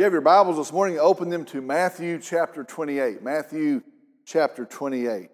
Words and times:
you 0.00 0.04
have 0.04 0.14
your 0.14 0.22
Bibles 0.22 0.56
this 0.56 0.72
morning, 0.72 0.98
open 0.98 1.28
them 1.28 1.44
to 1.44 1.60
Matthew 1.60 2.18
chapter 2.18 2.64
28. 2.64 3.22
Matthew 3.22 3.82
chapter 4.24 4.64
28. 4.64 5.28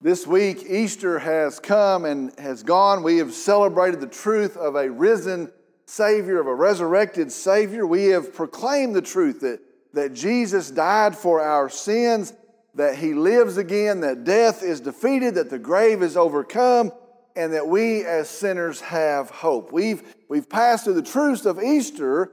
This 0.00 0.26
week, 0.26 0.64
Easter 0.68 1.20
has 1.20 1.60
come 1.60 2.04
and 2.04 2.36
has 2.40 2.64
gone. 2.64 3.04
We 3.04 3.18
have 3.18 3.32
celebrated 3.32 4.00
the 4.00 4.08
truth 4.08 4.56
of 4.56 4.74
a 4.74 4.90
risen 4.90 5.52
Savior, 5.86 6.40
of 6.40 6.48
a 6.48 6.54
resurrected 6.56 7.30
Savior. 7.30 7.86
We 7.86 8.06
have 8.06 8.34
proclaimed 8.34 8.96
the 8.96 9.00
truth 9.00 9.42
that, 9.42 9.60
that 9.92 10.12
Jesus 10.12 10.68
died 10.68 11.16
for 11.16 11.40
our 11.40 11.68
sins, 11.68 12.32
that 12.74 12.96
He 12.96 13.14
lives 13.14 13.58
again, 13.58 14.00
that 14.00 14.24
death 14.24 14.64
is 14.64 14.80
defeated, 14.80 15.36
that 15.36 15.50
the 15.50 15.60
grave 15.60 16.02
is 16.02 16.16
overcome, 16.16 16.90
and 17.36 17.52
that 17.52 17.68
we 17.68 18.04
as 18.04 18.28
sinners 18.28 18.80
have 18.80 19.30
hope. 19.30 19.70
We've, 19.70 20.02
we've 20.28 20.48
passed 20.48 20.82
through 20.82 20.94
the 20.94 21.02
truths 21.02 21.46
of 21.46 21.62
Easter 21.62 22.32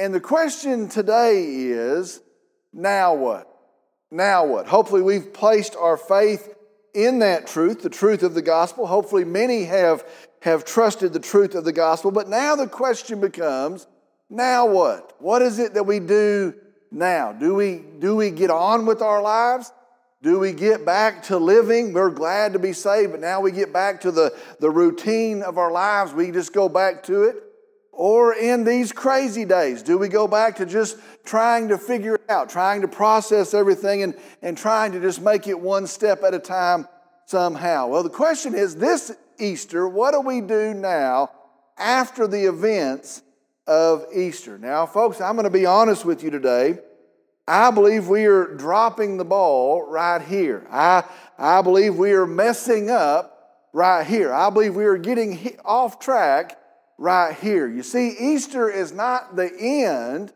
and 0.00 0.14
the 0.14 0.20
question 0.20 0.88
today 0.88 1.44
is 1.44 2.22
now 2.72 3.12
what? 3.12 3.46
Now 4.10 4.46
what? 4.46 4.66
Hopefully, 4.66 5.02
we've 5.02 5.34
placed 5.34 5.76
our 5.76 5.98
faith 5.98 6.54
in 6.94 7.18
that 7.18 7.46
truth, 7.46 7.82
the 7.82 7.90
truth 7.90 8.22
of 8.22 8.32
the 8.32 8.40
gospel. 8.40 8.86
Hopefully, 8.86 9.24
many 9.24 9.64
have, 9.64 10.02
have 10.40 10.64
trusted 10.64 11.12
the 11.12 11.20
truth 11.20 11.54
of 11.54 11.66
the 11.66 11.72
gospel. 11.72 12.10
But 12.10 12.30
now 12.30 12.56
the 12.56 12.66
question 12.66 13.20
becomes 13.20 13.86
now 14.30 14.64
what? 14.64 15.20
What 15.20 15.42
is 15.42 15.58
it 15.58 15.74
that 15.74 15.84
we 15.84 16.00
do 16.00 16.54
now? 16.90 17.32
Do 17.34 17.54
we, 17.54 17.84
do 17.98 18.16
we 18.16 18.30
get 18.30 18.48
on 18.48 18.86
with 18.86 19.02
our 19.02 19.20
lives? 19.20 19.70
Do 20.22 20.38
we 20.38 20.52
get 20.52 20.86
back 20.86 21.24
to 21.24 21.36
living? 21.36 21.92
We're 21.92 22.08
glad 22.08 22.54
to 22.54 22.58
be 22.58 22.72
saved, 22.72 23.12
but 23.12 23.20
now 23.20 23.42
we 23.42 23.52
get 23.52 23.70
back 23.70 24.00
to 24.00 24.10
the, 24.10 24.34
the 24.60 24.70
routine 24.70 25.42
of 25.42 25.58
our 25.58 25.70
lives. 25.70 26.14
We 26.14 26.30
just 26.30 26.54
go 26.54 26.70
back 26.70 27.02
to 27.02 27.24
it. 27.24 27.49
Or 28.00 28.32
in 28.32 28.64
these 28.64 28.92
crazy 28.92 29.44
days, 29.44 29.82
do 29.82 29.98
we 29.98 30.08
go 30.08 30.26
back 30.26 30.56
to 30.56 30.64
just 30.64 30.96
trying 31.22 31.68
to 31.68 31.76
figure 31.76 32.14
it 32.14 32.30
out, 32.30 32.48
trying 32.48 32.80
to 32.80 32.88
process 32.88 33.52
everything 33.52 34.02
and, 34.02 34.14
and 34.40 34.56
trying 34.56 34.92
to 34.92 35.00
just 35.00 35.20
make 35.20 35.46
it 35.46 35.60
one 35.60 35.86
step 35.86 36.22
at 36.22 36.32
a 36.32 36.38
time 36.38 36.88
somehow? 37.26 37.88
Well, 37.88 38.02
the 38.02 38.08
question 38.08 38.54
is 38.54 38.74
this 38.74 39.12
Easter, 39.38 39.86
what 39.86 40.12
do 40.12 40.22
we 40.22 40.40
do 40.40 40.72
now 40.72 41.30
after 41.76 42.26
the 42.26 42.48
events 42.48 43.20
of 43.66 44.06
Easter? 44.16 44.56
Now, 44.56 44.86
folks, 44.86 45.20
I'm 45.20 45.34
going 45.34 45.44
to 45.44 45.50
be 45.50 45.66
honest 45.66 46.06
with 46.06 46.24
you 46.24 46.30
today. 46.30 46.78
I 47.46 47.70
believe 47.70 48.08
we 48.08 48.24
are 48.24 48.54
dropping 48.54 49.18
the 49.18 49.26
ball 49.26 49.82
right 49.86 50.22
here. 50.22 50.66
I, 50.70 51.04
I 51.36 51.60
believe 51.60 51.96
we 51.96 52.12
are 52.12 52.26
messing 52.26 52.88
up 52.88 53.68
right 53.74 54.06
here. 54.06 54.32
I 54.32 54.48
believe 54.48 54.74
we 54.74 54.86
are 54.86 54.96
getting 54.96 55.58
off 55.66 55.98
track 55.98 56.56
right 57.00 57.34
here. 57.34 57.66
You 57.66 57.82
see, 57.82 58.14
Easter 58.20 58.68
is 58.68 58.92
not 58.92 59.34
the 59.34 59.50
end, 59.58 60.34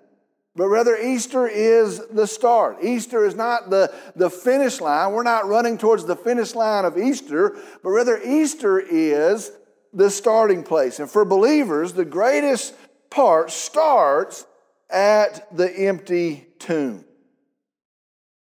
but 0.56 0.68
rather 0.68 0.96
Easter 0.96 1.46
is 1.46 2.00
the 2.08 2.26
start. 2.26 2.78
Easter 2.82 3.26
is 3.26 3.34
not 3.34 3.68
the, 3.68 3.92
the 4.16 4.30
finish 4.30 4.80
line. 4.80 5.12
We're 5.12 5.24
not 5.24 5.46
running 5.46 5.76
towards 5.76 6.06
the 6.06 6.16
finish 6.16 6.54
line 6.54 6.86
of 6.86 6.96
Easter, 6.96 7.54
but 7.82 7.90
rather 7.90 8.18
Easter 8.22 8.80
is 8.80 9.52
the 9.92 10.08
starting 10.10 10.62
place. 10.62 11.00
And 11.00 11.10
for 11.10 11.26
believers, 11.26 11.92
the 11.92 12.06
greatest 12.06 12.74
part 13.10 13.50
starts 13.50 14.46
at 14.88 15.54
the 15.54 15.70
empty 15.70 16.46
tomb. 16.58 17.04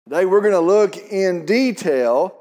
Today 0.08 0.26
we're 0.26 0.42
going 0.42 0.54
to 0.54 0.60
look 0.60 0.96
in 0.96 1.48
detail 1.48 2.38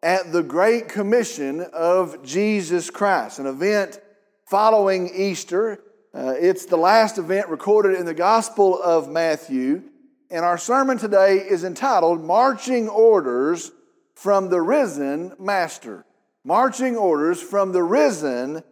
at 0.00 0.32
the 0.32 0.44
Great 0.44 0.88
Commission 0.88 1.60
of 1.72 2.22
Jesus 2.22 2.88
Christ, 2.88 3.40
an 3.40 3.46
event 3.46 3.98
following 4.46 5.10
Easter. 5.14 5.80
Uh, 6.14 6.34
it's 6.38 6.66
the 6.66 6.76
last 6.76 7.18
event 7.18 7.48
recorded 7.48 7.98
in 7.98 8.06
the 8.06 8.14
Gospel 8.14 8.80
of 8.80 9.08
Matthew. 9.08 9.82
And 10.30 10.44
our 10.44 10.58
sermon 10.58 10.98
today 10.98 11.36
is 11.36 11.64
entitled 11.64 12.22
Marching 12.22 12.88
Orders 12.88 13.72
from 14.14 14.48
the 14.48 14.60
Risen 14.60 15.32
Master. 15.38 16.04
Marching 16.44 16.96
Orders 16.96 17.42
from 17.42 17.72
the 17.72 17.82
Risen 17.82 18.62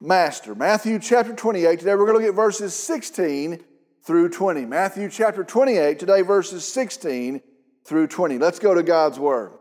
Master. 0.00 0.54
Matthew 0.54 0.98
chapter 0.98 1.34
28. 1.34 1.78
Today 1.78 1.94
we're 1.94 2.06
going 2.06 2.18
to 2.18 2.24
look 2.24 2.28
at 2.28 2.36
verses 2.36 2.74
16 2.74 3.64
through 4.04 4.28
20. 4.28 4.66
Matthew 4.66 5.10
chapter 5.10 5.42
28, 5.42 5.98
today 5.98 6.22
verses 6.22 6.70
16 6.70 7.40
through 7.84 8.06
20. 8.06 8.38
Let's 8.38 8.58
go 8.58 8.74
to 8.74 8.82
God's 8.82 9.18
Word. 9.18 9.52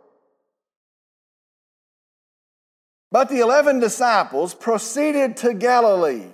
But 3.16 3.30
the 3.30 3.40
eleven 3.40 3.80
disciples 3.80 4.54
proceeded 4.54 5.38
to 5.38 5.54
Galilee, 5.54 6.26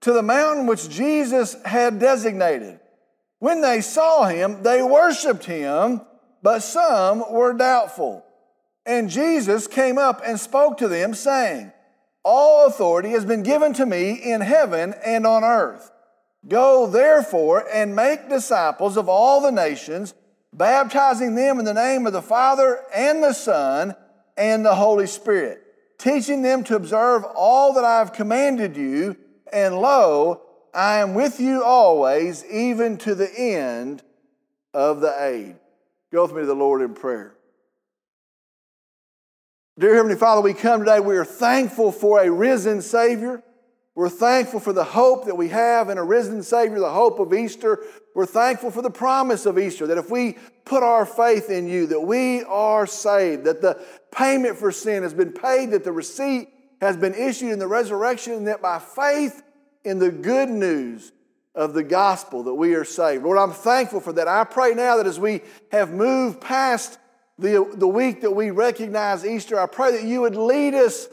to 0.00 0.14
the 0.14 0.22
mountain 0.22 0.66
which 0.66 0.88
Jesus 0.88 1.62
had 1.62 1.98
designated. 1.98 2.80
When 3.38 3.60
they 3.60 3.82
saw 3.82 4.24
him, 4.24 4.62
they 4.62 4.82
worshiped 4.82 5.44
him, 5.44 6.00
but 6.42 6.60
some 6.60 7.30
were 7.30 7.52
doubtful. 7.52 8.24
And 8.86 9.10
Jesus 9.10 9.66
came 9.66 9.98
up 9.98 10.22
and 10.24 10.40
spoke 10.40 10.78
to 10.78 10.88
them, 10.88 11.12
saying, 11.12 11.70
All 12.24 12.66
authority 12.66 13.10
has 13.10 13.26
been 13.26 13.42
given 13.42 13.74
to 13.74 13.84
me 13.84 14.12
in 14.12 14.40
heaven 14.40 14.94
and 15.04 15.26
on 15.26 15.44
earth. 15.44 15.90
Go 16.48 16.86
therefore 16.86 17.66
and 17.70 17.94
make 17.94 18.30
disciples 18.30 18.96
of 18.96 19.06
all 19.06 19.42
the 19.42 19.52
nations, 19.52 20.14
baptizing 20.50 21.34
them 21.34 21.58
in 21.58 21.66
the 21.66 21.74
name 21.74 22.06
of 22.06 22.14
the 22.14 22.22
Father 22.22 22.80
and 22.94 23.22
the 23.22 23.34
Son 23.34 23.94
and 24.38 24.64
the 24.64 24.76
Holy 24.76 25.06
Spirit 25.06 25.62
teaching 26.02 26.42
them 26.42 26.64
to 26.64 26.74
observe 26.74 27.24
all 27.36 27.74
that 27.74 27.84
I 27.84 27.98
have 27.98 28.12
commanded 28.12 28.76
you, 28.76 29.16
and 29.52 29.78
lo, 29.78 30.42
I 30.74 30.98
am 30.98 31.14
with 31.14 31.38
you 31.38 31.62
always, 31.62 32.44
even 32.46 32.98
to 32.98 33.14
the 33.14 33.32
end 33.32 34.02
of 34.74 35.00
the 35.00 35.14
age. 35.24 35.54
Go 36.12 36.22
with 36.22 36.32
me 36.32 36.40
to 36.40 36.46
the 36.46 36.54
Lord 36.54 36.82
in 36.82 36.94
prayer. 36.94 37.34
Dear 39.78 39.94
Heavenly 39.94 40.16
Father, 40.16 40.42
we 40.42 40.54
come 40.54 40.80
today, 40.80 41.00
we 41.00 41.16
are 41.16 41.24
thankful 41.24 41.92
for 41.92 42.20
a 42.20 42.30
risen 42.30 42.82
Savior. 42.82 43.42
We're 43.94 44.08
thankful 44.08 44.60
for 44.60 44.72
the 44.72 44.84
hope 44.84 45.26
that 45.26 45.36
we 45.36 45.48
have 45.48 45.88
in 45.88 45.98
a 45.98 46.04
risen 46.04 46.42
Savior, 46.42 46.80
the 46.80 46.90
hope 46.90 47.20
of 47.20 47.32
Easter. 47.32 47.78
We're 48.14 48.26
thankful 48.26 48.70
for 48.70 48.82
the 48.82 48.90
promise 48.90 49.46
of 49.46 49.58
Easter 49.58 49.86
that 49.86 49.98
if 49.98 50.10
we 50.10 50.36
put 50.64 50.82
our 50.82 51.06
faith 51.06 51.50
in 51.50 51.66
you, 51.66 51.86
that 51.88 52.00
we 52.00 52.42
are 52.44 52.86
saved, 52.86 53.44
that 53.44 53.60
the 53.60 53.80
payment 54.10 54.56
for 54.56 54.72
sin 54.72 55.02
has 55.02 55.14
been 55.14 55.32
paid, 55.32 55.70
that 55.70 55.84
the 55.84 55.92
receipt 55.92 56.48
has 56.80 56.96
been 56.96 57.14
issued 57.14 57.52
in 57.52 57.58
the 57.58 57.66
resurrection, 57.66 58.32
and 58.34 58.46
that 58.46 58.62
by 58.62 58.78
faith 58.78 59.42
in 59.84 59.98
the 59.98 60.10
good 60.10 60.48
news 60.48 61.12
of 61.54 61.74
the 61.74 61.82
gospel 61.82 62.44
that 62.44 62.54
we 62.54 62.74
are 62.74 62.84
saved. 62.84 63.24
Lord, 63.24 63.38
I'm 63.38 63.52
thankful 63.52 64.00
for 64.00 64.12
that. 64.14 64.28
I 64.28 64.44
pray 64.44 64.74
now 64.74 64.96
that 64.96 65.06
as 65.06 65.20
we 65.20 65.42
have 65.70 65.92
moved 65.92 66.40
past 66.40 66.98
the, 67.38 67.70
the 67.74 67.88
week 67.88 68.22
that 68.22 68.30
we 68.30 68.50
recognize 68.50 69.24
Easter, 69.24 69.58
I 69.58 69.66
pray 69.66 69.92
that 69.92 70.04
you 70.04 70.22
would 70.22 70.36
lead 70.36 70.74
us 70.74 71.08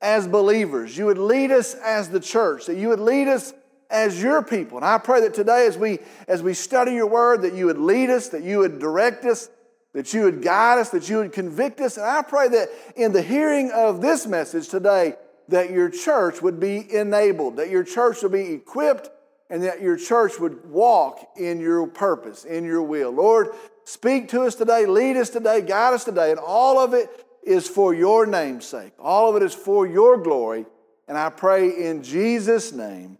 as 0.00 0.26
believers. 0.26 0.96
You 0.96 1.06
would 1.06 1.18
lead 1.18 1.50
us 1.50 1.74
as 1.74 2.08
the 2.08 2.20
church, 2.20 2.66
that 2.66 2.76
you 2.76 2.88
would 2.88 3.00
lead 3.00 3.28
us 3.28 3.52
as 3.94 4.20
your 4.20 4.42
people. 4.42 4.76
And 4.76 4.84
I 4.84 4.98
pray 4.98 5.20
that 5.22 5.32
today 5.32 5.66
as 5.66 5.78
we 5.78 6.00
as 6.28 6.42
we 6.42 6.52
study 6.52 6.92
your 6.92 7.06
word 7.06 7.42
that 7.42 7.54
you 7.54 7.66
would 7.66 7.78
lead 7.78 8.10
us, 8.10 8.28
that 8.28 8.42
you 8.42 8.58
would 8.58 8.78
direct 8.78 9.24
us, 9.24 9.48
that 9.94 10.12
you 10.12 10.24
would 10.24 10.42
guide 10.42 10.80
us, 10.80 10.90
that 10.90 11.08
you 11.08 11.18
would 11.18 11.32
convict 11.32 11.80
us. 11.80 11.96
And 11.96 12.04
I 12.04 12.22
pray 12.22 12.48
that 12.48 12.68
in 12.96 13.12
the 13.12 13.22
hearing 13.22 13.70
of 13.70 14.02
this 14.02 14.26
message 14.26 14.68
today 14.68 15.14
that 15.48 15.70
your 15.70 15.88
church 15.88 16.42
would 16.42 16.58
be 16.58 16.92
enabled, 16.92 17.56
that 17.56 17.70
your 17.70 17.84
church 17.84 18.22
would 18.22 18.32
be 18.32 18.52
equipped 18.52 19.10
and 19.48 19.62
that 19.62 19.80
your 19.80 19.96
church 19.96 20.40
would 20.40 20.68
walk 20.68 21.30
in 21.36 21.60
your 21.60 21.86
purpose, 21.86 22.44
in 22.44 22.64
your 22.64 22.82
will. 22.82 23.10
Lord, 23.10 23.50
speak 23.84 24.28
to 24.30 24.42
us 24.42 24.54
today, 24.54 24.86
lead 24.86 25.16
us 25.16 25.30
today, 25.30 25.60
guide 25.60 25.94
us 25.94 26.04
today, 26.04 26.30
and 26.30 26.40
all 26.40 26.78
of 26.78 26.94
it 26.94 27.24
is 27.44 27.68
for 27.68 27.94
your 27.94 28.26
name's 28.26 28.64
sake. 28.64 28.92
All 28.98 29.30
of 29.30 29.40
it 29.40 29.44
is 29.44 29.54
for 29.54 29.86
your 29.86 30.16
glory. 30.16 30.66
And 31.06 31.18
I 31.18 31.28
pray 31.28 31.68
in 31.68 32.02
Jesus' 32.02 32.72
name, 32.72 33.18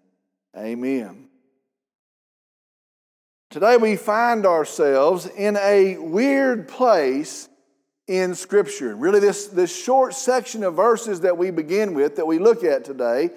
amen. 0.57 1.29
Today 3.51 3.77
we 3.77 3.97
find 3.97 4.47
ourselves 4.47 5.27
in 5.27 5.57
a 5.57 5.97
weird 5.99 6.67
place 6.67 7.49
in 8.07 8.35
Scripture. 8.35 8.97
Really, 8.97 9.21
this, 9.21 9.47
this 9.47 9.75
short 9.75 10.15
section 10.15 10.65
of 10.65 10.75
verses 10.75 11.21
that 11.21 11.39
we 11.39 11.51
begin 11.51 11.95
with, 11.95 12.17
that 12.17 12.27
we 12.27 12.39
look 12.39 12.65
at 12.65 12.85
today, 12.85 13.31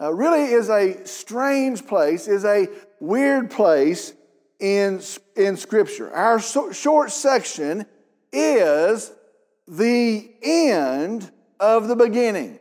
uh, 0.00 0.12
really 0.12 0.52
is 0.52 0.68
a 0.68 1.06
strange 1.06 1.86
place, 1.86 2.28
is 2.28 2.44
a 2.44 2.68
weird 3.00 3.50
place 3.50 4.12
in, 4.60 5.00
in 5.36 5.56
Scripture. 5.56 6.10
Our 6.12 6.40
so, 6.40 6.72
short 6.72 7.10
section 7.10 7.86
is 8.32 9.12
the 9.66 10.30
end 10.42 11.30
of 11.58 11.88
the 11.88 11.96
beginning. 11.96 12.58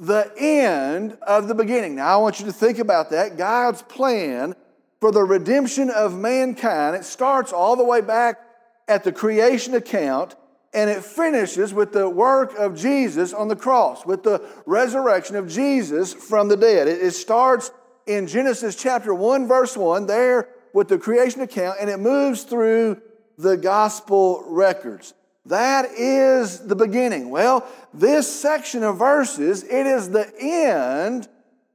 The 0.00 0.32
end 0.36 1.16
of 1.22 1.46
the 1.46 1.54
beginning. 1.54 1.94
Now, 1.94 2.14
I 2.14 2.16
want 2.16 2.40
you 2.40 2.46
to 2.46 2.52
think 2.52 2.78
about 2.78 3.10
that. 3.10 3.36
God's 3.36 3.82
plan 3.82 4.54
for 5.00 5.12
the 5.12 5.22
redemption 5.22 5.90
of 5.90 6.18
mankind, 6.18 6.96
it 6.96 7.04
starts 7.04 7.52
all 7.52 7.76
the 7.76 7.84
way 7.84 8.00
back 8.00 8.38
at 8.86 9.04
the 9.04 9.12
creation 9.12 9.74
account 9.74 10.36
and 10.72 10.88
it 10.88 11.04
finishes 11.04 11.74
with 11.74 11.92
the 11.92 12.08
work 12.08 12.54
of 12.56 12.76
Jesus 12.76 13.32
on 13.32 13.48
the 13.48 13.56
cross, 13.56 14.06
with 14.06 14.22
the 14.22 14.46
resurrection 14.66 15.36
of 15.36 15.48
Jesus 15.48 16.14
from 16.14 16.48
the 16.48 16.56
dead. 16.56 16.86
It, 16.86 17.12
starts 17.12 17.72
in 18.06 18.26
Genesis 18.26 18.76
chapter 18.76 19.12
1, 19.12 19.48
verse 19.48 19.76
1. 19.76 20.06
There 20.06 20.48
with 20.72 20.88
the 20.88 20.98
creation 20.98 21.40
account 21.40 21.78
and 21.80 21.90
it 21.90 21.98
moves 21.98 22.44
through 22.44 23.00
the 23.36 23.56
gospel 23.56 24.44
records. 24.46 25.14
That 25.50 25.90
is 25.96 26.60
the 26.60 26.76
beginning. 26.76 27.28
Well, 27.28 27.66
this 27.92 28.32
section 28.32 28.84
of 28.84 28.98
verses, 28.98 29.64
it 29.64 29.84
is 29.84 30.08
the 30.08 30.32
end 30.40 31.28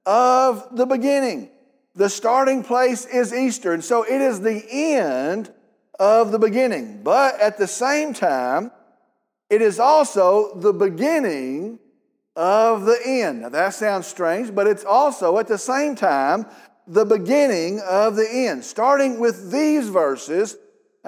of 0.06 0.78
the 0.78 0.86
beginning. 0.86 1.50
The 1.94 2.10
starting 2.10 2.64
place 2.64 3.06
is 3.06 3.34
Easter, 3.34 3.74
and 3.74 3.84
so 3.84 4.04
it 4.04 4.22
is 4.22 4.40
the 4.40 4.66
end 4.72 5.52
of 6.00 6.32
the 6.32 6.40
beginning. 6.40 7.02
But 7.04 7.40
at 7.42 7.58
the 7.58 7.68
same 7.68 8.14
time, 8.14 8.72
it 9.50 9.62
is 9.62 9.78
also 9.78 10.56
the 10.56 10.74
beginning 10.74 11.80
of 12.34 12.86
the 12.86 12.98
end. 13.06 13.42
Now 13.42 13.50
that 13.50 13.74
sounds 13.74 14.08
strange, 14.08 14.56
but 14.56 14.68
it's 14.68 14.86
also 14.86 15.38
at 15.38 15.48
the 15.48 15.58
same 15.58 15.96
time 15.96 16.46
the 16.88 17.06
beginning 17.06 17.82
of 17.82 18.16
the 18.16 18.28
end. 18.30 18.64
Starting 18.64 19.20
with 19.20 19.52
these 19.52 19.90
verses, 19.90 20.56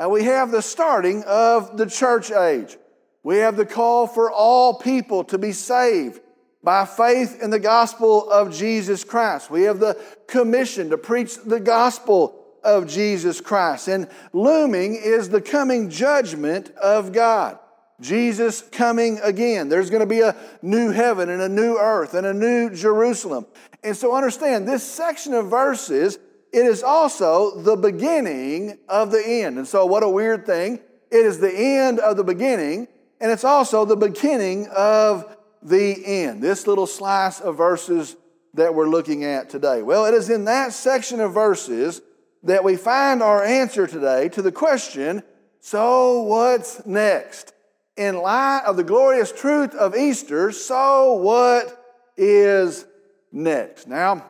we 0.06 0.24
have 0.26 0.52
the 0.52 0.62
starting 0.62 1.24
of 1.24 1.78
the 1.78 1.88
church 1.88 2.32
age. 2.32 2.78
We 3.24 3.38
have 3.38 3.58
the 3.58 3.66
call 3.66 4.08
for 4.08 4.32
all 4.32 4.76
people 4.76 5.24
to 5.26 5.38
be 5.38 5.52
saved 5.52 6.22
by 6.64 6.86
faith 6.86 7.42
in 7.42 7.50
the 7.50 7.60
gospel 7.60 8.30
of 8.30 8.54
Jesus 8.56 9.04
Christ. 9.04 9.50
We 9.50 9.64
have 9.64 9.80
the 9.80 10.00
commission 10.28 10.90
to 10.92 10.98
preach 10.98 11.36
the 11.38 11.60
gospel 11.60 12.46
of 12.64 12.88
Jesus 12.88 13.42
Christ. 13.42 13.88
And 13.88 14.08
looming 14.34 14.96
is 14.96 15.30
the 15.30 15.42
coming 15.42 15.90
judgment 15.90 16.72
of 16.76 17.14
God. 17.14 17.58
Jesus 18.00 18.62
coming 18.62 19.20
again. 19.24 19.70
There's 19.70 19.90
going 19.90 20.02
to 20.02 20.06
be 20.06 20.22
a 20.22 20.36
new 20.62 20.92
heaven 20.92 21.30
and 21.30 21.42
a 21.42 21.50
new 21.50 21.78
earth 21.78 22.14
and 22.14 22.28
a 22.28 22.34
new 22.34 22.70
Jerusalem. 22.70 23.48
And 23.84 23.96
so 23.98 24.16
understand 24.16 24.68
this 24.68 24.84
section 24.84 25.34
of 25.34 25.50
verses, 25.50 26.20
it 26.54 26.66
is 26.66 26.84
also 26.84 27.62
the 27.62 27.76
beginning 27.76 28.80
of 28.88 29.12
the 29.12 29.24
end. 29.26 29.58
And 29.58 29.68
so, 29.68 29.86
what 29.86 30.04
a 30.04 30.10
weird 30.10 30.46
thing. 30.46 30.80
It 31.10 31.26
is 31.26 31.40
the 31.40 31.54
end 31.54 32.00
of 32.00 32.18
the 32.18 32.24
beginning, 32.24 32.88
and 33.22 33.32
it's 33.32 33.44
also 33.44 33.86
the 33.86 33.96
beginning 33.96 34.68
of 34.76 35.38
the 35.62 36.06
end. 36.06 36.42
This 36.42 36.68
little 36.68 36.88
slice 36.88 37.40
of 37.40 37.58
verses 37.58 38.16
that 38.54 38.74
we're 38.74 38.90
looking 38.90 39.24
at 39.24 39.50
today. 39.50 39.82
Well, 39.82 40.06
it 40.06 40.14
is 40.14 40.30
in 40.30 40.46
that 40.46 40.74
section 40.74 41.20
of 41.20 41.34
verses 41.34 42.02
that 42.44 42.64
we 42.64 42.76
find 42.76 43.22
our 43.22 43.44
answer 43.44 43.88
today 43.88 44.30
to 44.30 44.42
the 44.42 44.52
question 44.52 45.24
so 45.60 46.22
what's 46.22 46.86
next? 46.86 47.54
in 47.98 48.16
light 48.16 48.62
of 48.66 48.78
the 48.78 48.84
glorious 48.84 49.32
truth 49.32 49.74
of 49.74 49.96
Easter, 49.96 50.52
so 50.52 51.14
what 51.14 51.84
is 52.16 52.86
next? 53.32 53.88
Now, 53.88 54.30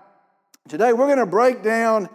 today 0.70 0.94
we're 0.94 1.08
going 1.08 1.18
to 1.18 1.26
break 1.26 1.64
down 1.64 2.10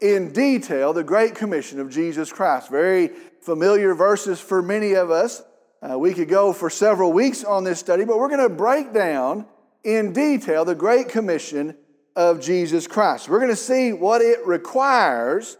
in 0.00 0.32
detail 0.32 0.92
the 0.92 1.04
Great 1.04 1.34
Commission 1.34 1.80
of 1.80 1.90
Jesus 1.90 2.32
Christ. 2.32 2.70
Very 2.70 3.10
familiar 3.40 3.94
verses 3.94 4.40
for 4.40 4.62
many 4.62 4.94
of 4.94 5.10
us. 5.10 5.42
Uh, 5.82 5.98
we 5.98 6.14
could 6.14 6.28
go 6.28 6.52
for 6.52 6.70
several 6.70 7.12
weeks 7.12 7.44
on 7.44 7.64
this 7.64 7.78
study, 7.78 8.04
but 8.04 8.18
we're 8.18 8.28
going 8.28 8.48
to 8.48 8.54
break 8.54 8.92
down 8.92 9.46
in 9.84 10.12
detail 10.12 10.64
the 10.64 10.74
Great 10.74 11.08
Commission 11.08 11.76
of 12.16 12.40
Jesus 12.40 12.86
Christ. 12.86 13.28
We're 13.28 13.38
going 13.38 13.50
to 13.50 13.56
see 13.56 13.92
what 13.92 14.20
it 14.22 14.44
requires, 14.46 15.56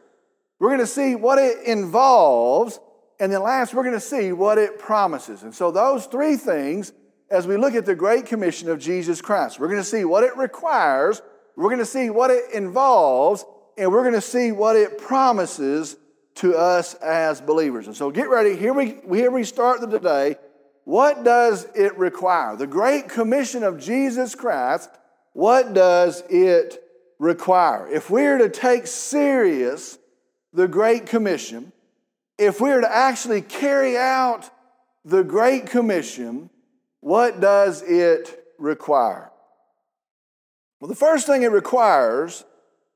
we're 0.59 0.69
going 0.69 0.81
to 0.81 0.87
see 0.87 1.15
what 1.15 1.39
it 1.39 1.65
involves, 1.65 2.81
and 3.21 3.33
then 3.33 3.43
last, 3.43 3.75
we're 3.75 3.83
going 3.83 3.95
to 3.95 4.01
see 4.01 4.33
what 4.33 4.59
it 4.59 4.79
promises. 4.79 5.43
And 5.43 5.55
so, 5.55 5.71
those 5.71 6.07
three 6.07 6.37
things, 6.37 6.93
as 7.31 7.47
we 7.47 7.57
look 7.57 7.75
at 7.75 7.87
the 7.87 7.95
Great 7.95 8.27
Commission 8.27 8.69
of 8.69 8.79
Jesus 8.79 9.21
Christ, 9.21 9.61
we're 9.61 9.69
going 9.69 9.81
to 9.81 9.85
see 9.85 10.05
what 10.05 10.25
it 10.25 10.37
requires, 10.37 11.23
we're 11.57 11.69
going 11.69 11.79
to 11.79 11.87
see 11.87 12.11
what 12.11 12.31
it 12.31 12.53
involves, 12.53 13.45
and 13.79 13.91
we're 13.91 14.03
going 14.03 14.15
to 14.15 14.21
see 14.21 14.53
what 14.53 14.77
it 14.77 14.99
promises 14.99 15.97
to 16.37 16.55
us 16.55 16.95
as 16.95 17.41
believers. 17.41 17.87
And 17.87 17.97
so, 17.97 18.11
get 18.11 18.29
ready. 18.29 18.57
Here 18.57 18.75
we, 18.75 18.99
here 19.09 19.31
we 19.31 19.43
start 19.43 19.81
the 19.81 19.87
today. 19.87 20.37
What 20.85 21.25
does 21.25 21.67
it 21.75 21.97
require? 21.99 22.57
The 22.57 22.67
Great 22.67 23.09
Commission 23.09 23.65
of 23.65 23.81
Jesus 23.81 24.35
Christ, 24.35 24.91
what 25.33 25.73
does 25.73 26.23
it 26.29 26.81
require? 27.19 27.89
If 27.89 28.11
we're 28.11 28.39
to 28.39 28.49
take 28.49 28.87
serious 28.87 29.99
the 30.53 30.69
Great 30.69 31.07
Commission, 31.07 31.73
if 32.39 32.61
we 32.61 32.71
are 32.71 32.83
to 32.83 32.95
actually 32.95 33.43
carry 33.43 33.97
out 33.97 34.51
the 35.05 35.25
Great 35.25 35.67
Commission, 35.67 36.51
what 37.01 37.41
does 37.41 37.83
it 37.83 38.45
require? 38.59 39.31
Well, 40.81 40.89
the 40.89 40.95
first 40.95 41.27
thing 41.27 41.43
it 41.43 41.51
requires 41.51 42.45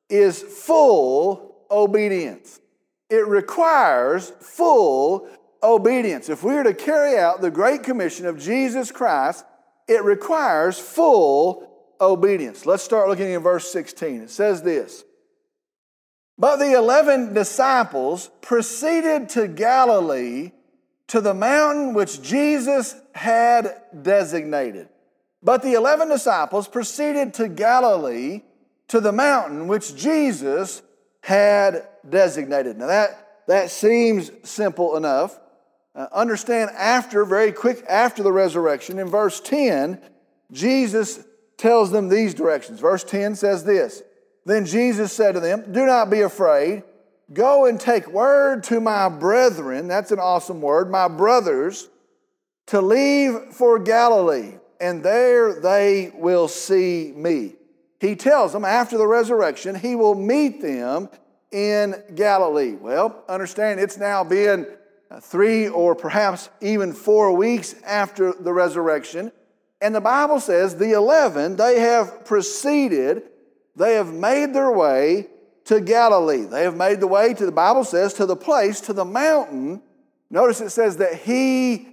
is 0.08 0.42
full 0.42 1.64
obedience. 1.70 2.60
It 3.08 3.26
requires 3.26 4.30
full 4.40 5.28
obedience. 5.62 6.28
If 6.28 6.42
we 6.42 6.54
are 6.54 6.62
to 6.62 6.74
carry 6.74 7.18
out 7.18 7.40
the 7.40 7.50
Great 7.50 7.82
Commission 7.82 8.26
of 8.26 8.38
Jesus 8.38 8.92
Christ, 8.92 9.44
it 9.88 10.04
requires 10.04 10.78
full 10.78 11.68
obedience. 12.00 12.66
Let's 12.66 12.82
start 12.82 13.08
looking 13.08 13.30
in 13.30 13.42
verse 13.42 13.70
16. 13.70 14.22
It 14.22 14.30
says 14.30 14.62
this 14.62 15.04
but 16.40 16.56
the 16.56 16.72
eleven 16.72 17.34
disciples 17.34 18.30
proceeded 18.40 19.28
to 19.30 19.46
Galilee 19.46 20.52
to 21.08 21.20
the 21.20 21.34
mountain 21.34 21.92
which 21.92 22.22
Jesus 22.22 22.96
had 23.14 23.82
designated. 24.00 24.88
But 25.42 25.62
the 25.62 25.74
eleven 25.74 26.08
disciples 26.08 26.68
proceeded 26.68 27.34
to 27.34 27.48
Galilee 27.48 28.42
to 28.88 29.00
the 29.00 29.12
mountain 29.12 29.68
which 29.68 29.94
Jesus 29.94 30.82
had 31.22 31.86
designated. 32.08 32.78
Now 32.78 32.88
that, 32.88 33.42
that 33.46 33.70
seems 33.70 34.30
simple 34.42 34.96
enough. 34.96 35.38
Uh, 35.94 36.06
understand 36.12 36.70
after, 36.76 37.24
very 37.24 37.52
quick 37.52 37.84
after 37.88 38.22
the 38.22 38.32
resurrection, 38.32 38.98
in 38.98 39.08
verse 39.08 39.40
10, 39.40 40.00
Jesus 40.52 41.20
tells 41.56 41.90
them 41.90 42.08
these 42.08 42.32
directions. 42.32 42.80
Verse 42.80 43.04
10 43.04 43.34
says 43.34 43.64
this 43.64 44.02
then 44.46 44.66
Jesus 44.66 45.12
said 45.12 45.32
to 45.32 45.40
them, 45.40 45.70
Do 45.70 45.86
not 45.86 46.10
be 46.10 46.22
afraid. 46.22 46.82
Go 47.32 47.66
and 47.66 47.78
take 47.78 48.08
word 48.08 48.64
to 48.64 48.80
my 48.80 49.08
brethren, 49.08 49.86
that's 49.86 50.10
an 50.10 50.18
awesome 50.18 50.60
word, 50.60 50.90
my 50.90 51.06
brothers, 51.06 51.88
to 52.66 52.80
leave 52.80 53.52
for 53.52 53.78
Galilee, 53.78 54.54
and 54.80 55.02
there 55.02 55.60
they 55.60 56.12
will 56.14 56.48
see 56.48 57.12
me. 57.14 57.54
He 58.00 58.16
tells 58.16 58.52
them 58.52 58.64
after 58.64 58.96
the 58.96 59.06
resurrection, 59.06 59.74
he 59.74 59.94
will 59.94 60.14
meet 60.14 60.62
them 60.62 61.08
in 61.52 62.02
Galilee. 62.14 62.72
Well, 62.72 63.24
understand 63.28 63.80
it's 63.80 63.98
now 63.98 64.24
been 64.24 64.66
three 65.20 65.68
or 65.68 65.94
perhaps 65.94 66.48
even 66.60 66.92
four 66.92 67.36
weeks 67.36 67.74
after 67.84 68.32
the 68.32 68.52
resurrection. 68.52 69.32
And 69.82 69.94
the 69.94 70.00
Bible 70.00 70.40
says 70.40 70.76
the 70.76 70.92
11, 70.92 71.56
they 71.56 71.80
have 71.80 72.24
proceeded 72.24 73.24
they 73.76 73.94
have 73.94 74.12
made 74.12 74.52
their 74.52 74.70
way 74.70 75.28
to 75.64 75.80
Galilee. 75.80 76.44
They 76.44 76.64
have 76.64 76.76
made 76.76 77.00
the 77.00 77.06
way 77.06 77.32
to, 77.34 77.46
the 77.46 77.52
Bible 77.52 77.84
says, 77.84 78.14
to 78.14 78.26
the 78.26 78.36
place, 78.36 78.80
to 78.82 78.92
the 78.92 79.04
mountain. 79.04 79.82
Notice 80.28 80.60
it 80.60 80.70
says 80.70 80.98
that 80.98 81.14
he 81.14 81.88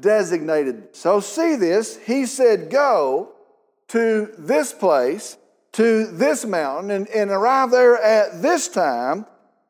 designated. 0.00 0.94
So 0.96 1.20
see 1.20 1.56
this. 1.56 1.96
He 1.96 2.26
said, 2.26 2.70
Go 2.70 3.32
to 3.88 4.32
this 4.38 4.72
place, 4.72 5.36
to 5.72 6.06
this 6.06 6.44
mountain, 6.44 6.90
and, 6.90 7.08
and 7.08 7.30
arrive 7.30 7.70
there 7.70 7.96
at 7.96 8.42
this 8.42 8.68
time. 8.68 9.26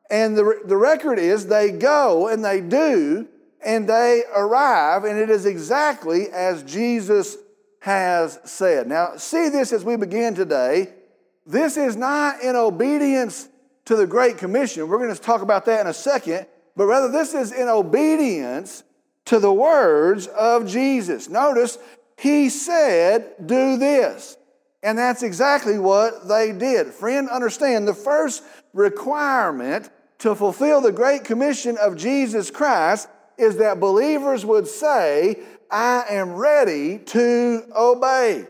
And 0.09 0.35
the, 0.35 0.61
the 0.65 0.77
record 0.77 1.19
is 1.19 1.45
they 1.45 1.71
go 1.71 2.27
and 2.27 2.43
they 2.43 2.61
do, 2.61 3.27
and 3.63 3.87
they 3.87 4.23
arrive, 4.35 5.03
and 5.03 5.19
it 5.19 5.29
is 5.29 5.45
exactly 5.45 6.29
as 6.29 6.63
Jesus 6.63 7.37
has 7.81 8.39
said. 8.43 8.87
Now, 8.87 9.15
see 9.17 9.49
this 9.49 9.71
as 9.71 9.85
we 9.85 9.95
begin 9.95 10.35
today. 10.35 10.93
This 11.45 11.77
is 11.77 11.95
not 11.95 12.41
in 12.41 12.55
obedience 12.55 13.47
to 13.85 13.95
the 13.95 14.05
Great 14.05 14.37
Commission. 14.37 14.87
We're 14.87 14.97
going 14.97 15.15
to 15.15 15.21
talk 15.21 15.41
about 15.41 15.65
that 15.65 15.81
in 15.81 15.87
a 15.87 15.93
second. 15.93 16.45
But 16.75 16.85
rather, 16.85 17.11
this 17.11 17.33
is 17.33 17.51
in 17.51 17.67
obedience 17.67 18.83
to 19.29 19.39
the 19.39 19.53
words 19.53 20.25
of 20.25 20.67
Jesus. 20.67 21.29
Notice, 21.29 21.77
he 22.17 22.49
said, 22.49 23.35
Do 23.45 23.77
this. 23.77 24.35
And 24.81 24.97
that's 24.97 25.21
exactly 25.21 25.77
what 25.77 26.27
they 26.27 26.51
did. 26.51 26.87
Friend, 26.87 27.29
understand 27.29 27.87
the 27.87 27.93
first 27.93 28.43
requirement 28.73 29.91
to 30.17 30.33
fulfill 30.33 30.81
the 30.81 30.91
Great 30.91 31.25
Commission 31.25 31.77
of 31.77 31.95
Jesus 31.95 32.49
Christ 32.49 33.07
is 33.37 33.57
that 33.57 33.79
believers 33.79 34.47
would 34.47 34.67
say, 34.67 35.37
I 35.69 36.05
am 36.09 36.33
ready 36.33 36.97
to 36.97 37.65
obey. 37.77 38.47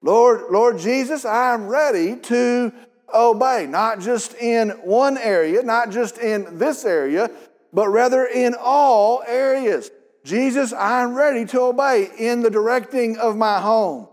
Lord, 0.00 0.44
Lord 0.52 0.78
Jesus, 0.78 1.24
I 1.24 1.54
am 1.54 1.66
ready 1.66 2.14
to 2.14 2.72
obey, 3.12 3.66
not 3.66 3.98
just 3.98 4.34
in 4.34 4.70
one 4.84 5.18
area, 5.18 5.64
not 5.64 5.90
just 5.90 6.18
in 6.18 6.56
this 6.56 6.84
area, 6.84 7.32
but 7.72 7.88
rather 7.88 8.24
in 8.24 8.54
all 8.54 9.24
areas. 9.26 9.90
Jesus, 10.24 10.72
I'm 10.72 11.14
ready 11.14 11.44
to 11.46 11.60
obey 11.60 12.08
in 12.18 12.40
the 12.40 12.50
directing 12.50 13.18
of 13.18 13.36
my 13.36 13.60
home, 13.60 14.08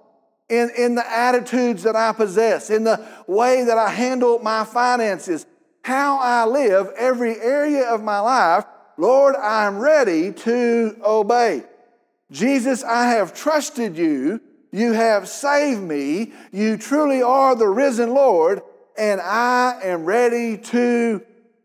in, 0.49 0.69
in 0.77 0.95
the 0.95 1.09
attitudes 1.09 1.83
that 1.83 1.95
I 1.95 2.11
possess, 2.11 2.69
in 2.69 2.83
the 2.83 3.05
way 3.27 3.63
that 3.63 3.77
I 3.77 3.89
handle 3.89 4.39
my 4.39 4.65
finances, 4.65 5.45
how 5.83 6.19
I 6.19 6.45
live, 6.45 6.91
every 6.97 7.39
area 7.39 7.89
of 7.89 8.03
my 8.03 8.19
life, 8.19 8.65
Lord, 8.97 9.35
I'm 9.37 9.79
ready 9.79 10.33
to 10.33 10.97
obey. 11.03 11.63
Jesus, 12.29 12.83
I 12.83 13.11
have 13.11 13.33
trusted 13.33 13.97
you. 13.97 14.41
You 14.71 14.93
have 14.93 15.27
saved 15.27 15.81
me. 15.81 16.33
You 16.51 16.77
truly 16.77 17.21
are 17.21 17.55
the 17.55 17.67
risen 17.67 18.13
Lord, 18.13 18.61
and 18.97 19.19
I 19.21 19.79
am 19.83 20.05
ready 20.05 20.57
to 20.57 21.21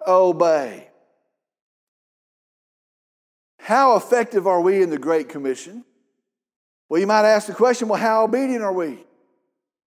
obey. 0.06 0.85
How 3.66 3.96
effective 3.96 4.46
are 4.46 4.60
we 4.60 4.80
in 4.80 4.90
the 4.90 4.96
Great 4.96 5.28
Commission? 5.28 5.84
Well, 6.88 7.00
you 7.00 7.06
might 7.08 7.24
ask 7.24 7.48
the 7.48 7.52
question 7.52 7.88
well, 7.88 8.00
how 8.00 8.22
obedient 8.22 8.62
are 8.62 8.72
we? 8.72 9.04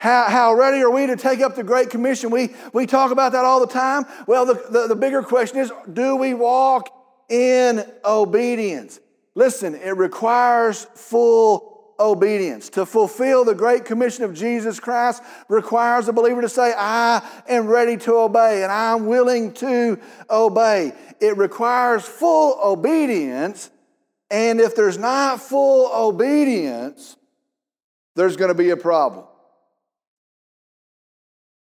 How, 0.01 0.25
how 0.25 0.55
ready 0.55 0.83
are 0.83 0.91
we 0.91 1.07
to 1.07 1.15
take 1.15 1.39
up 1.39 1.55
the 1.55 1.63
Great 1.63 1.89
Commission? 1.89 2.31
We, 2.31 2.53
we 2.73 2.87
talk 2.87 3.13
about 3.13 3.31
that 3.31 3.45
all 3.45 3.61
the 3.61 3.73
time. 3.73 4.07
Well, 4.27 4.45
the, 4.45 4.55
the, 4.55 4.89
the 4.89 4.97
bigger 4.97 5.23
question 5.23 5.61
is 5.61 5.71
do 5.93 6.17
we 6.17 6.35
walk 6.35 6.89
in 7.29 7.85
obedience? 8.05 8.99
Listen, 9.37 9.77
it 9.77 9.97
requires 9.97 10.89
full 10.97 11.70
obedience. 12.01 12.71
To 12.71 12.87
fulfill 12.87 13.45
the 13.45 13.55
Great 13.55 13.85
Commission 13.85 14.25
of 14.25 14.35
Jesus 14.35 14.81
Christ 14.81 15.23
requires 15.49 16.09
a 16.09 16.13
believer 16.13 16.41
to 16.41 16.49
say, 16.49 16.73
I 16.77 17.23
am 17.49 17.67
ready 17.67 17.97
to 17.99 18.15
obey 18.17 18.63
and 18.63 18.73
I'm 18.73 19.07
willing 19.07 19.53
to 19.55 20.01
obey. 20.29 20.93
It 21.21 21.37
requires 21.37 22.05
full 22.05 22.59
obedience, 22.65 23.71
and 24.31 24.61
if 24.61 24.75
there's 24.75 24.99
not 24.99 25.41
full 25.41 25.91
obedience, 25.95 27.17
there's 28.17 28.37
going 28.37 28.49
to 28.49 28.55
be 28.55 28.71
a 28.71 28.77
problem. 28.77 29.27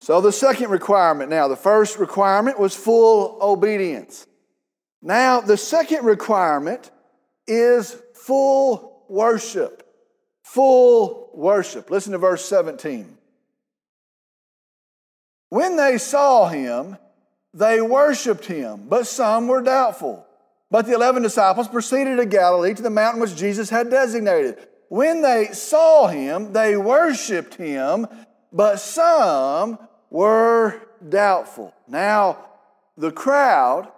So, 0.02 0.20
the 0.20 0.34
second 0.34 0.70
requirement 0.70 1.30
now, 1.30 1.48
the 1.48 1.56
first 1.56 1.98
requirement 1.98 2.60
was 2.60 2.75
full 2.75 3.38
obedience. 3.42 4.28
Now, 5.02 5.40
the 5.40 5.56
second 5.56 6.06
requirement 6.06 6.92
is 7.48 7.96
full 8.13 9.06
worship. 9.08 9.83
Full 10.54 11.32
worship. 11.34 11.90
Listen 11.90 12.12
to 12.12 12.20
verse 12.20 12.46
17. 12.46 13.18
When 15.50 15.78
they 15.78 15.98
saw 15.98 16.48
him, 16.48 17.00
they 17.56 17.82
worshiped 17.82 18.46
him, 18.46 18.86
but 18.88 19.08
some 19.08 19.48
were 19.48 19.64
doubtful. 19.64 20.28
But 20.70 20.86
the 20.86 20.94
eleven 20.94 21.24
disciples 21.24 21.68
proceeded 21.68 22.18
to 22.18 22.28
Galilee 22.28 22.76
to 22.76 22.84
the 22.84 22.92
mountain 22.92 23.20
which 23.20 23.36
Jesus 23.36 23.72
had 23.72 23.90
designated. 23.90 24.60
When 24.90 25.24
they 25.24 25.48
saw 25.54 26.06
him, 26.06 26.54
they 26.54 26.78
worshiped 26.78 27.56
him, 27.56 28.06
but 28.52 28.80
some 28.80 29.80
were 30.12 30.80
doubtful. 31.10 31.74
Now, 31.88 32.38
the 32.96 33.12
crowd, 33.12 33.92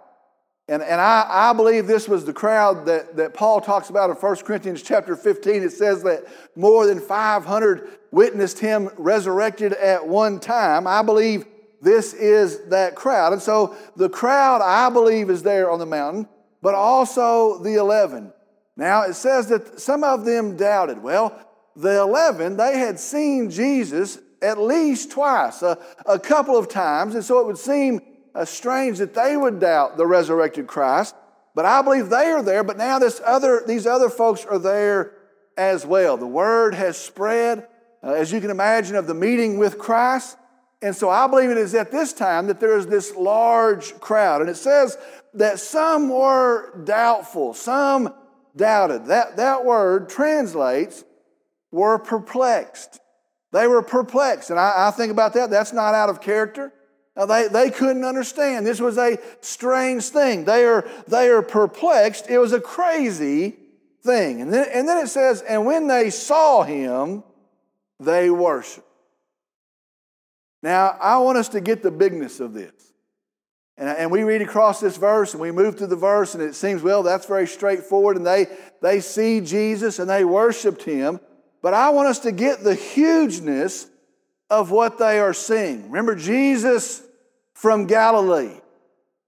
and, 0.68 0.82
and 0.82 1.00
I, 1.00 1.26
I 1.28 1.52
believe 1.52 1.86
this 1.86 2.08
was 2.08 2.24
the 2.24 2.32
crowd 2.32 2.86
that, 2.86 3.16
that 3.16 3.34
Paul 3.34 3.60
talks 3.60 3.88
about 3.88 4.10
in 4.10 4.16
1 4.16 4.36
Corinthians 4.38 4.82
chapter 4.82 5.14
15. 5.14 5.62
It 5.62 5.70
says 5.70 6.02
that 6.02 6.24
more 6.56 6.86
than 6.86 7.00
500 7.00 7.88
witnessed 8.10 8.58
him 8.58 8.90
resurrected 8.96 9.74
at 9.74 10.06
one 10.06 10.40
time. 10.40 10.88
I 10.88 11.02
believe 11.02 11.46
this 11.80 12.14
is 12.14 12.64
that 12.70 12.96
crowd. 12.96 13.32
And 13.32 13.40
so 13.40 13.76
the 13.94 14.08
crowd, 14.08 14.60
I 14.60 14.90
believe, 14.90 15.30
is 15.30 15.44
there 15.44 15.70
on 15.70 15.78
the 15.78 15.86
mountain, 15.86 16.28
but 16.62 16.74
also 16.74 17.62
the 17.62 17.74
11. 17.74 18.32
Now, 18.76 19.02
it 19.02 19.14
says 19.14 19.48
that 19.48 19.80
some 19.80 20.02
of 20.02 20.24
them 20.24 20.56
doubted. 20.56 21.00
Well, 21.00 21.38
the 21.76 22.00
11, 22.00 22.56
they 22.56 22.78
had 22.78 22.98
seen 22.98 23.50
Jesus 23.50 24.18
at 24.42 24.58
least 24.58 25.12
twice, 25.12 25.62
a, 25.62 25.78
a 26.06 26.18
couple 26.18 26.56
of 26.56 26.68
times. 26.68 27.14
And 27.14 27.24
so 27.24 27.38
it 27.38 27.46
would 27.46 27.58
seem 27.58 28.00
strange 28.44 28.98
that 28.98 29.14
they 29.14 29.36
would 29.36 29.60
doubt 29.60 29.96
the 29.96 30.06
resurrected 30.06 30.66
Christ. 30.66 31.14
But 31.54 31.64
I 31.64 31.80
believe 31.80 32.10
they 32.10 32.26
are 32.26 32.42
there, 32.42 32.62
but 32.62 32.76
now 32.76 32.98
this 32.98 33.20
other, 33.24 33.62
these 33.66 33.86
other 33.86 34.10
folks 34.10 34.44
are 34.44 34.58
there 34.58 35.14
as 35.56 35.86
well. 35.86 36.18
The 36.18 36.26
word 36.26 36.74
has 36.74 36.98
spread, 36.98 37.66
uh, 38.04 38.12
as 38.12 38.30
you 38.30 38.42
can 38.42 38.50
imagine, 38.50 38.94
of 38.94 39.06
the 39.06 39.14
meeting 39.14 39.56
with 39.56 39.78
Christ. 39.78 40.36
And 40.82 40.94
so 40.94 41.08
I 41.08 41.26
believe 41.26 41.48
it 41.48 41.56
is 41.56 41.74
at 41.74 41.90
this 41.90 42.12
time 42.12 42.48
that 42.48 42.60
there 42.60 42.76
is 42.76 42.86
this 42.86 43.16
large 43.16 43.98
crowd. 44.00 44.42
And 44.42 44.50
it 44.50 44.56
says 44.56 44.98
that 45.32 45.58
some 45.58 46.10
were 46.10 46.78
doubtful, 46.84 47.54
some 47.54 48.12
doubted. 48.54 49.06
That, 49.06 49.36
that 49.36 49.64
word 49.64 50.10
translates 50.10 51.04
were 51.70 51.98
perplexed. 51.98 53.00
They 53.52 53.66
were 53.66 53.82
perplexed. 53.82 54.50
And 54.50 54.58
I, 54.58 54.88
I 54.88 54.90
think 54.90 55.10
about 55.10 55.32
that. 55.34 55.48
That's 55.48 55.72
not 55.72 55.94
out 55.94 56.10
of 56.10 56.20
character. 56.20 56.72
Now 57.16 57.26
they, 57.26 57.48
they 57.48 57.70
couldn't 57.70 58.04
understand. 58.04 58.66
This 58.66 58.80
was 58.80 58.98
a 58.98 59.18
strange 59.40 60.04
thing. 60.04 60.44
They 60.44 60.64
are, 60.64 60.86
they 61.08 61.28
are 61.28 61.42
perplexed. 61.42 62.28
It 62.28 62.38
was 62.38 62.52
a 62.52 62.60
crazy 62.60 63.56
thing. 64.02 64.42
And 64.42 64.52
then, 64.52 64.68
and 64.72 64.88
then 64.88 64.98
it 64.98 65.08
says, 65.08 65.42
and 65.42 65.64
when 65.64 65.86
they 65.86 66.10
saw 66.10 66.62
him, 66.62 67.24
they 67.98 68.30
worshiped. 68.30 68.86
Now, 70.62 70.96
I 71.00 71.18
want 71.18 71.38
us 71.38 71.48
to 71.50 71.60
get 71.60 71.82
the 71.82 71.90
bigness 71.90 72.40
of 72.40 72.52
this. 72.52 72.72
And, 73.78 73.88
and 73.88 74.10
we 74.10 74.22
read 74.22 74.42
across 74.42 74.80
this 74.80 74.96
verse 74.96 75.32
and 75.32 75.40
we 75.40 75.52
move 75.52 75.78
through 75.78 75.86
the 75.88 75.96
verse, 75.96 76.34
and 76.34 76.42
it 76.42 76.54
seems, 76.54 76.82
well, 76.82 77.02
that's 77.02 77.26
very 77.26 77.46
straightforward. 77.46 78.16
And 78.16 78.26
they, 78.26 78.46
they 78.82 79.00
see 79.00 79.40
Jesus 79.40 79.98
and 79.98 80.08
they 80.08 80.24
worshiped 80.24 80.82
him. 80.82 81.20
But 81.62 81.72
I 81.72 81.90
want 81.90 82.08
us 82.08 82.18
to 82.20 82.32
get 82.32 82.62
the 82.62 82.74
hugeness 82.74 83.88
of 84.50 84.70
what 84.70 84.98
they 84.98 85.18
are 85.18 85.34
seeing. 85.34 85.84
Remember 85.86 86.14
Jesus 86.14 87.02
from 87.56 87.86
Galilee. 87.86 88.60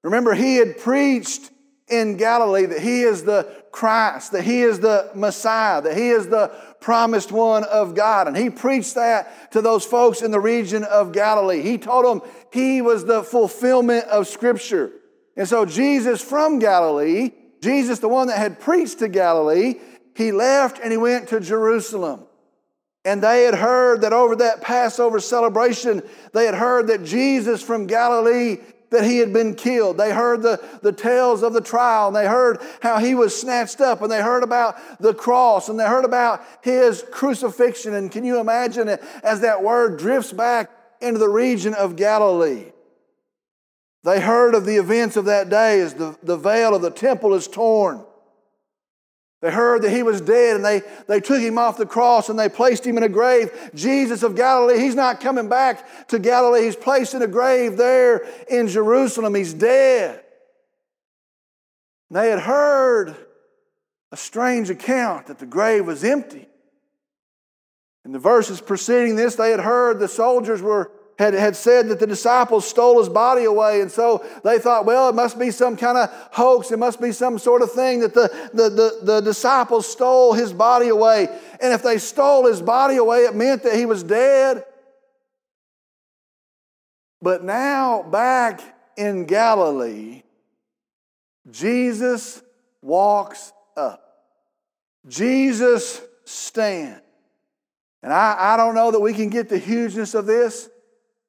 Remember, 0.03 0.35
he 0.35 0.57
had 0.57 0.77
preached 0.79 1.51
in 1.89 2.19
Galilee 2.19 2.67
that 2.67 2.81
he 2.81 3.01
is 3.01 3.25
the 3.25 3.51
Christ, 3.73 4.33
that 4.33 4.45
he 4.45 4.61
is 4.61 4.81
the 4.81 5.11
Messiah, 5.15 5.81
that 5.81 5.97
he 5.97 6.11
is 6.11 6.29
the 6.29 6.49
promised 6.79 7.33
one 7.33 7.65
of 7.65 7.95
God. 7.95 8.29
And 8.29 8.37
he 8.37 8.51
preached 8.51 8.97
that 8.97 9.51
to 9.53 9.63
those 9.63 9.87
folks 9.87 10.21
in 10.21 10.31
the 10.31 10.41
region 10.41 10.85
of 10.85 11.13
Galilee. 11.13 11.63
He 11.63 11.79
told 11.79 12.05
them 12.05 12.29
he 12.53 12.83
was 12.83 13.07
the 13.07 13.23
fulfillment 13.23 14.05
of 14.05 14.29
Scripture. 14.29 14.93
And 15.35 15.49
so, 15.49 15.65
Jesus 15.65 16.21
from 16.21 16.59
Galilee, 16.59 17.31
Jesus, 17.63 17.99
the 17.99 18.09
one 18.09 18.27
that 18.27 18.37
had 18.37 18.61
preached 18.61 18.99
to 18.99 19.09
Galilee, 19.09 19.77
he 20.15 20.33
left 20.33 20.81
and 20.83 20.93
he 20.93 20.99
went 20.99 21.29
to 21.29 21.41
Jerusalem. 21.41 22.28
And 23.05 23.23
they 23.23 23.45
had 23.45 23.55
heard 23.55 24.03
that 24.03 24.13
over 24.13 24.37
that 24.37 24.61
Passover 24.61 25.21
celebration, 25.21 26.03
they 26.33 26.47
had 26.47 26.55
heard 26.55 26.89
that 26.89 27.05
Jesus 27.05 27.63
from 27.63 27.87
Galilee 27.87 28.59
that 28.91 29.05
he 29.05 29.19
had 29.19 29.33
been 29.33 29.55
killed. 29.55 29.99
They 29.99 30.13
heard 30.13 30.43
the, 30.43 30.63
the 30.83 30.93
tales 30.93 31.43
of 31.43 31.53
the 31.53 31.61
trial, 31.61 32.09
and 32.09 32.17
they 32.17 32.27
heard 32.27 32.59
how 32.81 32.99
he 32.99 33.15
was 33.15 33.39
snatched 33.39 33.81
up, 33.81 34.03
and 34.03 34.11
they 34.11 34.23
heard 34.23 34.43
about 34.43 34.77
the 35.01 35.15
cross, 35.15 35.69
and 35.69 35.79
they 35.79 35.87
heard 35.87 36.05
about 36.05 36.43
his 36.63 37.05
crucifixion. 37.11 37.95
And 37.95 38.11
can 38.11 38.25
you 38.25 38.41
imagine 38.41 38.89
it 38.89 39.03
as 39.23 39.43
that 39.43 39.63
word 39.63 39.99
drifts 39.99 40.33
back 40.33 40.71
into 41.01 41.19
the 41.19 41.29
region 41.29 41.75
of 41.75 41.97
Galilee? 41.97 42.73
They 44.05 44.21
heard 44.21 44.55
of 44.55 44.65
the 44.65 44.77
events 44.77 45.17
of 45.17 45.27
that 45.27 45.51
day 45.51 45.81
as 45.81 45.95
the, 45.95 46.17
the 46.23 46.37
veil 46.37 46.75
of 46.75 46.83
the 46.83 46.91
temple 46.91 47.35
is 47.35 47.47
torn. 47.47 48.05
They 49.41 49.53
heard 49.53 49.83
that 49.83 49.91
he 49.91 50.03
was 50.03 50.21
dead 50.21 50.57
and 50.57 50.65
they, 50.65 50.83
they 51.07 51.21
took 51.21 51.41
him 51.41 51.59
off 51.59 51.77
the 51.77 51.87
cross 51.87 52.29
and 52.29 52.39
they 52.39 52.49
placed 52.49 52.85
him 52.85 52.97
in 52.97 53.05
a 53.05 53.09
grave. 53.09 53.71
Jesus 53.73 54.25
of 54.25 54.35
Galilee, 54.35 54.81
he's 54.81 54.97
not 54.97 55.21
coming 55.21 55.49
back 55.49 56.09
to 56.09 56.19
Galilee. 56.19 56.65
He's 56.65 56.75
placed 56.75 57.15
in 57.15 57.23
a 57.23 57.29
grave 57.29 57.77
there 57.77 58.27
in 58.51 58.67
Jerusalem. 58.67 59.37
He's 59.37 59.55
dead. 59.55 60.21
And 62.11 62.19
they 62.19 62.31
had 62.31 62.41
heard 62.41 63.15
a 64.11 64.17
strange 64.17 64.71
account 64.71 65.27
that 65.27 65.39
the 65.39 65.47
grave 65.47 65.87
was 65.87 66.03
empty. 66.03 66.49
In 68.05 68.13
the 68.13 68.19
verses 68.19 68.61
preceding 68.61 69.17
this, 69.17 69.37
they 69.37 69.51
had 69.51 69.61
heard 69.61 70.01
the 70.01 70.09
soldiers 70.09 70.63
were 70.63 70.91
had, 71.19 71.35
had 71.35 71.57
said 71.57 71.89
that 71.89 71.99
the 71.99 72.07
disciples 72.07 72.67
stole 72.67 73.01
his 73.01 73.09
body 73.09 73.45
away. 73.45 73.81
And 73.81 73.91
so 73.91 74.25
they 74.45 74.59
thought, 74.59 74.87
well, 74.87 75.09
it 75.09 75.17
must 75.17 75.39
be 75.39 75.51
some 75.51 75.77
kind 75.77 75.99
of 75.99 76.11
hoax. 76.31 76.71
It 76.71 76.79
must 76.79 77.01
be 77.01 77.11
some 77.11 77.39
sort 77.39 77.61
of 77.63 77.73
thing 77.73 78.01
that 78.01 78.15
the, 78.15 78.29
the, 78.55 78.71
the, 78.71 78.99
the 79.03 79.21
disciples 79.21 79.89
stole 79.89 80.33
his 80.33 80.53
body 80.53 80.89
away. 80.89 81.29
And 81.61 81.73
if 81.73 81.83
they 81.83 81.99
stole 81.99 82.47
his 82.47 82.63
body 82.63 82.97
away, 82.97 83.25
it 83.25 83.35
meant 83.35 83.65
that 83.65 83.75
he 83.75 83.85
was 83.85 84.05
dead. 84.05 84.65
But 87.21 87.43
now, 87.43 88.05
back 88.05 88.61
in 88.97 89.25
Galilee, 89.25 90.23
Jesus 91.51 92.41
walks 92.81 93.53
up. 93.77 94.05
Jesus 95.09 96.01
stands. 96.25 97.03
And 98.05 98.13
I, 98.13 98.37
I 98.55 98.57
don't 98.57 98.77
know 98.77 98.93
that 98.93 99.01
we 99.01 99.15
can 99.15 99.31
get 99.31 99.49
the 99.49 99.59
hugeness 99.59 100.15
of 100.15 100.27
this. 100.27 100.69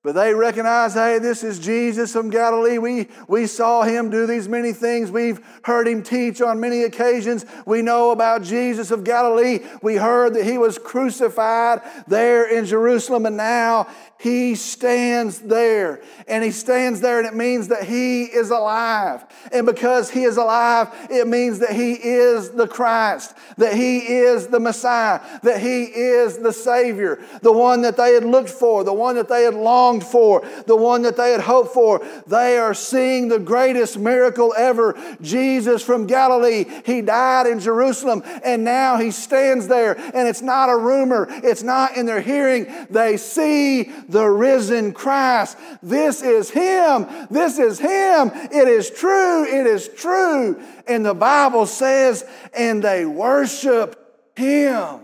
But 0.02 0.16
they 0.16 0.34
recognize, 0.34 0.94
hey, 0.94 1.20
this 1.20 1.44
is 1.44 1.60
Jesus 1.60 2.14
from 2.14 2.30
Galilee. 2.30 2.78
We, 2.78 3.10
we 3.28 3.48
saw 3.48 3.84
him 3.84 4.10
do 4.10 4.26
these 4.26 4.48
many 4.48 4.72
things. 4.72 5.12
We've 5.12 5.42
heard 5.64 5.90
him 5.90 6.04
teach 6.04 6.42
on 6.42 6.62
many 6.62 6.84
occasions. 6.84 7.46
We 7.66 7.82
know 7.82 8.12
about 8.12 8.42
Jesus 8.42 8.92
of 8.92 9.04
Galilee. 9.04 9.60
We 9.82 9.98
heard 9.98 10.36
that 10.36 10.46
he 10.46 10.58
was 10.58 10.78
crucified 10.78 11.82
there 12.08 12.48
in 12.50 12.64
Jerusalem, 12.64 13.26
and 13.26 13.36
now 13.36 13.88
he 14.20 14.56
stands 14.56 15.40
there. 15.40 16.02
And 16.28 16.44
he 16.44 16.52
stands 16.52 17.00
there, 17.00 17.20
and 17.20 17.28
it 17.28 17.34
means 17.34 17.70
that 17.70 17.84
he 17.84 18.24
is 18.24 18.52
alive. 18.52 19.24
And 19.54 19.66
because 19.66 20.10
he 20.10 20.24
is 20.24 20.36
alive, 20.36 20.90
it 21.10 21.26
means 21.26 21.60
that 21.60 21.72
he 21.72 21.94
is 21.94 22.52
the 22.52 22.68
Christ, 22.68 23.34
that 23.58 23.74
he 23.74 24.00
is 24.00 24.48
the 24.48 24.60
Messiah, 24.60 25.22
that 25.44 25.62
he 25.62 25.84
is 25.84 26.38
the 26.38 26.52
Savior, 26.52 27.24
the 27.42 27.54
one 27.54 27.82
that 27.84 27.96
they 27.96 28.14
had 28.14 28.26
looked 28.26 28.50
for, 28.50 28.84
the 28.84 28.94
one 28.94 29.16
that 29.16 29.30
they 29.30 29.44
had 29.44 29.54
longed 29.54 30.04
for, 30.04 30.46
the 30.68 30.76
one 30.76 31.04
that 31.04 31.16
they 31.16 31.32
had 31.32 31.42
hoped 31.42 31.74
for. 31.74 32.06
They 32.28 32.58
are 32.58 32.74
seeing 32.74 33.30
the 33.30 33.40
greatest 33.40 33.98
miracle 33.98 34.54
ever 34.58 35.00
Jesus 35.22 35.82
from 35.82 36.08
Galilee. 36.08 36.66
He 36.86 37.02
died 37.02 37.48
in 37.48 37.62
Jerusalem, 37.62 38.24
and 38.44 38.66
now 38.66 38.98
he 38.98 39.12
stands 39.12 39.68
there. 39.70 39.98
And 39.98 40.28
it's 40.28 40.42
not 40.42 40.70
a 40.70 40.76
rumor, 40.76 41.28
it's 41.30 41.64
not 41.64 41.96
in 41.96 42.06
their 42.06 42.22
hearing. 42.22 42.68
They 42.90 43.16
see 43.16 43.94
the 44.10 44.28
risen 44.28 44.92
Christ. 44.92 45.58
This 45.82 46.22
is 46.22 46.50
Him. 46.50 47.08
This 47.30 47.60
is 47.60 47.80
Him. 47.80 48.32
It 48.34 48.68
is 48.68 48.90
true. 48.90 49.46
It 49.46 49.68
is 49.68 49.88
true. 49.88 50.62
And 50.88 51.06
the 51.06 51.14
Bible 51.14 51.66
says, 51.66 52.26
and 52.54 52.84
they 52.84 53.06
worship 53.06 53.96
Him. 54.36 55.02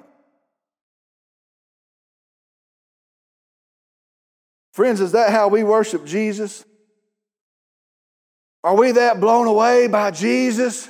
Friends, 4.73 4.99
is 4.99 5.13
that 5.13 5.31
how 5.31 5.47
we 5.47 5.63
worship 5.63 6.05
Jesus? 6.05 6.65
Are 8.63 8.75
we 8.75 8.91
that 8.93 9.21
blown 9.21 9.47
away 9.47 9.87
by 9.87 10.11
Jesus? 10.11 10.89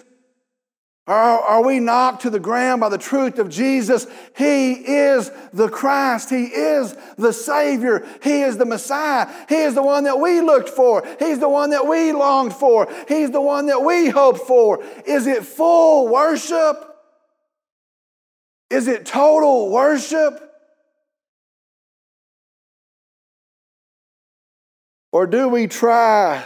Are, 1.07 1.39
are 1.39 1.63
we 1.63 1.79
knocked 1.79 2.23
to 2.23 2.31
the 2.31 2.39
ground 2.39 2.81
by 2.81 2.89
the 2.89 2.97
truth 2.97 3.37
of 3.37 3.49
Jesus? 3.49 4.07
He 4.35 4.73
is 4.73 5.29
the 5.53 5.69
Christ. 5.69 6.31
He 6.31 6.45
is 6.45 6.95
the 7.15 7.31
Savior. 7.31 8.07
He 8.23 8.41
is 8.41 8.57
the 8.57 8.65
Messiah. 8.65 9.31
He 9.47 9.57
is 9.57 9.75
the 9.75 9.83
one 9.83 10.05
that 10.05 10.19
we 10.19 10.41
looked 10.41 10.69
for. 10.69 11.05
He's 11.19 11.37
the 11.37 11.49
one 11.49 11.69
that 11.69 11.85
we 11.85 12.11
longed 12.11 12.53
for. 12.53 12.91
He's 13.07 13.29
the 13.29 13.41
one 13.41 13.67
that 13.67 13.83
we 13.83 14.09
hoped 14.09 14.47
for. 14.47 14.83
Is 15.05 15.27
it 15.27 15.45
full 15.45 16.07
worship? 16.07 16.95
Is 18.71 18.87
it 18.87 19.05
total 19.05 19.69
worship? 19.69 20.41
Or 25.11 25.27
do 25.27 25.47
we 25.49 25.67
try 25.67 26.43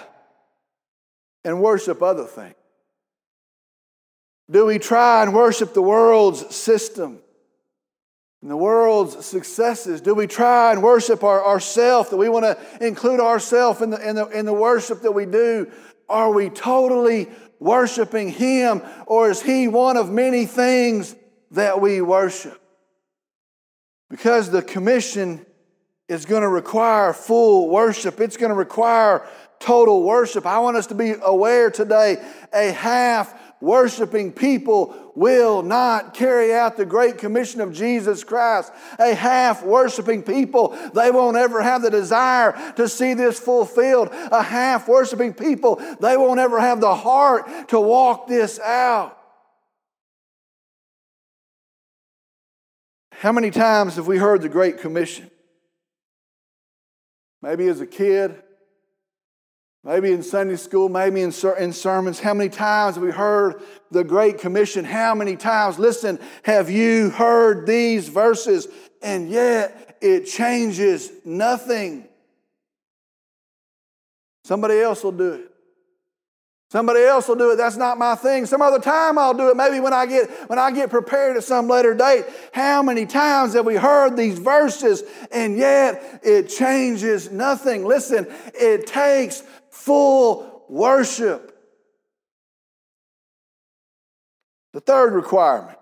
and 1.45 1.61
worship 1.61 2.03
other 2.03 2.25
things? 2.25 2.55
Do 4.49 4.65
we 4.65 4.79
try 4.79 5.21
and 5.21 5.33
worship 5.33 5.73
the 5.73 5.81
world's 5.81 6.55
system 6.55 7.19
and 8.41 8.49
the 8.49 8.57
world's 8.57 9.25
successes? 9.25 10.01
Do 10.01 10.15
we 10.15 10.25
try 10.25 10.71
and 10.71 10.81
worship 10.81 11.23
our, 11.23 11.45
ourself, 11.45 12.09
that 12.09 12.17
we 12.17 12.29
want 12.29 12.45
to 12.45 12.85
include 12.85 13.19
ourselves 13.19 13.81
in 13.81 13.91
the, 13.91 14.09
in, 14.09 14.15
the, 14.15 14.27
in 14.27 14.45
the 14.45 14.53
worship 14.53 15.01
that 15.01 15.11
we 15.11 15.25
do? 15.25 15.71
Are 16.07 16.33
we 16.33 16.49
totally 16.49 17.29
worshiping 17.59 18.29
Him, 18.29 18.81
or 19.05 19.29
is 19.29 19.41
He 19.41 19.67
one 19.67 19.97
of 19.97 20.09
many 20.09 20.45
things 20.45 21.15
that 21.51 21.79
we 21.79 22.01
worship? 22.01 22.59
Because 24.09 24.49
the 24.49 24.63
commission 24.63 25.45
is 26.07 26.25
going 26.25 26.41
to 26.41 26.47
require 26.47 27.13
full 27.13 27.69
worship, 27.69 28.19
it's 28.19 28.37
going 28.37 28.49
to 28.49 28.55
require 28.55 29.27
total 29.59 30.01
worship. 30.01 30.47
I 30.47 30.57
want 30.59 30.77
us 30.77 30.87
to 30.87 30.95
be 30.95 31.13
aware 31.21 31.69
today 31.69 32.17
a 32.51 32.71
half 32.71 33.38
worshiping 33.61 34.31
people 34.31 35.11
will 35.15 35.61
not 35.61 36.13
carry 36.13 36.53
out 36.53 36.77
the 36.77 36.85
great 36.85 37.17
commission 37.17 37.61
of 37.61 37.73
Jesus 37.73 38.23
Christ. 38.23 38.71
A 38.97 39.13
half 39.13 39.63
worshiping 39.63 40.23
people, 40.23 40.77
they 40.93 41.11
won't 41.11 41.37
ever 41.37 41.61
have 41.61 41.81
the 41.81 41.91
desire 41.91 42.73
to 42.77 42.87
see 42.87 43.13
this 43.13 43.39
fulfilled. 43.39 44.09
A 44.11 44.41
half 44.41 44.87
worshiping 44.87 45.33
people, 45.33 45.75
they 45.99 46.15
won't 46.15 46.39
ever 46.39 46.59
have 46.59 46.79
the 46.79 46.95
heart 46.95 47.69
to 47.69 47.79
walk 47.79 48.27
this 48.27 48.59
out. 48.59 49.17
How 53.11 53.33
many 53.33 53.51
times 53.51 53.97
have 53.97 54.07
we 54.07 54.17
heard 54.17 54.41
the 54.41 54.47
Great 54.47 54.77
Commission? 54.77 55.29
Maybe 57.41 57.67
as 57.67 57.81
a 57.81 57.85
kid, 57.85 58.41
Maybe 59.83 60.11
in 60.11 60.23
Sunday 60.23 60.57
school, 60.57 60.89
maybe 60.89 61.21
in, 61.21 61.33
in 61.57 61.73
sermons. 61.73 62.19
How 62.19 62.33
many 62.33 62.49
times 62.49 62.95
have 62.95 63.03
we 63.03 63.11
heard 63.11 63.61
the 63.91 64.03
Great 64.03 64.37
Commission? 64.37 64.83
How 64.83 65.15
many 65.15 65.37
times, 65.37 65.79
listen, 65.79 66.19
have 66.43 66.69
you 66.69 67.09
heard 67.11 67.65
these 67.65 68.09
verses? 68.09 68.67
And 69.01 69.29
yet 69.29 69.97
it 70.01 70.25
changes 70.25 71.11
nothing. 71.23 72.07
Somebody 74.43 74.79
else 74.79 75.03
will 75.03 75.13
do 75.13 75.33
it. 75.33 75.45
Somebody 76.71 77.01
else 77.01 77.27
will 77.27 77.35
do 77.35 77.51
it. 77.51 77.55
That's 77.55 77.77
not 77.77 77.97
my 77.97 78.13
thing. 78.13 78.45
Some 78.45 78.61
other 78.61 78.77
time 78.77 79.17
I'll 79.17 79.33
do 79.33 79.49
it. 79.49 79.57
Maybe 79.57 79.79
when 79.79 79.93
I 79.93 80.05
get 80.05 80.29
when 80.47 80.59
I 80.59 80.69
get 80.69 80.91
prepared 80.91 81.35
at 81.35 81.43
some 81.43 81.67
later 81.67 81.95
date. 81.95 82.25
How 82.53 82.83
many 82.83 83.07
times 83.07 83.53
have 83.53 83.65
we 83.65 83.75
heard 83.75 84.15
these 84.15 84.37
verses 84.37 85.01
and 85.31 85.57
yet 85.57 86.19
it 86.21 86.47
changes 86.47 87.31
nothing? 87.31 87.85
Listen, 87.85 88.27
it 88.53 88.85
takes 88.85 89.41
full 89.89 90.65
worship. 90.69 91.57
The 94.73 94.81
third 94.81 95.15
requirement 95.15 95.79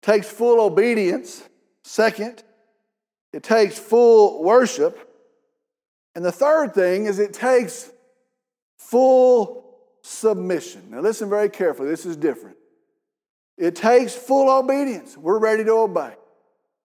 takes 0.00 0.30
full 0.30 0.58
obedience. 0.58 1.42
Second, 1.82 2.42
it 3.34 3.42
takes 3.42 3.78
full 3.78 4.42
worship. 4.42 4.98
And 6.14 6.24
the 6.24 6.32
third 6.32 6.72
thing 6.72 7.04
is 7.04 7.18
it 7.18 7.34
takes 7.34 7.90
full 8.78 9.76
submission. 10.00 10.84
Now, 10.92 11.00
listen 11.00 11.28
very 11.28 11.50
carefully. 11.50 11.90
This 11.90 12.06
is 12.06 12.16
different. 12.16 12.56
It 13.58 13.76
takes 13.76 14.14
full 14.14 14.48
obedience. 14.48 15.14
We're 15.14 15.38
ready 15.38 15.62
to 15.64 15.72
obey. 15.72 16.14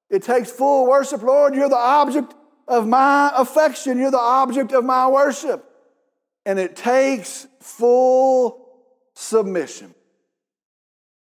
It 0.09 0.21
takes 0.21 0.51
full 0.51 0.85
worship. 0.85 1.23
Lord, 1.23 1.55
you're 1.55 1.69
the 1.69 1.77
object 1.77 2.33
of 2.69 2.87
my 2.87 3.31
affection. 3.35 3.97
You're 3.97 4.11
the 4.11 4.17
object 4.17 4.71
of 4.71 4.85
my 4.85 5.07
worship. 5.07 5.65
And 6.45 6.57
it 6.57 6.75
takes 6.75 7.47
full 7.59 8.65
submission. 9.13 9.93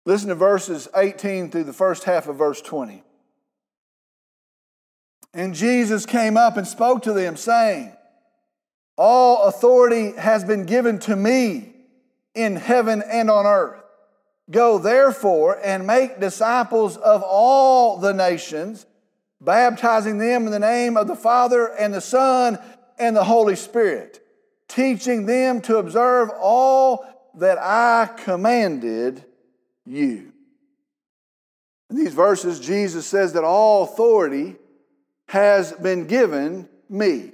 Listen 0.05 0.29
to 0.29 0.35
verses 0.35 0.87
18 0.95 1.49
through 1.49 1.63
the 1.65 1.73
first 1.73 2.03
half 2.03 2.27
of 2.27 2.37
verse 2.37 2.61
20. 2.61 3.03
And 5.33 5.55
Jesus 5.55 6.05
came 6.05 6.37
up 6.37 6.57
and 6.57 6.67
spoke 6.67 7.03
to 7.03 7.13
them, 7.13 7.35
saying, 7.35 7.91
All 8.97 9.43
authority 9.43 10.11
has 10.11 10.43
been 10.43 10.65
given 10.65 10.99
to 10.99 11.15
me 11.15 11.73
in 12.35 12.55
heaven 12.55 13.01
and 13.01 13.31
on 13.31 13.45
earth. 13.45 13.81
Go 14.51 14.77
therefore 14.77 15.59
and 15.63 15.87
make 15.87 16.19
disciples 16.19 16.97
of 16.97 17.23
all 17.23 17.97
the 17.97 18.13
nations 18.13 18.85
baptizing 19.43 20.17
them 20.17 20.45
in 20.45 20.51
the 20.51 20.59
name 20.59 20.97
of 20.97 21.07
the 21.07 21.15
Father 21.15 21.67
and 21.67 21.93
the 21.93 22.01
Son 22.01 22.57
and 22.97 23.15
the 23.15 23.23
Holy 23.23 23.55
Spirit, 23.55 24.25
teaching 24.67 25.25
them 25.25 25.61
to 25.61 25.77
observe 25.77 26.29
all 26.39 27.05
that 27.35 27.57
I 27.57 28.09
commanded 28.23 29.25
you. 29.85 30.31
In 31.89 31.97
these 31.97 32.13
verses, 32.13 32.59
Jesus 32.59 33.05
says 33.05 33.33
that 33.33 33.43
all 33.43 33.83
authority 33.83 34.55
has 35.27 35.73
been 35.73 36.07
given 36.07 36.69
me 36.89 37.31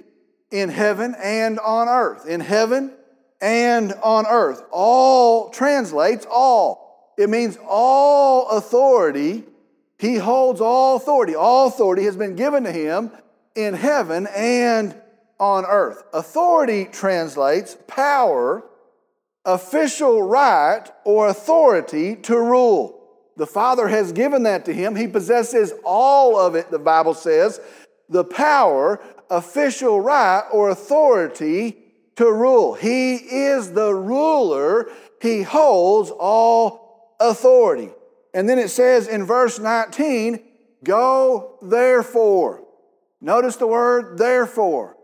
in 0.50 0.68
heaven 0.68 1.14
and 1.22 1.58
on 1.60 1.88
earth. 1.88 2.26
In 2.26 2.40
heaven 2.40 2.92
and 3.40 3.92
on 4.02 4.26
earth. 4.26 4.62
All 4.70 5.50
translates 5.50 6.26
all. 6.30 7.12
It 7.16 7.30
means 7.30 7.58
all 7.68 8.48
authority 8.50 9.44
he 10.00 10.16
holds 10.16 10.62
all 10.62 10.96
authority. 10.96 11.34
All 11.34 11.68
authority 11.68 12.04
has 12.04 12.16
been 12.16 12.34
given 12.34 12.64
to 12.64 12.72
him 12.72 13.10
in 13.54 13.74
heaven 13.74 14.26
and 14.34 14.98
on 15.38 15.66
earth. 15.66 16.02
Authority 16.14 16.86
translates 16.86 17.76
power, 17.86 18.64
official 19.44 20.22
right, 20.22 20.84
or 21.04 21.28
authority 21.28 22.16
to 22.16 22.34
rule. 22.34 22.98
The 23.36 23.46
Father 23.46 23.88
has 23.88 24.12
given 24.12 24.44
that 24.44 24.64
to 24.64 24.72
him. 24.72 24.96
He 24.96 25.06
possesses 25.06 25.74
all 25.84 26.38
of 26.38 26.54
it, 26.54 26.70
the 26.70 26.78
Bible 26.78 27.12
says 27.12 27.60
the 28.08 28.24
power, 28.24 29.02
official 29.28 30.00
right, 30.00 30.44
or 30.50 30.70
authority 30.70 31.76
to 32.16 32.32
rule. 32.32 32.72
He 32.72 33.16
is 33.16 33.72
the 33.72 33.94
ruler, 33.94 34.90
he 35.20 35.42
holds 35.42 36.10
all 36.10 37.16
authority. 37.20 37.90
And 38.32 38.48
then 38.48 38.58
it 38.58 38.70
says 38.70 39.08
in 39.08 39.24
verse 39.24 39.58
19, 39.58 40.40
Go 40.84 41.58
therefore. 41.62 42.64
Notice 43.20 43.56
the 43.56 43.66
word 43.66 44.18
therefore. 44.18 44.96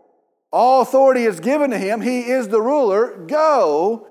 All 0.51 0.81
authority 0.81 1.23
is 1.23 1.39
given 1.39 1.71
to 1.71 1.77
him. 1.77 2.01
He 2.01 2.21
is 2.21 2.47
the 2.47 2.61
ruler. 2.61 3.15
Go, 3.27 4.07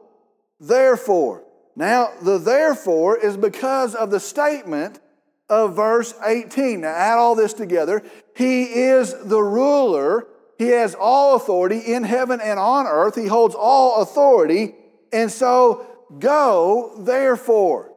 therefore. 0.60 1.44
Now, 1.74 2.10
the 2.22 2.38
therefore 2.38 3.18
is 3.18 3.36
because 3.36 3.94
of 3.94 4.10
the 4.10 4.20
statement 4.20 5.00
of 5.48 5.76
verse 5.76 6.14
18. 6.24 6.82
Now, 6.82 6.88
add 6.88 7.18
all 7.18 7.34
this 7.34 7.52
together. 7.52 8.02
He 8.36 8.64
is 8.64 9.14
the 9.24 9.40
ruler. 9.40 10.26
He 10.58 10.68
has 10.68 10.94
all 10.94 11.36
authority 11.36 11.78
in 11.78 12.04
heaven 12.04 12.40
and 12.40 12.58
on 12.58 12.86
earth. 12.86 13.14
He 13.14 13.26
holds 13.26 13.54
all 13.54 14.02
authority. 14.02 14.74
And 15.12 15.30
so, 15.30 15.86
go, 16.18 16.94
therefore. 16.98 17.92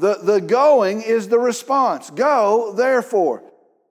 The, 0.00 0.18
the 0.22 0.40
going 0.40 1.02
is 1.02 1.28
the 1.28 1.38
response. 1.38 2.08
Go, 2.08 2.72
therefore. 2.74 3.42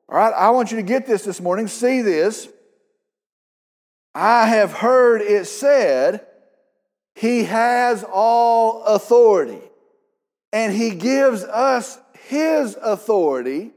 All 0.10 0.17
right, 0.17 0.34
I 0.34 0.50
want 0.50 0.72
you 0.72 0.78
to 0.78 0.84
get 0.84 1.06
this 1.06 1.24
this 1.24 1.39
morning. 1.39 1.67
See 1.67 2.02
this. 2.02 2.50
I 4.15 4.48
have 4.48 4.74
heard 4.74 5.22
it 5.22 5.45
said, 5.45 6.26
He 7.13 7.43
has 7.43 8.04
all 8.04 8.84
authority. 8.86 9.62
And 10.52 10.74
He 10.74 10.95
gives 10.95 11.43
us 11.43 12.00
His 12.28 12.76
authority. 12.82 13.69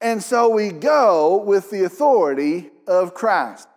And 0.00 0.20
so 0.20 0.48
we 0.48 0.70
go 0.72 1.36
with 1.36 1.70
the 1.70 1.84
authority 1.84 2.70
of 2.88 3.14
Christ. 3.14 3.68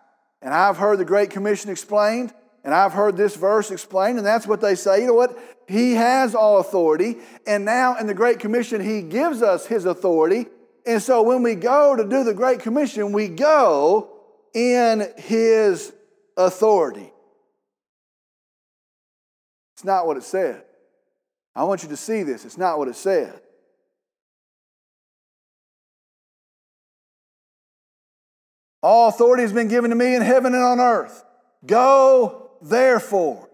And 0.42 0.52
I've 0.52 0.78
heard 0.78 0.98
the 0.98 1.06
Great 1.06 1.30
Commission 1.30 1.70
explained, 1.70 2.34
and 2.64 2.74
I've 2.74 2.94
heard 2.94 3.18
this 3.18 3.36
verse 3.36 3.72
explained, 3.72 4.18
and 4.18 4.26
that's 4.26 4.48
what 4.48 4.62
they 4.62 4.76
say. 4.76 5.02
You 5.02 5.08
know 5.08 5.14
what? 5.14 5.38
He 5.68 5.94
has 5.94 6.36
all 6.36 6.60
authority, 6.60 7.18
and 7.46 7.66
now 7.66 7.98
in 7.98 8.08
the 8.08 8.14
Great 8.14 8.40
Commission, 8.40 8.82
He 8.82 9.02
gives 9.02 9.42
us 9.42 9.66
His 9.66 9.86
authority. 9.86 10.48
And 10.86 11.02
so 11.02 11.22
when 11.22 11.44
we 11.44 11.56
go 11.56 11.96
to 11.96 12.04
do 12.04 12.24
the 12.24 12.34
Great 12.34 12.60
Commission, 12.60 13.14
we 13.14 13.30
go 13.30 14.14
in 14.54 15.08
his 15.18 15.92
authority. 16.38 17.12
It's 19.76 19.84
not 19.84 20.06
what 20.06 20.18
it 20.18 20.24
said. 20.24 20.64
I 21.56 21.64
want 21.64 21.84
you 21.84 21.90
to 21.90 21.98
see 21.98 22.24
this. 22.24 22.46
It's 22.46 22.58
not 22.58 22.78
what 22.78 22.88
it 22.88 22.96
said. 22.96 23.40
All 28.82 29.08
authority 29.08 29.44
has 29.44 29.54
been 29.54 29.70
given 29.70 29.92
to 29.92 29.96
me 29.96 30.14
in 30.16 30.22
heaven 30.22 30.54
and 30.54 30.64
on 30.64 30.80
earth. 30.80 31.24
Go, 31.66 32.43
therefore, 32.64 33.50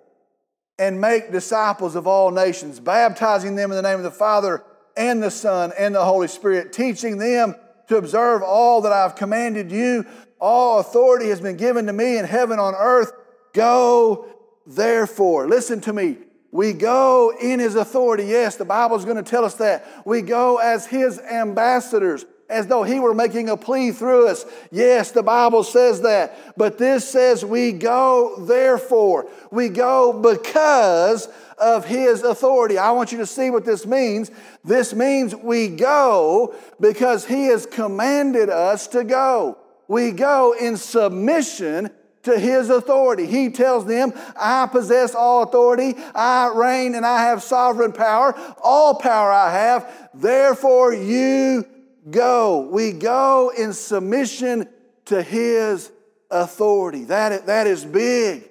and 0.77 1.01
make 1.01 1.31
disciples 1.31 1.95
of 1.95 2.07
all 2.07 2.31
nations, 2.31 2.79
baptizing 2.79 3.55
them 3.55 3.71
in 3.71 3.75
the 3.75 3.81
name 3.81 3.97
of 3.97 4.03
the 4.03 4.11
Father 4.11 4.63
and 4.95 5.21
the 5.21 5.31
Son 5.31 5.73
and 5.77 5.93
the 5.93 6.05
Holy 6.05 6.27
Spirit, 6.27 6.71
teaching 6.71 7.17
them 7.17 7.55
to 7.87 7.97
observe 7.97 8.41
all 8.41 8.81
that 8.81 8.93
I've 8.93 9.15
commanded 9.15 9.71
you. 9.71 10.05
All 10.39 10.79
authority 10.79 11.29
has 11.29 11.41
been 11.41 11.57
given 11.57 11.87
to 11.87 11.93
me 11.93 12.17
in 12.17 12.25
heaven 12.25 12.59
on 12.59 12.75
earth. 12.75 13.11
Go 13.53 14.27
therefore. 14.65 15.47
Listen 15.47 15.81
to 15.81 15.91
me. 15.91 16.17
We 16.51 16.73
go 16.73 17.33
in 17.39 17.59
his 17.59 17.75
authority. 17.75 18.25
Yes, 18.25 18.55
the 18.55 18.65
Bible 18.65 18.95
is 18.95 19.05
going 19.05 19.17
to 19.17 19.23
tell 19.23 19.45
us 19.45 19.55
that. 19.55 19.85
We 20.05 20.21
go 20.21 20.57
as 20.57 20.85
his 20.85 21.19
ambassadors, 21.19 22.25
as 22.49 22.67
though 22.67 22.83
he 22.83 22.99
were 22.99 23.13
making 23.13 23.47
a 23.49 23.55
plea 23.55 23.91
through 23.91 24.27
us. 24.27 24.45
Yes, 24.71 25.11
the 25.11 25.23
Bible 25.23 25.63
says 25.63 26.01
that. 26.01 26.57
But 26.57 26.77
this 26.77 27.07
says 27.07 27.45
we 27.45 27.71
go 27.71 28.43
therefore. 28.45 29.27
We 29.51 29.69
go 29.69 30.11
because 30.11 31.29
of 31.57 31.85
his 31.85 32.23
authority. 32.23 32.77
I 32.77 32.91
want 32.91 33.11
you 33.11 33.19
to 33.19 33.25
see 33.25 33.49
what 33.51 33.65
this 33.65 33.85
means. 33.85 34.31
This 34.63 34.93
means 34.93 35.35
we 35.35 35.67
go 35.67 36.55
because 36.79 37.25
he 37.25 37.45
has 37.47 37.65
commanded 37.65 38.49
us 38.49 38.87
to 38.87 39.03
go. 39.03 39.57
We 39.87 40.11
go 40.11 40.55
in 40.59 40.77
submission 40.77 41.91
to 42.23 42.37
his 42.37 42.69
authority. 42.69 43.25
He 43.25 43.49
tells 43.49 43.85
them, 43.85 44.13
I 44.37 44.67
possess 44.67 45.15
all 45.15 45.43
authority, 45.43 45.95
I 46.13 46.51
reign, 46.53 46.95
and 46.95 47.05
I 47.05 47.23
have 47.23 47.41
sovereign 47.41 47.93
power. 47.93 48.35
All 48.61 48.95
power 48.95 49.31
I 49.31 49.51
have, 49.51 50.09
therefore 50.13 50.93
you 50.93 51.65
go. 52.11 52.69
We 52.71 52.91
go 52.91 53.51
in 53.55 53.73
submission 53.73 54.67
to 55.05 55.21
his 55.21 55.91
authority. 56.31 57.05
That, 57.05 57.45
that 57.47 57.67
is 57.67 57.85
big. 57.85 58.49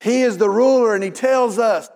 He 0.00 0.22
is 0.22 0.36
the 0.36 0.50
ruler, 0.50 0.94
and 0.94 1.04
He 1.04 1.10
tells 1.10 1.58
us 1.58 1.88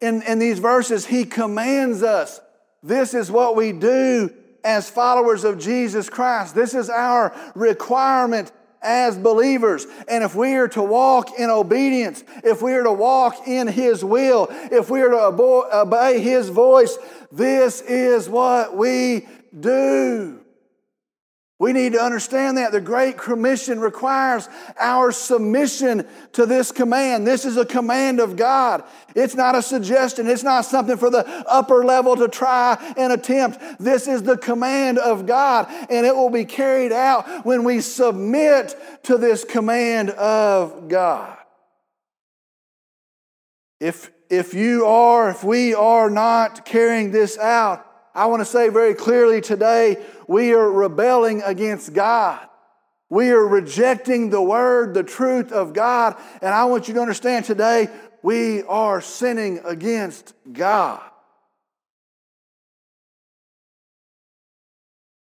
in, 0.00 0.22
in 0.22 0.38
these 0.38 0.58
verses, 0.58 1.06
He 1.06 1.24
commands 1.24 2.02
us. 2.02 2.40
This 2.82 3.14
is 3.14 3.30
what 3.30 3.56
we 3.56 3.72
do 3.72 4.30
as 4.64 4.90
followers 4.90 5.44
of 5.44 5.58
Jesus 5.58 6.10
Christ. 6.10 6.54
This 6.54 6.74
is 6.74 6.90
our 6.90 7.34
requirement 7.54 8.50
as 8.82 9.16
believers. 9.16 9.86
And 10.08 10.24
if 10.24 10.34
we 10.34 10.54
are 10.54 10.68
to 10.68 10.82
walk 10.82 11.38
in 11.38 11.48
obedience, 11.48 12.24
if 12.42 12.60
we 12.60 12.74
are 12.74 12.82
to 12.82 12.92
walk 12.92 13.46
in 13.46 13.68
His 13.68 14.04
will, 14.04 14.48
if 14.50 14.90
we 14.90 15.00
are 15.02 15.10
to 15.10 15.78
obey 15.78 16.20
His 16.20 16.48
voice, 16.48 16.98
this 17.30 17.80
is 17.82 18.28
what 18.28 18.76
we 18.76 19.26
do. 19.58 20.40
We 21.60 21.72
need 21.72 21.92
to 21.92 22.02
understand 22.02 22.58
that 22.58 22.72
the 22.72 22.80
Great 22.80 23.16
Commission 23.16 23.78
requires 23.78 24.48
our 24.78 25.12
submission 25.12 26.06
to 26.32 26.46
this 26.46 26.72
command. 26.72 27.26
This 27.26 27.44
is 27.44 27.56
a 27.56 27.64
command 27.64 28.18
of 28.18 28.34
God. 28.36 28.82
It's 29.14 29.36
not 29.36 29.54
a 29.54 29.62
suggestion, 29.62 30.26
it's 30.26 30.42
not 30.42 30.64
something 30.64 30.96
for 30.96 31.10
the 31.10 31.24
upper 31.48 31.84
level 31.84 32.16
to 32.16 32.28
try 32.28 32.76
and 32.96 33.12
attempt. 33.12 33.60
This 33.78 34.08
is 34.08 34.24
the 34.24 34.36
command 34.36 34.98
of 34.98 35.26
God, 35.26 35.66
and 35.88 36.04
it 36.04 36.14
will 36.14 36.28
be 36.28 36.44
carried 36.44 36.92
out 36.92 37.46
when 37.46 37.62
we 37.62 37.80
submit 37.80 38.76
to 39.04 39.16
this 39.16 39.44
command 39.44 40.10
of 40.10 40.88
God. 40.88 41.38
If, 43.78 44.10
if 44.28 44.54
you 44.54 44.86
are, 44.86 45.30
if 45.30 45.44
we 45.44 45.72
are 45.72 46.10
not 46.10 46.64
carrying 46.64 47.12
this 47.12 47.38
out, 47.38 47.93
I 48.14 48.26
want 48.26 48.40
to 48.40 48.46
say 48.46 48.68
very 48.68 48.94
clearly 48.94 49.40
today 49.40 50.04
we 50.28 50.52
are 50.52 50.70
rebelling 50.70 51.42
against 51.42 51.92
God. 51.92 52.46
We 53.10 53.30
are 53.30 53.46
rejecting 53.46 54.30
the 54.30 54.40
word, 54.40 54.94
the 54.94 55.02
truth 55.02 55.52
of 55.52 55.72
God. 55.72 56.16
And 56.40 56.54
I 56.54 56.64
want 56.64 56.88
you 56.88 56.94
to 56.94 57.00
understand 57.00 57.44
today 57.44 57.88
we 58.22 58.62
are 58.62 59.00
sinning 59.00 59.60
against 59.64 60.32
God. 60.52 61.02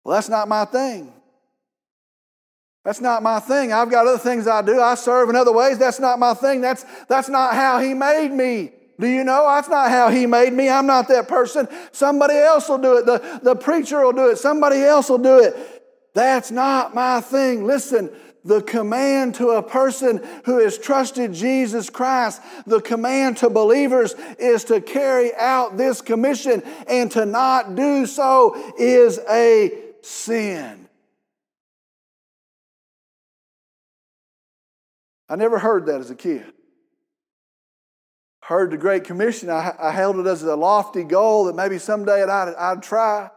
Well, 0.04 0.14
that's 0.14 0.28
not 0.28 0.48
my 0.48 0.64
thing. 0.64 1.12
That's 2.84 3.00
not 3.00 3.22
my 3.22 3.40
thing. 3.40 3.72
I've 3.72 3.90
got 3.90 4.06
other 4.06 4.18
things 4.18 4.46
I 4.46 4.62
do. 4.62 4.80
I 4.80 4.94
serve 4.94 5.28
in 5.28 5.36
other 5.36 5.52
ways. 5.52 5.78
That's 5.78 6.00
not 6.00 6.18
my 6.18 6.32
thing. 6.32 6.62
That's, 6.62 6.86
that's 7.08 7.28
not 7.28 7.54
how 7.54 7.80
He 7.80 7.92
made 7.92 8.30
me. 8.30 8.72
Do 9.00 9.06
you 9.06 9.22
know? 9.22 9.46
That's 9.46 9.68
not 9.68 9.90
how 9.90 10.10
He 10.10 10.26
made 10.26 10.52
me. 10.52 10.68
I'm 10.68 10.86
not 10.86 11.08
that 11.08 11.28
person. 11.28 11.68
Somebody 11.92 12.34
else 12.34 12.68
will 12.68 12.78
do 12.78 12.98
it. 12.98 13.06
The, 13.06 13.40
the 13.42 13.54
preacher 13.54 14.04
will 14.04 14.12
do 14.12 14.30
it. 14.30 14.38
Somebody 14.38 14.82
else 14.82 15.08
will 15.08 15.18
do 15.18 15.38
it. 15.38 15.56
That's 16.14 16.50
not 16.50 16.94
my 16.94 17.20
thing. 17.20 17.64
Listen, 17.64 18.10
the 18.44 18.60
command 18.62 19.36
to 19.36 19.50
a 19.50 19.62
person 19.62 20.20
who 20.44 20.58
has 20.58 20.78
trusted 20.78 21.32
Jesus 21.32 21.90
Christ, 21.90 22.42
the 22.66 22.80
command 22.80 23.36
to 23.38 23.50
believers 23.50 24.14
is 24.38 24.64
to 24.64 24.80
carry 24.80 25.32
out 25.34 25.76
this 25.76 26.00
commission, 26.00 26.62
and 26.88 27.10
to 27.12 27.24
not 27.24 27.76
do 27.76 28.04
so 28.06 28.74
is 28.78 29.20
a 29.30 29.72
sin. 30.02 30.88
I 35.28 35.36
never 35.36 35.58
heard 35.58 35.86
that 35.86 36.00
as 36.00 36.10
a 36.10 36.16
kid 36.16 36.52
heard 38.48 38.70
the 38.70 38.78
Great 38.78 39.04
Commission, 39.04 39.50
I, 39.50 39.74
I 39.78 39.90
held 39.90 40.16
it 40.16 40.26
as 40.26 40.42
a 40.42 40.56
lofty 40.56 41.04
goal 41.04 41.44
that 41.44 41.54
maybe 41.54 41.76
someday 41.76 42.22
I'd, 42.22 42.54
I'd 42.54 42.82
try. 42.82 43.28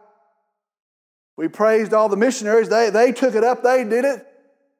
We 1.36 1.48
praised 1.48 1.92
all 1.92 2.08
the 2.08 2.16
missionaries. 2.16 2.70
They, 2.70 2.88
they 2.88 3.12
took 3.12 3.34
it 3.34 3.44
up, 3.44 3.62
they 3.62 3.84
did 3.84 4.06
it. 4.06 4.26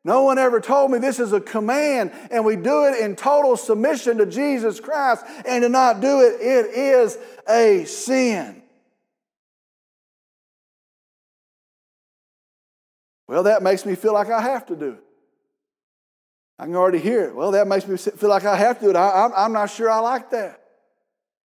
No 0.07 0.23
one 0.23 0.39
ever 0.39 0.59
told 0.59 0.91
me 0.91 0.99
this 0.99 1.21
is 1.21 1.35
a 1.35 1.41
command, 1.41 2.13
and 2.31 2.47
we 2.47 2.57
do 2.57 2.87
it 2.87 2.99
in 3.01 3.15
total 3.15 3.59
submission 3.59 4.17
to 4.19 4.27
Jesus 4.27 4.81
Christ, 4.81 5.23
and 5.47 5.61
to 5.65 5.69
not 5.69 6.01
do 6.01 6.23
it, 6.23 6.41
it 6.41 6.75
is 6.75 7.19
a 7.47 7.85
sin. 7.85 8.63
Well, 13.29 13.43
that 13.43 13.63
makes 13.63 13.85
me 13.85 13.97
feel 13.97 14.15
like 14.15 14.31
I 14.31 14.41
have 14.41 14.65
to 14.67 14.77
do 14.77 14.93
it. 14.93 15.05
I 16.59 16.65
can 16.65 16.77
already 16.77 16.99
hear 16.99 17.25
it. 17.25 17.35
Well, 17.35 17.53
that 17.53 17.67
makes 17.67 17.87
me 17.87 17.97
feel 17.97 18.29
like 18.29 18.45
I 18.45 18.57
have 18.57 18.79
to 18.79 18.85
do 18.85 18.91
it. 18.91 18.97
I, 18.97 19.45
am 19.45 19.53
not 19.53 19.71
sure 19.71 19.91
I 19.91 19.99
like 19.99 20.31
that. 20.31 20.61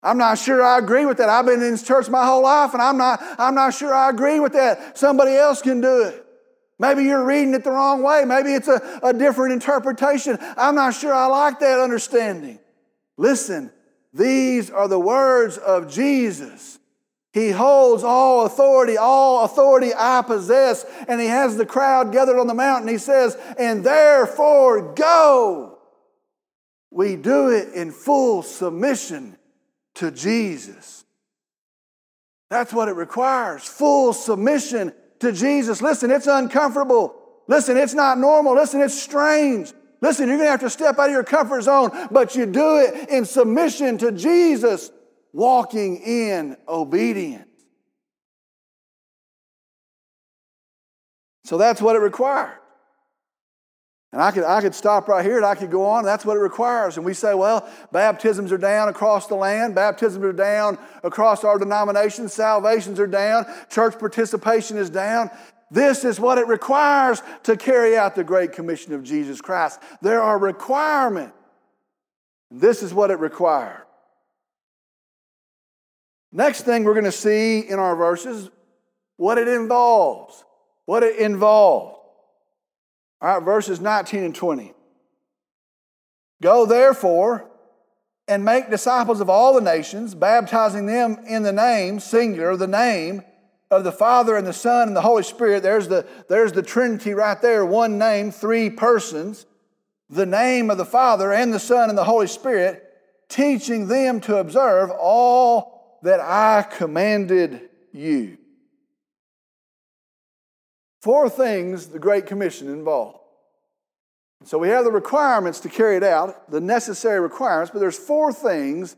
I'm 0.02 0.18
not 0.18 0.38
sure 0.38 0.62
I 0.62 0.78
agree 0.78 1.06
with 1.06 1.16
that. 1.18 1.28
I've 1.28 1.46
been 1.46 1.62
in 1.62 1.72
this 1.72 1.82
church 1.82 2.08
my 2.08 2.24
whole 2.24 2.42
life, 2.42 2.74
and 2.74 2.82
I'm 2.82 2.96
not, 2.96 3.20
I'm 3.38 3.54
not 3.54 3.74
sure 3.74 3.92
I 3.94 4.10
agree 4.10 4.40
with 4.40 4.52
that. 4.52 4.96
Somebody 4.98 5.34
else 5.34 5.62
can 5.62 5.80
do 5.80 6.02
it. 6.02 6.24
Maybe 6.78 7.04
you're 7.04 7.24
reading 7.24 7.54
it 7.54 7.64
the 7.64 7.70
wrong 7.70 8.02
way. 8.02 8.24
Maybe 8.26 8.52
it's 8.52 8.68
a, 8.68 9.00
a 9.02 9.14
different 9.14 9.54
interpretation. 9.54 10.38
I'm 10.56 10.74
not 10.74 10.94
sure 10.94 11.12
I 11.12 11.26
like 11.26 11.58
that 11.60 11.80
understanding. 11.80 12.58
Listen, 13.16 13.72
these 14.12 14.70
are 14.70 14.86
the 14.86 15.00
words 15.00 15.56
of 15.56 15.90
Jesus. 15.90 16.78
He 17.36 17.50
holds 17.50 18.02
all 18.02 18.46
authority, 18.46 18.96
all 18.96 19.44
authority 19.44 19.90
I 19.94 20.22
possess. 20.26 20.86
And 21.06 21.20
he 21.20 21.26
has 21.26 21.58
the 21.58 21.66
crowd 21.66 22.10
gathered 22.10 22.40
on 22.40 22.46
the 22.46 22.54
mountain. 22.54 22.88
He 22.88 22.96
says, 22.96 23.36
and 23.58 23.84
therefore 23.84 24.94
go. 24.94 25.76
We 26.90 27.14
do 27.16 27.50
it 27.50 27.74
in 27.74 27.92
full 27.92 28.42
submission 28.42 29.36
to 29.96 30.10
Jesus. 30.10 31.04
That's 32.48 32.72
what 32.72 32.88
it 32.88 32.94
requires 32.94 33.64
full 33.64 34.14
submission 34.14 34.94
to 35.18 35.30
Jesus. 35.30 35.82
Listen, 35.82 36.10
it's 36.10 36.28
uncomfortable. 36.28 37.14
Listen, 37.48 37.76
it's 37.76 37.92
not 37.92 38.16
normal. 38.16 38.54
Listen, 38.54 38.80
it's 38.80 38.98
strange. 38.98 39.74
Listen, 40.00 40.28
you're 40.28 40.38
going 40.38 40.46
to 40.46 40.52
have 40.52 40.60
to 40.60 40.70
step 40.70 40.98
out 40.98 41.10
of 41.10 41.12
your 41.12 41.22
comfort 41.22 41.60
zone, 41.60 41.90
but 42.10 42.34
you 42.34 42.46
do 42.46 42.78
it 42.78 43.10
in 43.10 43.26
submission 43.26 43.98
to 43.98 44.10
Jesus 44.10 44.90
walking 45.36 45.98
in 45.98 46.56
obedience. 46.66 47.44
So 51.44 51.58
that's 51.58 51.82
what 51.82 51.94
it 51.94 51.98
requires. 51.98 52.58
And 54.12 54.22
I 54.22 54.30
could, 54.30 54.44
I 54.44 54.62
could 54.62 54.74
stop 54.74 55.08
right 55.08 55.22
here 55.22 55.36
and 55.36 55.44
I 55.44 55.54
could 55.54 55.70
go 55.70 55.84
on. 55.84 56.04
That's 56.04 56.24
what 56.24 56.38
it 56.38 56.40
requires. 56.40 56.96
And 56.96 57.04
we 57.04 57.12
say, 57.12 57.34
well, 57.34 57.68
baptisms 57.92 58.50
are 58.50 58.56
down 58.56 58.88
across 58.88 59.26
the 59.26 59.34
land, 59.34 59.74
baptisms 59.74 60.24
are 60.24 60.32
down 60.32 60.78
across 61.04 61.44
our 61.44 61.58
denominations, 61.58 62.32
salvations 62.32 62.98
are 62.98 63.06
down, 63.06 63.44
church 63.68 63.98
participation 63.98 64.78
is 64.78 64.88
down. 64.88 65.28
This 65.70 66.02
is 66.04 66.18
what 66.18 66.38
it 66.38 66.46
requires 66.46 67.22
to 67.42 67.58
carry 67.58 67.94
out 67.94 68.14
the 68.14 68.24
Great 68.24 68.52
Commission 68.52 68.94
of 68.94 69.02
Jesus 69.02 69.42
Christ. 69.42 69.80
There 70.00 70.22
are 70.22 70.38
requirements. 70.38 71.36
This 72.50 72.82
is 72.82 72.94
what 72.94 73.10
it 73.10 73.18
requires. 73.18 73.85
Next 76.36 76.66
thing 76.66 76.84
we're 76.84 76.92
going 76.92 77.04
to 77.04 77.12
see 77.12 77.60
in 77.60 77.78
our 77.78 77.96
verses, 77.96 78.50
what 79.16 79.38
it 79.38 79.48
involves. 79.48 80.44
What 80.84 81.02
it 81.02 81.16
involved. 81.16 81.96
All 83.22 83.38
right, 83.38 83.42
verses 83.42 83.80
19 83.80 84.22
and 84.22 84.34
20. 84.34 84.74
Go 86.42 86.66
therefore 86.66 87.50
and 88.28 88.44
make 88.44 88.68
disciples 88.68 89.22
of 89.22 89.30
all 89.30 89.54
the 89.54 89.62
nations, 89.62 90.14
baptizing 90.14 90.84
them 90.84 91.16
in 91.26 91.42
the 91.42 91.54
name, 91.54 92.00
singular, 92.00 92.54
the 92.54 92.66
name 92.66 93.22
of 93.70 93.84
the 93.84 93.90
Father 93.90 94.36
and 94.36 94.46
the 94.46 94.52
Son 94.52 94.88
and 94.88 94.96
the 94.96 95.00
Holy 95.00 95.22
Spirit. 95.22 95.62
There's 95.62 95.88
the, 95.88 96.06
there's 96.28 96.52
the 96.52 96.62
Trinity 96.62 97.14
right 97.14 97.40
there, 97.40 97.64
one 97.64 97.96
name, 97.96 98.30
three 98.30 98.68
persons. 98.68 99.46
The 100.10 100.26
name 100.26 100.68
of 100.68 100.76
the 100.76 100.84
Father 100.84 101.32
and 101.32 101.50
the 101.54 101.58
Son 101.58 101.88
and 101.88 101.96
the 101.96 102.04
Holy 102.04 102.26
Spirit, 102.26 102.84
teaching 103.30 103.88
them 103.88 104.20
to 104.20 104.36
observe 104.36 104.90
all 104.90 105.75
that 106.06 106.20
I 106.20 106.62
commanded 106.62 107.68
you. 107.92 108.38
Four 111.02 111.28
things 111.28 111.88
the 111.88 111.98
Great 111.98 112.26
Commission 112.26 112.68
involved. 112.68 113.18
So 114.44 114.56
we 114.56 114.68
have 114.68 114.84
the 114.84 114.92
requirements 114.92 115.58
to 115.60 115.68
carry 115.68 115.96
it 115.96 116.04
out, 116.04 116.48
the 116.50 116.60
necessary 116.60 117.18
requirements, 117.18 117.72
but 117.72 117.80
there's 117.80 117.98
four 117.98 118.32
things 118.32 118.94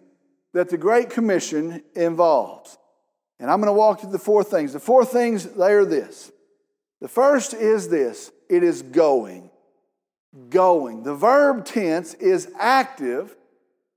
that 0.52 0.68
the 0.68 0.76
Great 0.76 1.08
Commission 1.08 1.82
involves. 1.94 2.76
And 3.40 3.50
I'm 3.50 3.60
going 3.60 3.72
to 3.72 3.78
walk 3.78 4.00
through 4.00 4.12
the 4.12 4.18
four 4.18 4.44
things. 4.44 4.74
The 4.74 4.80
four 4.80 5.04
things, 5.04 5.44
they 5.44 5.72
are 5.72 5.86
this. 5.86 6.30
The 7.00 7.08
first 7.08 7.54
is 7.54 7.88
this 7.88 8.30
it 8.50 8.62
is 8.62 8.82
going. 8.82 9.50
Going. 10.50 11.04
The 11.04 11.14
verb 11.14 11.64
tense 11.64 12.12
is 12.14 12.50
active 12.58 13.34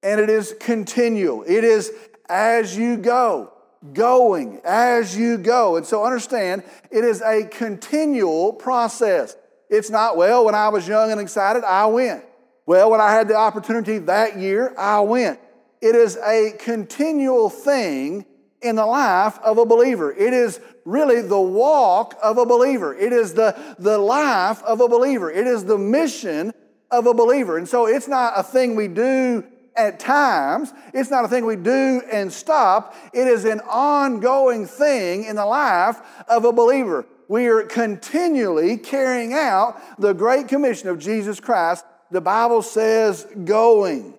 and 0.02 0.20
it 0.22 0.30
is 0.30 0.56
continual. 0.60 1.44
It 1.44 1.64
is 1.64 1.92
as 2.32 2.76
you 2.78 2.96
go, 2.98 3.52
going 3.94 4.62
as 4.64 5.18
you 5.18 5.38
go. 5.38 5.76
And 5.76 5.86
so 5.86 6.06
understand, 6.06 6.64
it 6.90 7.04
is 7.04 7.22
a 7.22 7.44
continual 7.44 8.54
process. 8.54 9.36
It's 9.70 9.90
not, 9.90 10.16
well, 10.16 10.46
when 10.46 10.56
I 10.56 10.70
was 10.70 10.88
young 10.88 11.12
and 11.12 11.20
excited, 11.20 11.64
I 11.64 11.86
went. 11.88 12.24
Well, 12.66 12.90
when 12.90 13.02
I 13.02 13.12
had 13.12 13.28
the 13.28 13.36
opportunity 13.36 13.98
that 14.00 14.38
year, 14.38 14.74
I 14.78 15.02
went. 15.02 15.40
It 15.82 15.96
is 15.96 16.18
a 16.18 16.54
continual 16.60 17.50
thing 17.50 18.26
in 18.62 18.76
the 18.76 18.86
life 18.86 19.40
of 19.40 19.58
a 19.58 19.66
believer. 19.66 20.14
It 20.14 20.34
is 20.34 20.60
really 20.86 21.22
the 21.22 21.42
walk 21.42 22.18
of 22.22 22.38
a 22.38 22.46
believer. 22.46 22.96
It 22.96 23.12
is 23.12 23.34
the, 23.34 23.58
the 23.80 23.98
life 23.98 24.64
of 24.64 24.80
a 24.80 24.88
believer. 24.88 25.32
It 25.32 25.48
is 25.48 25.66
the 25.66 25.78
mission 25.78 26.54
of 26.92 27.08
a 27.08 27.14
believer. 27.14 27.58
And 27.58 27.68
so 27.68 27.88
it's 27.88 28.08
not 28.08 28.34
a 28.36 28.44
thing 28.44 28.76
we 28.76 28.88
do 28.88 29.44
at 29.76 30.00
times. 30.00 30.74
It's 30.94 31.10
not 31.10 31.26
a 31.26 31.28
thing 31.28 31.46
we 31.46 31.56
do 31.56 32.02
and 32.12 32.32
stop. 32.32 32.96
It 33.14 33.28
is 33.28 33.46
an 33.46 33.62
ongoing 33.62 34.66
thing 34.66 35.26
in 35.26 35.36
the 35.36 35.46
life 35.46 36.02
of 36.28 36.46
a 36.46 36.52
believer. 36.52 37.06
We 37.28 37.48
are 37.48 37.64
continually 37.64 38.78
carrying 38.78 39.34
out 39.34 39.82
the 40.00 40.14
Great 40.14 40.48
Commission 40.48 40.90
of 40.90 41.00
Jesus 41.00 41.40
Christ. 41.40 41.86
The 42.12 42.22
Bible 42.22 42.62
says 42.62 43.26
going. 43.46 44.16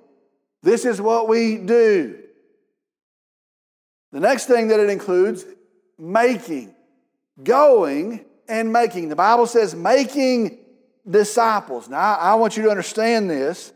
This 0.63 0.85
is 0.85 1.01
what 1.01 1.29
we 1.29 1.59
do. 1.59 2.19
The 4.13 4.21
next 4.21 4.47
thing 4.47 4.69
that 4.69 4.81
it 4.81 4.89
includes, 4.89 5.45
making. 5.99 6.75
Going 7.43 8.25
and 8.49 8.73
making. 8.73 9.09
The 9.09 9.17
Bible 9.17 9.47
says 9.47 9.75
making 9.75 10.59
disciples. 11.09 11.89
Now, 11.89 12.15
I 12.15 12.35
want 12.37 12.57
you 12.57 12.63
to 12.65 12.71
understand 12.71 13.29
this. 13.29 13.73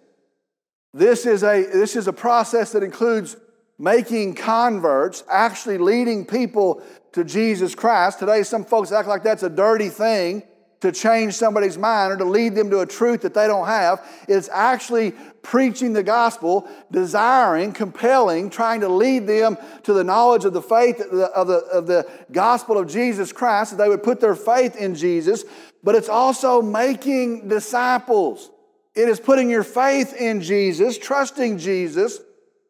This 0.92 1.26
is 1.26 1.42
a, 1.42 1.62
this 1.64 1.96
is 1.96 2.08
a 2.08 2.12
process 2.12 2.72
that 2.72 2.82
includes 2.82 3.36
making 3.78 4.34
converts, 4.34 5.22
actually 5.30 5.78
leading 5.78 6.24
people 6.24 6.82
to 7.12 7.24
Jesus 7.24 7.74
Christ. 7.74 8.18
Today, 8.18 8.42
some 8.42 8.64
folks 8.64 8.92
act 8.92 9.08
like 9.08 9.22
that's 9.22 9.42
a 9.42 9.50
dirty 9.50 9.88
thing 9.88 10.42
to 10.80 10.92
change 10.92 11.34
somebody's 11.34 11.78
mind 11.78 12.12
or 12.12 12.16
to 12.18 12.24
lead 12.24 12.54
them 12.54 12.70
to 12.70 12.80
a 12.80 12.86
truth 12.86 13.22
that 13.22 13.34
they 13.34 13.46
don't 13.46 13.66
have. 13.66 14.06
It's 14.28 14.48
actually 14.50 15.12
preaching 15.42 15.92
the 15.92 16.02
gospel, 16.02 16.68
desiring, 16.90 17.72
compelling, 17.72 18.50
trying 18.50 18.80
to 18.80 18.88
lead 18.88 19.26
them 19.26 19.56
to 19.84 19.92
the 19.92 20.04
knowledge 20.04 20.44
of 20.44 20.52
the 20.52 20.62
faith 20.62 21.00
of 21.00 21.46
the, 21.46 21.56
of 21.72 21.86
the, 21.86 22.08
gospel 22.30 22.76
of 22.76 22.88
Jesus 22.88 23.32
Christ, 23.32 23.70
that 23.70 23.76
they 23.78 23.88
would 23.88 24.02
put 24.02 24.20
their 24.20 24.34
faith 24.34 24.76
in 24.76 24.94
Jesus. 24.94 25.44
But 25.82 25.94
it's 25.94 26.08
also 26.08 26.60
making 26.60 27.48
disciples. 27.48 28.50
It 28.96 29.10
is 29.10 29.20
putting 29.20 29.50
your 29.50 29.62
faith 29.62 30.14
in 30.14 30.40
Jesus, 30.40 30.96
trusting 30.96 31.58
Jesus. 31.58 32.18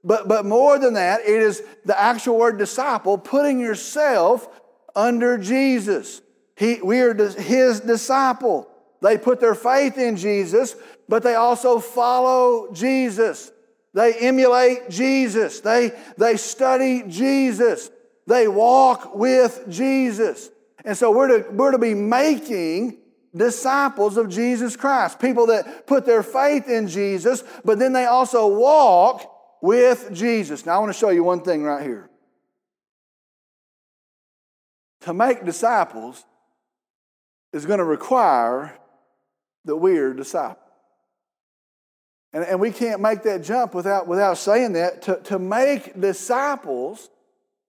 But, 0.02 0.26
but 0.26 0.44
more 0.44 0.78
than 0.78 0.94
that, 0.94 1.20
it 1.20 1.40
is 1.40 1.62
the 1.84 1.98
actual 1.98 2.36
word 2.36 2.58
disciple, 2.58 3.16
putting 3.16 3.60
yourself 3.60 4.48
under 4.94 5.38
Jesus. 5.38 6.20
He, 6.56 6.80
we 6.82 7.00
are 7.00 7.14
his 7.14 7.80
disciple. 7.80 8.68
They 9.02 9.18
put 9.18 9.40
their 9.40 9.54
faith 9.54 9.98
in 9.98 10.16
Jesus, 10.16 10.74
but 11.08 11.22
they 11.22 11.34
also 11.34 11.78
follow 11.78 12.72
Jesus. 12.72 13.52
They 13.94 14.14
emulate 14.14 14.90
Jesus. 14.90 15.60
They, 15.60 15.92
they 16.18 16.36
study 16.36 17.04
Jesus. 17.06 17.90
They 18.26 18.48
walk 18.48 19.14
with 19.14 19.64
Jesus. 19.68 20.50
And 20.84 20.96
so 20.96 21.10
we're 21.10 21.42
to, 21.42 21.50
we're 21.50 21.70
to 21.70 21.78
be 21.78 21.94
making 21.94 22.98
disciples 23.36 24.16
of 24.16 24.28
Jesus 24.28 24.76
Christ, 24.76 25.18
people 25.18 25.46
that 25.46 25.86
put 25.86 26.06
their 26.06 26.22
faith 26.22 26.68
in 26.68 26.88
Jesus, 26.88 27.44
but 27.64 27.78
then 27.78 27.92
they 27.92 28.06
also 28.06 28.46
walk 28.48 29.32
with 29.62 30.10
Jesus. 30.12 30.66
Now, 30.66 30.76
I 30.76 30.78
want 30.78 30.92
to 30.92 30.98
show 30.98 31.10
you 31.10 31.24
one 31.24 31.42
thing 31.42 31.62
right 31.62 31.82
here. 31.82 32.08
To 35.02 35.14
make 35.14 35.44
disciples 35.44 36.24
is 37.52 37.66
going 37.66 37.78
to 37.78 37.84
require 37.84 38.76
that 39.64 39.76
we're 39.76 40.14
disciples. 40.14 40.62
And, 42.32 42.44
and 42.44 42.60
we 42.60 42.70
can't 42.70 43.00
make 43.00 43.22
that 43.22 43.42
jump 43.42 43.74
without, 43.74 44.06
without 44.06 44.36
saying 44.38 44.74
that. 44.74 45.02
To, 45.02 45.20
to 45.24 45.38
make 45.38 45.98
disciples 45.98 47.08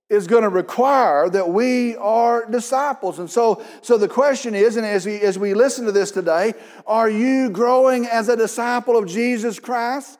is 0.10 0.26
going 0.26 0.44
to 0.44 0.50
require 0.50 1.30
that 1.30 1.50
we 1.50 1.96
are 1.98 2.50
disciples. 2.50 3.20
And 3.20 3.30
so, 3.30 3.62
so 3.82 3.98
the 3.98 4.08
question 4.08 4.56
is, 4.56 4.78
and 4.78 4.86
as 4.86 5.06
we, 5.06 5.20
as 5.20 5.38
we 5.38 5.54
listen 5.54 5.86
to 5.86 5.92
this 5.92 6.12
today, 6.12 6.54
are 6.86 7.10
you 7.10 7.50
growing 7.50 8.06
as 8.06 8.30
a 8.30 8.38
disciple 8.38 8.98
of 8.98 9.06
Jesus 9.06 9.60
Christ? 9.60 10.18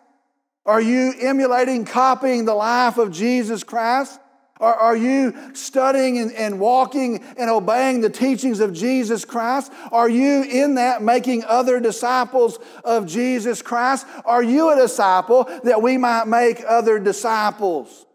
Are 0.66 0.82
you 0.82 1.14
emulating, 1.22 1.86
copying 1.86 2.44
the 2.44 2.54
life 2.54 2.98
of 2.98 3.12
Jesus 3.12 3.64
Christ? 3.64 4.20
Are, 4.60 4.76
are 4.76 4.98
you 4.98 5.34
studying 5.54 6.18
and, 6.18 6.34
and 6.34 6.60
walking 6.60 7.24
and 7.38 7.50
obeying 7.50 8.02
the 8.02 8.10
teachings 8.10 8.60
of 8.60 8.74
Jesus 8.74 9.24
Christ? 9.24 9.72
Are 9.94 10.10
you 10.10 10.44
in 10.44 10.76
that 10.76 11.02
making 11.02 11.46
other 11.46 11.80
disciples 11.80 12.60
of 12.84 13.06
Jesus 13.06 13.62
Christ? 13.62 14.06
Are 14.26 14.44
you 14.44 14.72
a 14.72 14.76
disciple 14.76 15.50
that 15.64 15.82
we 15.82 15.98
might 15.98 16.28
make 16.28 16.62
other 16.68 17.00
disciples? 17.00 18.07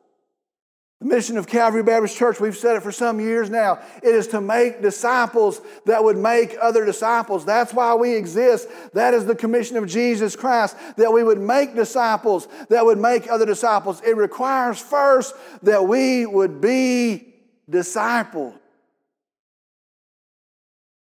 The 1.03 1.09
mission 1.09 1.37
of 1.37 1.49
Calvary 1.49 1.83
Baptist 1.83 2.17
Church, 2.17 2.39
we've 2.39 2.57
said 2.57 2.77
it 2.77 2.83
for 2.85 2.93
some 2.93 3.19
years 3.19 3.51
now, 3.51 3.81
it 4.05 4.15
is 4.15 4.29
to 4.29 4.41
make 4.41 4.83
disciples 4.83 5.61
that 5.85 6.05
would 6.05 6.17
make 6.17 6.57
other 6.61 6.85
disciples. 6.85 7.45
That's 7.45 7.75
why 7.75 7.93
we 7.97 8.15
exist. 8.15 8.69
That 8.93 9.13
is 9.13 9.27
the 9.27 9.35
commission 9.35 9.77
of 9.77 9.89
Jesus 9.89 10.37
Christ, 10.37 10.77
that 10.99 11.13
we 11.13 11.25
would 11.25 11.41
make 11.41 11.75
disciples 11.75 12.47
that 12.69 12.87
would 12.87 12.99
make 12.99 13.29
other 13.29 13.45
disciples. 13.45 14.01
It 14.03 14.17
requires 14.17 14.79
first 14.79 15.35
that 15.63 15.89
we 15.89 16.25
would 16.25 16.61
be 16.61 17.35
disciple. 17.69 18.55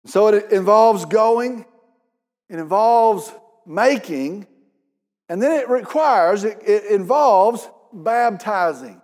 So 0.04 0.28
it 0.28 0.52
involves 0.52 1.06
going, 1.06 1.64
it 2.50 2.58
involves 2.58 3.32
making, 3.64 4.46
and 5.30 5.42
then 5.42 5.52
it 5.52 5.70
requires, 5.70 6.44
it, 6.44 6.58
it 6.66 6.84
involves 6.84 7.66
baptizing. 7.94 9.00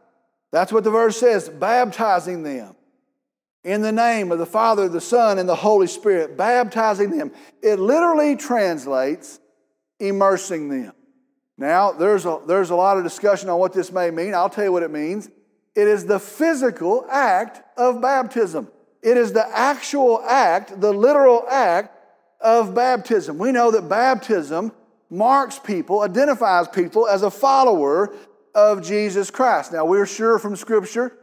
That's 0.53 0.71
what 0.71 0.85
the 0.85 0.91
verse 0.91 1.19
says 1.19 1.49
baptizing 1.49 2.43
them 2.43 2.77
in 3.65 3.81
the 3.81 3.93
name 3.93 4.31
of 4.33 4.39
the 4.39 4.47
Father, 4.47 4.89
the 4.89 5.01
Son, 5.01 5.39
and 5.39 5.49
the 5.49 5.55
Holy 5.55 5.87
Spirit, 5.87 6.37
baptizing 6.37 7.17
them. 7.17 7.33
It 7.63 7.79
literally 7.79 8.37
translates 8.37 9.41
immersing 9.99 10.69
them. 10.69 10.93
Now, 11.57 11.93
there's 11.93 12.27
a, 12.27 12.41
there's 12.47 12.71
a 12.71 12.75
lot 12.75 12.99
of 12.99 13.05
discussion 13.05 13.49
on 13.49 13.59
what 13.59 13.73
this 13.73 13.93
may 13.93 14.11
mean. 14.11 14.35
I'll 14.35 14.51
tell 14.51 14.65
you 14.65 14.73
what 14.73 14.83
it 14.83 14.91
means. 14.91 15.29
It 15.75 15.89
is 15.89 16.05
the 16.05 16.19
physical 16.19 17.07
act 17.11 17.63
of 17.79 18.01
baptism, 18.03 18.69
it 19.03 19.17
is 19.17 19.33
the 19.33 19.47
actual 19.57 20.23
act, 20.23 20.81
the 20.81 20.93
literal 20.93 21.47
act 21.49 21.99
of 22.41 22.75
baptism. 22.75 23.39
We 23.39 23.53
know 23.53 23.71
that 23.71 23.89
baptism 23.89 24.73
marks 25.09 25.59
people, 25.59 26.01
identifies 26.01 26.69
people 26.69 27.07
as 27.07 27.23
a 27.23 27.31
follower 27.31 28.15
of 28.55 28.83
Jesus 28.83 29.31
Christ. 29.31 29.73
Now, 29.73 29.85
we're 29.85 30.07
sure 30.07 30.39
from 30.39 30.57
Scripture 30.57 31.17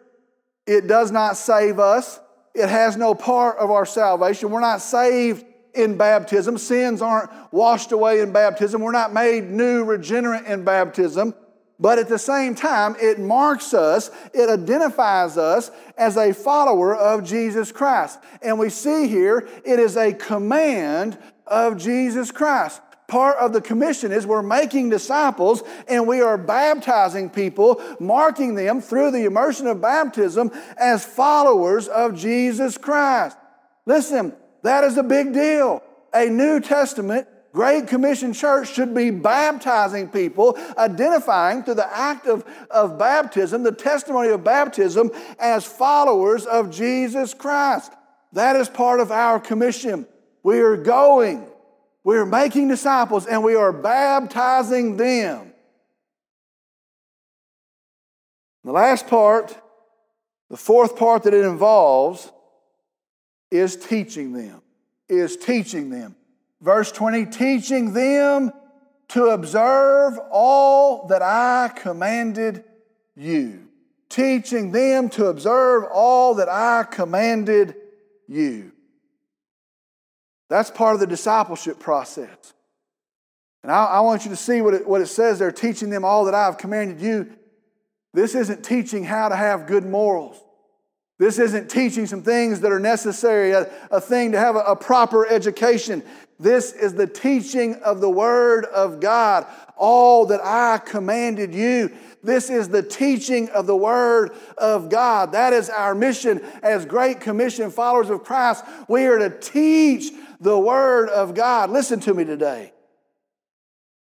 it 0.66 0.88
does 0.88 1.12
not 1.12 1.38
save 1.38 1.80
us, 1.80 2.20
it 2.54 2.70
has 2.70 2.98
no 2.98 3.16
part 3.16 3.58
of 3.58 3.72
our 3.72 3.86
salvation. 3.86 4.50
We're 4.52 4.60
not 4.60 4.82
saved 4.82 5.46
in 5.74 5.98
baptism. 5.98 6.58
Sins 6.58 7.02
aren't 7.02 7.30
washed 7.52 7.92
away 7.92 8.22
in 8.22 8.32
baptism. 8.32 8.82
We're 8.82 8.92
not 8.92 9.14
made 9.14 9.50
new, 9.50 9.84
regenerate 9.84 10.46
in 10.46 10.64
baptism. 10.64 11.34
But 11.80 11.98
at 11.98 12.10
the 12.10 12.20
same 12.20 12.56
time, 12.56 12.98
it 13.00 13.20
marks 13.20 13.74
us, 13.74 14.12
it 14.34 14.50
identifies 14.50 15.38
us 15.38 15.72
as 15.98 16.18
a 16.18 16.34
follower 16.34 16.94
of 16.94 17.24
Jesus 17.24 17.72
Christ. 17.72 18.20
And 18.42 18.60
we 18.60 18.70
see 18.70 19.08
here 19.08 19.48
it 19.64 19.80
is 19.80 19.96
a 19.96 20.12
command 20.14 21.18
of 21.48 21.78
Jesus 21.78 22.32
Christ. 22.32 22.82
Part 23.10 23.38
of 23.38 23.54
the 23.54 23.62
commission 23.62 24.12
is 24.12 24.28
we're 24.28 24.44
making 24.44 24.90
disciples 24.90 25.64
and 25.88 26.08
we 26.08 26.22
are 26.22 26.38
baptizing 26.38 27.30
people, 27.30 27.82
marking 28.00 28.54
them 28.54 28.82
through 28.82 29.12
the 29.12 29.26
immersion 29.26 29.66
of 29.68 29.82
baptism 29.82 30.52
as 30.78 31.04
followers 31.04 31.88
of 31.88 32.16
Jesus 32.16 32.78
Christ. 32.78 33.36
Listen, 33.88 34.34
that 34.62 34.84
is 34.84 34.98
a 34.98 35.04
big 35.04 35.34
deal. 35.34 35.82
A 36.14 36.28
New 36.28 36.60
Testament 36.60 37.28
Great 37.52 37.88
Commission 37.88 38.32
Church 38.32 38.72
should 38.72 38.94
be 38.94 39.10
baptizing 39.10 40.10
people, 40.10 40.56
identifying 40.78 41.64
through 41.64 41.76
the 41.76 41.98
act 41.98 42.28
of, 42.28 42.46
of 42.70 43.00
baptism, 43.00 43.64
the 43.64 43.72
testimony 43.72 44.30
of 44.30 44.44
baptism, 44.44 45.10
as 45.40 45.66
followers 45.66 46.46
of 46.46 46.70
Jesus 46.70 47.34
Christ. 47.34 47.92
That 48.34 48.56
is 48.56 48.70
part 48.70 49.00
of 49.00 49.12
our 49.12 49.40
commission. 49.40 50.06
We 50.44 50.60
are 50.60 50.78
going, 50.78 51.48
we 52.04 52.18
are 52.18 52.26
making 52.26 52.68
disciples, 52.68 53.26
and 53.26 53.44
we 53.44 53.56
are 53.56 53.74
baptizing 53.74 54.98
them. 54.98 55.54
The 58.64 58.72
last 58.72 59.08
part, 59.08 59.58
the 60.50 60.58
fourth 60.58 60.96
part 60.96 61.24
that 61.24 61.34
it 61.34 61.46
involves, 61.46 62.32
is 63.52 63.76
teaching 63.76 64.34
them. 64.34 64.62
Is 65.08 65.38
teaching 65.38 65.90
them. 65.90 66.16
Verse 66.62 66.92
20, 66.92 67.26
teaching 67.28 67.94
them 67.94 68.52
to 69.10 69.26
observe 69.28 70.20
all 70.32 71.08
that 71.08 71.22
I 71.22 71.72
commanded 71.76 72.64
you. 73.16 73.68
Teaching 74.10 74.72
them 74.72 75.10
to 75.10 75.28
observe 75.28 75.86
all 75.92 76.36
that 76.36 76.50
I 76.50 76.84
commanded 76.84 77.76
you. 78.28 78.72
That's 80.50 80.72
part 80.72 80.96
of 80.96 81.00
the 81.00 81.08
discipleship 81.08 81.80
process. 81.80 82.54
And 83.64 83.72
I, 83.72 83.86
I 83.86 84.00
want 84.02 84.26
you 84.26 84.32
to 84.32 84.38
see 84.38 84.62
what 84.62 84.74
it, 84.74 84.88
what 84.88 85.02
it 85.02 85.08
says 85.08 85.40
there 85.40 85.52
teaching 85.52 85.90
them 85.90 86.04
all 86.04 86.26
that 86.26 86.34
I 86.34 86.46
have 86.46 86.58
commanded 86.58 87.02
you. 87.02 87.32
This 88.14 88.34
isn't 88.36 88.64
teaching 88.64 89.04
how 89.04 89.30
to 89.30 89.36
have 89.36 89.68
good 89.68 89.86
morals. 89.86 90.42
This 91.20 91.38
isn't 91.38 91.70
teaching 91.70 92.06
some 92.06 92.24
things 92.24 92.62
that 92.62 92.72
are 92.72 92.80
necessary, 92.80 93.52
a, 93.52 93.70
a 93.92 94.00
thing 94.00 94.32
to 94.32 94.40
have 94.40 94.56
a, 94.56 94.60
a 94.60 94.76
proper 94.76 95.28
education. 95.28 96.02
This 96.40 96.72
is 96.72 96.94
the 96.94 97.06
teaching 97.06 97.76
of 97.76 98.00
the 98.00 98.10
Word 98.10 98.64
of 98.66 99.02
God. 99.02 99.46
All 99.76 100.26
that 100.28 100.40
I 100.42 100.78
commanded 100.78 101.54
you. 101.54 101.92
This 102.24 102.50
is 102.50 102.70
the 102.70 102.82
teaching 102.82 103.50
of 103.50 103.68
the 103.68 103.76
Word 103.76 104.32
of 104.58 104.90
God. 104.90 105.34
That 105.34 105.52
is 105.52 105.70
our 105.70 105.94
mission 105.94 106.42
as 106.64 106.86
Great 106.86 107.20
Commission 107.20 107.70
followers 107.70 108.10
of 108.10 108.24
Christ. 108.24 108.64
We 108.88 109.06
are 109.06 109.20
to 109.20 109.30
teach 109.30 110.14
the 110.40 110.58
Word 110.58 111.10
of 111.10 111.36
God. 111.36 111.70
Listen 111.70 112.00
to 112.02 112.14
me 112.14 112.26
today. 112.26 112.74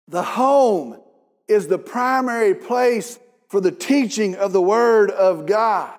The 0.08 0.22
home 0.22 1.00
is 1.48 1.66
the 1.68 1.78
primary 1.78 2.54
place 2.54 3.18
for 3.48 3.60
the 3.60 3.70
teaching 3.70 4.34
of 4.34 4.52
the 4.52 4.60
Word 4.60 5.10
of 5.10 5.46
God. 5.46 5.96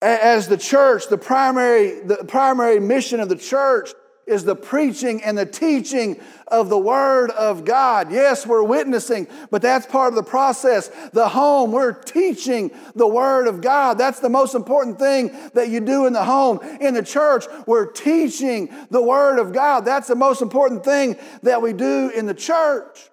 As 0.00 0.48
the 0.48 0.56
church, 0.56 1.08
the 1.08 1.18
primary, 1.18 2.00
the 2.00 2.24
primary 2.26 2.80
mission 2.80 3.20
of 3.20 3.28
the 3.28 3.36
church 3.36 3.90
is 4.26 4.44
the 4.44 4.54
preaching 4.54 5.22
and 5.22 5.36
the 5.36 5.46
teaching 5.46 6.20
of 6.48 6.68
the 6.68 6.78
Word 6.78 7.30
of 7.30 7.64
God. 7.64 8.12
Yes, 8.12 8.46
we're 8.46 8.62
witnessing, 8.62 9.26
but 9.50 9.62
that's 9.62 9.86
part 9.86 10.10
of 10.10 10.14
the 10.14 10.22
process. 10.22 10.88
The 11.12 11.28
home, 11.28 11.72
we're 11.72 11.92
teaching 11.92 12.70
the 12.94 13.06
Word 13.06 13.48
of 13.48 13.60
God. 13.60 13.98
That's 13.98 14.20
the 14.20 14.28
most 14.28 14.54
important 14.54 14.98
thing 14.98 15.36
that 15.54 15.68
you 15.68 15.80
do 15.80 16.06
in 16.06 16.12
the 16.12 16.24
home. 16.24 16.60
In 16.80 16.94
the 16.94 17.02
church, 17.02 17.44
we're 17.66 17.90
teaching 17.90 18.72
the 18.90 19.02
Word 19.02 19.38
of 19.38 19.52
God. 19.52 19.84
That's 19.84 20.08
the 20.08 20.14
most 20.14 20.42
important 20.42 20.84
thing 20.84 21.16
that 21.42 21.62
we 21.62 21.72
do 21.72 22.10
in 22.10 22.26
the 22.26 22.34
church. 22.34 23.10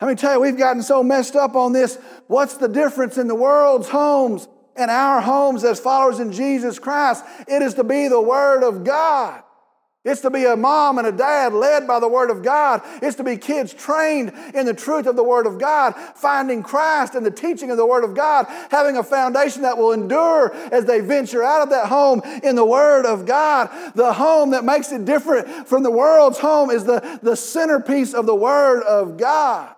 Let 0.00 0.08
me 0.08 0.16
tell 0.16 0.34
you, 0.34 0.40
we've 0.40 0.58
gotten 0.58 0.82
so 0.82 1.02
messed 1.02 1.36
up 1.36 1.54
on 1.54 1.72
this. 1.72 1.98
What's 2.26 2.56
the 2.56 2.68
difference 2.68 3.16
in 3.16 3.28
the 3.28 3.34
world's 3.34 3.88
homes 3.88 4.48
and 4.76 4.90
our 4.90 5.20
homes 5.20 5.64
as 5.64 5.78
followers 5.78 6.18
in 6.20 6.32
Jesus 6.32 6.78
Christ, 6.78 7.24
it 7.46 7.62
is 7.62 7.74
to 7.74 7.84
be 7.84 8.08
the 8.08 8.20
Word 8.20 8.64
of 8.64 8.84
God. 8.84 9.43
It's 10.04 10.20
to 10.20 10.30
be 10.30 10.44
a 10.44 10.54
mom 10.54 10.98
and 10.98 11.06
a 11.06 11.12
dad 11.12 11.54
led 11.54 11.86
by 11.86 11.98
the 11.98 12.08
Word 12.08 12.30
of 12.30 12.42
God. 12.42 12.82
It's 13.00 13.16
to 13.16 13.24
be 13.24 13.38
kids 13.38 13.72
trained 13.72 14.32
in 14.54 14.66
the 14.66 14.74
truth 14.74 15.06
of 15.06 15.16
the 15.16 15.24
Word 15.24 15.46
of 15.46 15.58
God, 15.58 15.94
finding 16.14 16.62
Christ 16.62 17.14
and 17.14 17.24
the 17.24 17.30
teaching 17.30 17.70
of 17.70 17.78
the 17.78 17.86
Word 17.86 18.04
of 18.04 18.14
God, 18.14 18.46
having 18.70 18.98
a 18.98 19.02
foundation 19.02 19.62
that 19.62 19.78
will 19.78 19.92
endure 19.92 20.54
as 20.72 20.84
they 20.84 21.00
venture 21.00 21.42
out 21.42 21.62
of 21.62 21.70
that 21.70 21.88
home 21.88 22.20
in 22.42 22.54
the 22.54 22.64
Word 22.64 23.06
of 23.06 23.24
God. 23.24 23.70
The 23.94 24.12
home 24.12 24.50
that 24.50 24.64
makes 24.64 24.92
it 24.92 25.06
different 25.06 25.66
from 25.66 25.82
the 25.82 25.90
world's 25.90 26.38
home 26.38 26.70
is 26.70 26.84
the, 26.84 27.18
the 27.22 27.36
centerpiece 27.36 28.12
of 28.12 28.26
the 28.26 28.34
Word 28.34 28.82
of 28.82 29.16
God. 29.16 29.74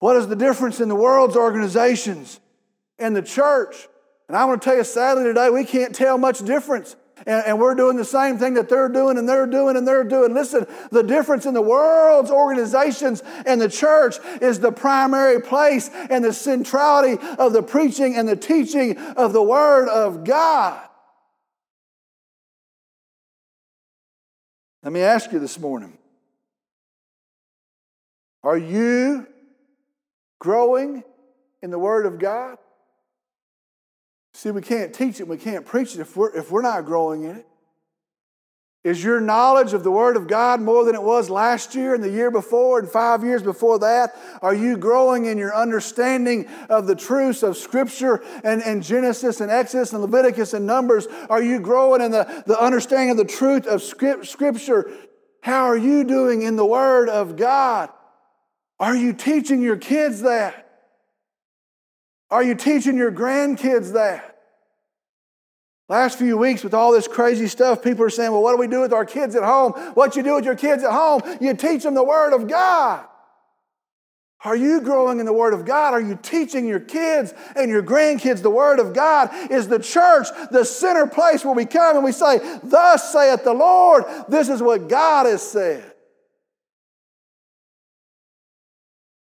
What 0.00 0.16
is 0.16 0.26
the 0.26 0.36
difference 0.36 0.80
in 0.80 0.88
the 0.88 0.96
world's 0.96 1.36
organizations? 1.36 2.40
and 2.98 3.14
the 3.14 3.22
church. 3.22 3.88
And 4.28 4.36
I'm 4.36 4.48
going 4.48 4.58
to 4.58 4.64
tell 4.64 4.76
you, 4.76 4.84
sadly, 4.84 5.24
today, 5.24 5.50
we 5.50 5.64
can't 5.64 5.94
tell 5.94 6.18
much 6.18 6.40
difference. 6.40 6.96
And, 7.24 7.46
and, 7.46 7.58
we're 7.58 7.74
doing 7.74 7.96
the 7.96 8.04
same 8.04 8.36
thing 8.36 8.54
that 8.54 8.68
they're 8.68 8.90
doing 8.90 9.16
and 9.16 9.26
they're 9.26 9.46
doing 9.46 9.76
and 9.76 9.88
they're 9.88 10.04
doing. 10.04 10.34
Listen, 10.34 10.66
the 10.90 11.02
difference 11.02 11.46
in 11.46 11.54
the 11.54 11.62
world's 11.62 12.30
organizations 12.30 13.22
and 13.46 13.58
the 13.58 13.70
church 13.70 14.16
is 14.42 14.60
the 14.60 14.70
primary 14.70 15.40
place 15.40 15.88
and 16.10 16.22
the 16.22 16.32
centrality 16.34 17.16
of 17.38 17.54
the 17.54 17.62
preaching 17.62 18.16
and 18.16 18.28
the 18.28 18.36
teaching 18.36 18.98
of 18.98 19.32
the 19.32 19.42
Word 19.42 19.88
of 19.88 20.24
God. 20.24 20.86
Let 24.82 24.92
me 24.92 25.00
ask 25.00 25.32
you 25.32 25.38
this 25.38 25.58
morning 25.58 25.96
Are 28.44 28.58
you 28.58 29.26
growing 30.38 31.02
in 31.62 31.70
the 31.70 31.78
Word 31.78 32.04
of 32.04 32.18
God? 32.18 32.58
See, 34.36 34.50
we 34.50 34.60
can't 34.60 34.92
teach 34.92 35.18
it, 35.18 35.26
we 35.26 35.38
can't 35.38 35.64
preach 35.64 35.94
it 35.94 36.00
if 36.00 36.14
we're, 36.14 36.28
if 36.36 36.50
we're 36.50 36.60
not 36.60 36.84
growing 36.84 37.22
in 37.22 37.36
it. 37.36 37.46
Is 38.84 39.02
your 39.02 39.18
knowledge 39.18 39.72
of 39.72 39.82
the 39.82 39.90
Word 39.90 40.14
of 40.14 40.28
God 40.28 40.60
more 40.60 40.84
than 40.84 40.94
it 40.94 41.02
was 41.02 41.30
last 41.30 41.74
year 41.74 41.94
and 41.94 42.04
the 42.04 42.10
year 42.10 42.30
before 42.30 42.78
and 42.78 42.86
five 42.86 43.24
years 43.24 43.42
before 43.42 43.78
that? 43.78 44.14
Are 44.42 44.54
you 44.54 44.76
growing 44.76 45.24
in 45.24 45.38
your 45.38 45.56
understanding 45.56 46.46
of 46.68 46.86
the 46.86 46.94
truths 46.94 47.42
of 47.42 47.56
Scripture 47.56 48.22
and, 48.44 48.62
and 48.62 48.82
Genesis 48.82 49.40
and 49.40 49.50
Exodus 49.50 49.94
and 49.94 50.02
Leviticus 50.02 50.52
and 50.52 50.66
Numbers? 50.66 51.06
Are 51.30 51.42
you 51.42 51.58
growing 51.58 52.02
in 52.02 52.10
the, 52.10 52.44
the 52.46 52.60
understanding 52.60 53.12
of 53.12 53.16
the 53.16 53.24
truth 53.24 53.66
of 53.66 53.82
Scripture? 53.82 54.92
How 55.40 55.64
are 55.64 55.78
you 55.78 56.04
doing 56.04 56.42
in 56.42 56.56
the 56.56 56.66
Word 56.66 57.08
of 57.08 57.36
God? 57.36 57.88
Are 58.78 58.94
you 58.94 59.14
teaching 59.14 59.62
your 59.62 59.78
kids 59.78 60.20
that? 60.20 60.65
Are 62.30 62.42
you 62.42 62.54
teaching 62.54 62.96
your 62.96 63.12
grandkids 63.12 63.92
that? 63.92 64.36
Last 65.88 66.18
few 66.18 66.36
weeks, 66.36 66.64
with 66.64 66.74
all 66.74 66.90
this 66.90 67.06
crazy 67.06 67.46
stuff, 67.46 67.82
people 67.82 68.04
are 68.04 68.10
saying, 68.10 68.32
Well, 68.32 68.42
what 68.42 68.52
do 68.52 68.58
we 68.58 68.66
do 68.66 68.80
with 68.80 68.92
our 68.92 69.04
kids 69.04 69.36
at 69.36 69.44
home? 69.44 69.72
What 69.94 70.16
you 70.16 70.24
do 70.24 70.34
with 70.34 70.44
your 70.44 70.56
kids 70.56 70.82
at 70.82 70.90
home? 70.90 71.22
You 71.40 71.54
teach 71.54 71.84
them 71.84 71.94
the 71.94 72.02
Word 72.02 72.32
of 72.32 72.48
God. 72.48 73.06
Are 74.44 74.56
you 74.56 74.80
growing 74.80 75.20
in 75.20 75.26
the 75.26 75.32
Word 75.32 75.54
of 75.54 75.64
God? 75.64 75.94
Are 75.94 76.00
you 76.00 76.18
teaching 76.20 76.66
your 76.66 76.80
kids 76.80 77.32
and 77.54 77.70
your 77.70 77.84
grandkids 77.84 78.42
the 78.42 78.50
Word 78.50 78.80
of 78.80 78.94
God? 78.94 79.30
Is 79.50 79.68
the 79.68 79.78
church 79.78 80.26
the 80.50 80.64
center 80.64 81.06
place 81.06 81.44
where 81.44 81.54
we 81.54 81.66
come 81.66 81.94
and 81.94 82.04
we 82.04 82.12
say, 82.12 82.40
Thus 82.64 83.12
saith 83.12 83.44
the 83.44 83.54
Lord, 83.54 84.04
this 84.28 84.48
is 84.48 84.60
what 84.60 84.88
God 84.88 85.26
has 85.26 85.40
said? 85.40 85.92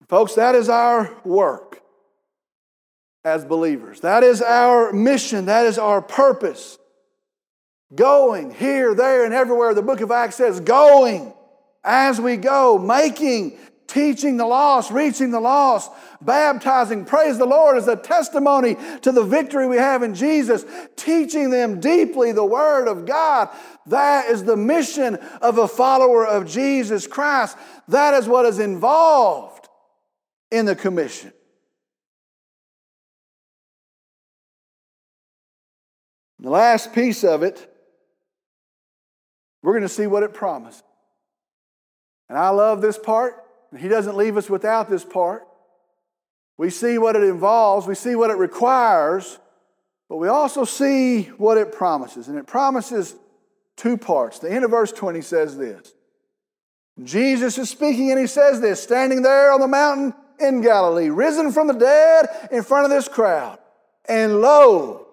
Folks, 0.09 0.35
that 0.35 0.55
is 0.55 0.71
our 0.71 1.15
work 1.25 1.84
as 3.25 3.45
believers. 3.45 4.01
That 4.01 4.23
is 4.23 4.43
our 4.43 4.93
mission. 4.93 5.47
That 5.47 5.67
is 5.67 5.79
our 5.79 6.03
purpose. 6.03 6.79
Going 7.95 8.53
here, 8.53 8.95
there, 8.95 9.25
and 9.25 9.33
everywhere. 9.33 9.75
The 9.75 9.83
book 9.83 10.01
of 10.01 10.11
Acts 10.11 10.37
says, 10.37 10.61
going 10.61 11.33
as 11.83 12.21
we 12.21 12.37
go, 12.37 12.79
making 12.79 13.59
teaching 13.87 14.37
the 14.37 14.47
lost, 14.47 14.91
reaching 14.91 15.31
the 15.31 15.41
lost, 15.41 15.91
baptizing, 16.21 17.05
praise 17.05 17.39
the 17.39 17.45
Lord, 17.45 17.77
as 17.77 17.87
a 17.87 17.97
testimony 17.97 18.77
to 19.03 19.13
the 19.13 19.23
victory 19.23 19.67
we 19.67 19.77
have 19.77 20.03
in 20.03 20.15
Jesus, 20.15 20.65
teaching 20.97 21.51
them 21.51 21.81
deeply 21.81 22.33
the 22.33 22.45
Word 22.45 22.89
of 22.89 23.07
God. 23.07 23.51
That 23.87 24.31
is 24.31 24.43
the 24.45 24.57
mission 24.57 25.17
of 25.41 25.59
a 25.59 25.69
follower 25.69 26.27
of 26.27 26.47
Jesus 26.47 27.07
Christ. 27.07 27.57
That 27.89 28.15
is 28.15 28.27
what 28.27 28.47
is 28.47 28.59
involved 28.59 29.69
in 30.51 30.65
the 30.67 30.75
commission. 30.75 31.33
The 36.45 36.51
last 36.51 36.93
piece 36.93 37.25
of 37.25 37.43
it, 37.43 37.75
we're 39.63 39.73
going 39.73 39.81
to 39.81 39.89
see 39.89 40.07
what 40.07 40.23
it 40.23 40.35
promises. 40.35 40.83
And 42.29 42.37
I 42.37 42.51
love 42.51 42.83
this 42.83 42.99
part. 42.99 43.43
He 43.79 43.89
doesn't 43.89 44.15
leave 44.15 44.37
us 44.37 44.51
without 44.51 44.91
this 44.91 45.05
part. 45.05 45.49
We 46.59 46.69
see 46.69 46.99
what 46.99 47.17
it 47.17 47.23
involves, 47.23 47.87
we 47.87 47.95
see 47.95 48.15
what 48.15 48.31
it 48.31 48.37
requires, 48.37 49.39
but 50.11 50.19
we 50.19 50.29
also 50.29 50.67
see 50.67 51.23
what 51.39 51.57
it 51.57 51.73
promises. 51.73 52.29
And 52.29 52.37
it 52.37 52.47
promises 52.47 53.17
two 53.79 53.97
parts. 53.97 54.39
The 54.39 54.53
end 54.53 54.67
of 54.67 54.71
verse 54.71 54.93
20 54.93 55.23
says 55.23 55.57
this 55.57 55.95
Jesus 57.03 57.57
is 57.57 57.71
speaking, 57.71 58.11
and 58.11 58.21
he 58.21 58.27
says 58.27 58.61
this 58.61 58.83
standing 58.83 59.23
there 59.23 59.51
on 59.51 59.61
the 59.61 59.67
mountain 59.67 60.13
in 60.39 60.61
Galilee, 60.61 61.09
risen 61.09 61.53
from 61.53 61.69
the 61.69 61.73
dead 61.73 62.27
in 62.53 62.63
front 62.63 62.85
of 62.85 62.91
this 62.91 63.09
crowd. 63.09 63.59
And 64.07 64.43
lo, 64.43 65.07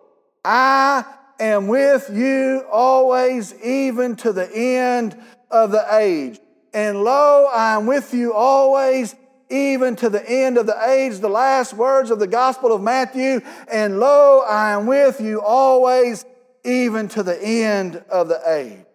I 0.43 1.05
am 1.41 1.67
with 1.67 2.09
you 2.11 2.65
always, 2.71 3.53
even 3.63 4.15
to 4.17 4.31
the 4.31 4.49
end 4.53 5.17
of 5.49 5.71
the 5.71 5.85
age. 5.95 6.39
And 6.73 7.03
lo, 7.03 7.47
I 7.53 7.75
am 7.75 7.85
with 7.85 8.13
you 8.13 8.33
always, 8.33 9.15
even 9.49 9.95
to 9.97 10.09
the 10.09 10.27
end 10.27 10.57
of 10.57 10.65
the 10.65 10.89
age. 10.89 11.19
The 11.19 11.29
last 11.29 11.73
words 11.73 12.11
of 12.11 12.19
the 12.19 12.27
Gospel 12.27 12.71
of 12.71 12.81
Matthew. 12.81 13.41
And 13.71 13.99
lo, 13.99 14.41
I 14.47 14.71
am 14.71 14.85
with 14.85 15.19
you 15.19 15.41
always, 15.41 16.25
even 16.63 17.07
to 17.09 17.23
the 17.23 17.41
end 17.41 17.97
of 18.09 18.27
the 18.27 18.41
age. 18.47 18.85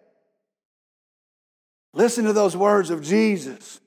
Listen 1.93 2.25
to 2.25 2.33
those 2.33 2.55
words 2.55 2.89
of 2.89 3.03
Jesus. 3.03 3.79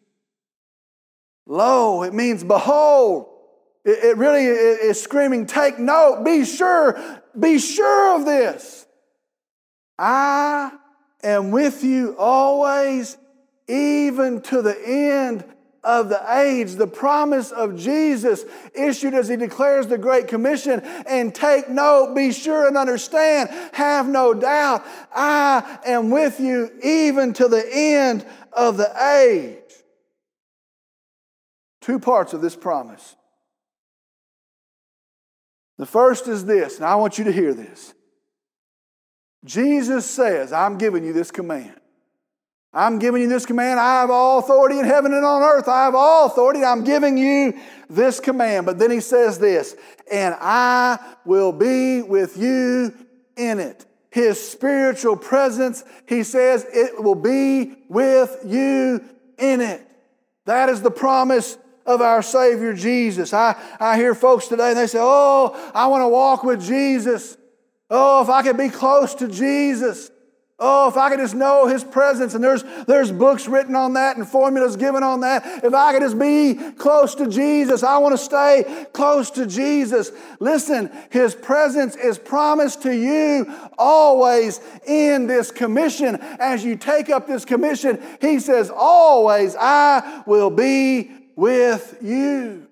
Lo, 1.46 2.02
it 2.02 2.14
means 2.14 2.44
behold. 2.44 3.26
It, 3.84 4.18
really 4.18 4.44
is 4.44 5.00
screaming, 5.02 5.46
take 5.46 5.78
note, 5.78 6.22
be 6.22 6.44
sure, 6.44 7.19
be 7.38 7.58
sure 7.58 8.16
of 8.16 8.24
this. 8.24 8.86
I 9.98 10.72
am 11.22 11.50
with 11.50 11.84
you 11.84 12.16
always, 12.18 13.16
even 13.68 14.40
to 14.42 14.62
the 14.62 14.76
end 14.84 15.44
of 15.82 16.08
the 16.08 16.22
age, 16.38 16.72
the 16.72 16.86
promise 16.86 17.50
of 17.50 17.76
Jesus 17.76 18.44
issued 18.74 19.14
as 19.14 19.28
he 19.28 19.36
declares 19.36 19.86
the 19.86 19.98
Great 19.98 20.28
Commission. 20.28 20.80
And 20.80 21.34
take 21.34 21.68
note, 21.68 22.14
be 22.14 22.32
sure 22.32 22.66
and 22.66 22.76
understand, 22.76 23.50
have 23.72 24.08
no 24.08 24.34
doubt, 24.34 24.84
I 25.14 25.78
am 25.86 26.10
with 26.10 26.40
you 26.40 26.70
even 26.82 27.32
to 27.34 27.48
the 27.48 27.64
end 27.72 28.26
of 28.52 28.76
the 28.76 28.90
age. 29.18 29.56
Two 31.80 31.98
parts 31.98 32.34
of 32.34 32.42
this 32.42 32.56
promise. 32.56 33.16
The 35.80 35.86
first 35.86 36.28
is 36.28 36.44
this, 36.44 36.76
and 36.76 36.84
I 36.84 36.96
want 36.96 37.16
you 37.16 37.24
to 37.24 37.32
hear 37.32 37.54
this. 37.54 37.94
Jesus 39.46 40.04
says, 40.04 40.52
I'm 40.52 40.76
giving 40.76 41.06
you 41.06 41.14
this 41.14 41.30
command. 41.30 41.72
I'm 42.70 42.98
giving 42.98 43.22
you 43.22 43.30
this 43.30 43.46
command. 43.46 43.80
I 43.80 44.02
have 44.02 44.10
all 44.10 44.40
authority 44.40 44.78
in 44.78 44.84
heaven 44.84 45.14
and 45.14 45.24
on 45.24 45.40
earth. 45.40 45.68
I 45.68 45.84
have 45.84 45.94
all 45.94 46.26
authority. 46.26 46.62
I'm 46.62 46.84
giving 46.84 47.16
you 47.16 47.58
this 47.88 48.20
command. 48.20 48.66
But 48.66 48.78
then 48.78 48.90
he 48.90 49.00
says 49.00 49.38
this, 49.38 49.74
and 50.12 50.34
I 50.38 50.98
will 51.24 51.50
be 51.50 52.02
with 52.02 52.36
you 52.36 52.92
in 53.38 53.58
it. 53.58 53.86
His 54.10 54.38
spiritual 54.38 55.16
presence, 55.16 55.82
he 56.06 56.24
says, 56.24 56.66
it 56.70 57.02
will 57.02 57.14
be 57.14 57.74
with 57.88 58.36
you 58.44 59.02
in 59.38 59.62
it. 59.62 59.80
That 60.44 60.68
is 60.68 60.82
the 60.82 60.90
promise 60.90 61.56
of 61.94 62.00
our 62.00 62.22
Savior 62.22 62.72
Jesus. 62.72 63.32
I, 63.32 63.56
I 63.78 63.96
hear 63.96 64.14
folks 64.14 64.48
today 64.48 64.70
and 64.70 64.78
they 64.78 64.86
say, 64.86 64.98
Oh, 65.00 65.70
I 65.74 65.86
want 65.88 66.02
to 66.02 66.08
walk 66.08 66.44
with 66.44 66.64
Jesus. 66.64 67.36
Oh, 67.90 68.22
if 68.22 68.28
I 68.28 68.42
could 68.42 68.56
be 68.56 68.68
close 68.68 69.14
to 69.16 69.28
Jesus. 69.28 70.10
Oh, 70.62 70.90
if 70.90 70.98
I 70.98 71.08
could 71.08 71.20
just 71.20 71.34
know 71.34 71.66
His 71.66 71.82
presence, 71.82 72.34
and 72.34 72.44
there's, 72.44 72.62
there's 72.86 73.10
books 73.10 73.48
written 73.48 73.74
on 73.74 73.94
that 73.94 74.18
and 74.18 74.28
formulas 74.28 74.76
given 74.76 75.02
on 75.02 75.20
that. 75.20 75.64
If 75.64 75.72
I 75.72 75.94
could 75.94 76.02
just 76.02 76.18
be 76.18 76.54
close 76.72 77.14
to 77.14 77.28
Jesus, 77.28 77.82
I 77.82 77.96
want 77.96 78.12
to 78.12 78.18
stay 78.18 78.86
close 78.92 79.30
to 79.32 79.46
Jesus. 79.46 80.12
Listen, 80.38 80.92
His 81.10 81.34
presence 81.34 81.96
is 81.96 82.18
promised 82.18 82.82
to 82.82 82.94
you 82.94 83.50
always 83.78 84.60
in 84.86 85.26
this 85.26 85.50
commission. 85.50 86.16
As 86.20 86.62
you 86.62 86.76
take 86.76 87.08
up 87.08 87.26
this 87.26 87.46
commission, 87.46 87.98
He 88.20 88.38
says, 88.38 88.70
Always 88.70 89.56
I 89.58 90.22
will 90.26 90.50
be 90.50 91.10
with 91.40 91.96
you. 92.02 92.66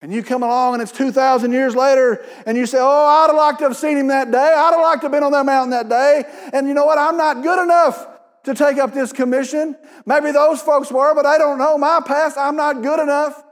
And 0.00 0.12
you 0.12 0.22
come 0.22 0.44
along 0.44 0.74
and 0.74 0.82
it's 0.82 0.92
2,000 0.92 1.50
years 1.50 1.74
later 1.74 2.24
and 2.46 2.56
you 2.56 2.64
say, 2.66 2.78
Oh, 2.80 2.86
I'd 2.86 3.26
have 3.26 3.36
liked 3.36 3.58
to 3.58 3.64
have 3.64 3.76
seen 3.76 3.98
him 3.98 4.06
that 4.06 4.30
day. 4.30 4.38
I'd 4.38 4.70
have 4.70 4.80
liked 4.80 5.00
to 5.00 5.06
have 5.06 5.12
been 5.12 5.24
on 5.24 5.32
that 5.32 5.44
mountain 5.44 5.70
that 5.70 5.88
day. 5.88 6.22
And 6.52 6.68
you 6.68 6.74
know 6.74 6.86
what? 6.86 6.96
I'm 6.96 7.16
not 7.16 7.42
good 7.42 7.60
enough 7.60 8.06
to 8.44 8.54
take 8.54 8.78
up 8.78 8.94
this 8.94 9.12
commission. 9.12 9.76
Maybe 10.06 10.30
those 10.30 10.62
folks 10.62 10.92
were, 10.92 11.12
but 11.16 11.26
I 11.26 11.36
don't 11.36 11.58
know 11.58 11.76
my 11.76 12.00
past. 12.06 12.38
I'm 12.38 12.54
not 12.54 12.82
good 12.82 13.00
enough. 13.00 13.42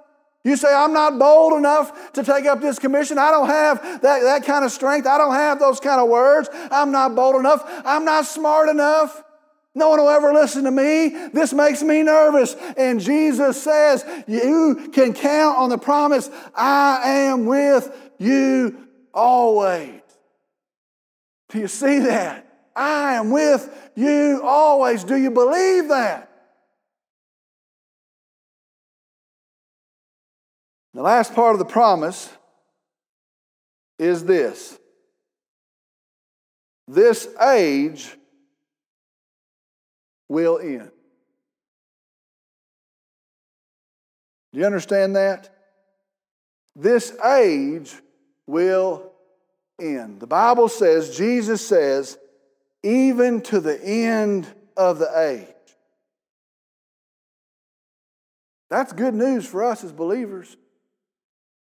You 0.44 0.56
say, 0.56 0.72
I'm 0.72 0.92
not 0.92 1.18
bold 1.18 1.54
enough 1.54 2.12
to 2.12 2.22
take 2.22 2.46
up 2.46 2.60
this 2.60 2.78
commission. 2.78 3.18
I 3.18 3.32
don't 3.32 3.48
have 3.48 3.82
that, 4.02 4.22
that 4.22 4.44
kind 4.44 4.64
of 4.64 4.70
strength. 4.70 5.08
I 5.08 5.18
don't 5.18 5.34
have 5.34 5.58
those 5.58 5.80
kind 5.80 6.00
of 6.00 6.08
words. 6.08 6.48
I'm 6.70 6.92
not 6.92 7.16
bold 7.16 7.34
enough. 7.34 7.64
I'm 7.84 8.04
not 8.04 8.26
smart 8.26 8.68
enough. 8.68 9.24
No 9.76 9.90
one 9.90 10.00
will 10.00 10.08
ever 10.08 10.32
listen 10.32 10.64
to 10.64 10.70
me. 10.70 11.08
This 11.34 11.52
makes 11.52 11.82
me 11.82 12.02
nervous. 12.02 12.56
And 12.78 12.98
Jesus 12.98 13.62
says, 13.62 14.06
You 14.26 14.88
can 14.90 15.12
count 15.12 15.58
on 15.58 15.68
the 15.68 15.76
promise, 15.76 16.30
I 16.54 17.02
am 17.04 17.44
with 17.44 17.94
you 18.18 18.88
always. 19.12 20.00
Do 21.50 21.58
you 21.58 21.68
see 21.68 21.98
that? 21.98 22.70
I 22.74 23.16
am 23.16 23.30
with 23.30 23.92
you 23.94 24.40
always. 24.42 25.04
Do 25.04 25.14
you 25.14 25.30
believe 25.30 25.88
that? 25.88 26.30
The 30.94 31.02
last 31.02 31.34
part 31.34 31.52
of 31.52 31.58
the 31.58 31.66
promise 31.66 32.30
is 33.98 34.24
this 34.24 34.78
this 36.88 37.28
age 37.42 38.16
will 40.28 40.58
end. 40.58 40.90
Do 44.52 44.60
you 44.60 44.66
understand 44.66 45.16
that? 45.16 45.54
This 46.74 47.16
age 47.24 47.94
will 48.46 49.12
end. 49.80 50.20
The 50.20 50.26
Bible 50.26 50.68
says, 50.68 51.16
Jesus 51.16 51.66
says, 51.66 52.18
even 52.82 53.40
to 53.42 53.60
the 53.60 53.82
end 53.82 54.46
of 54.76 54.98
the 54.98 55.10
age. 55.30 55.46
That's 58.68 58.92
good 58.92 59.14
news 59.14 59.46
for 59.46 59.64
us 59.64 59.84
as 59.84 59.92
believers. 59.92 60.56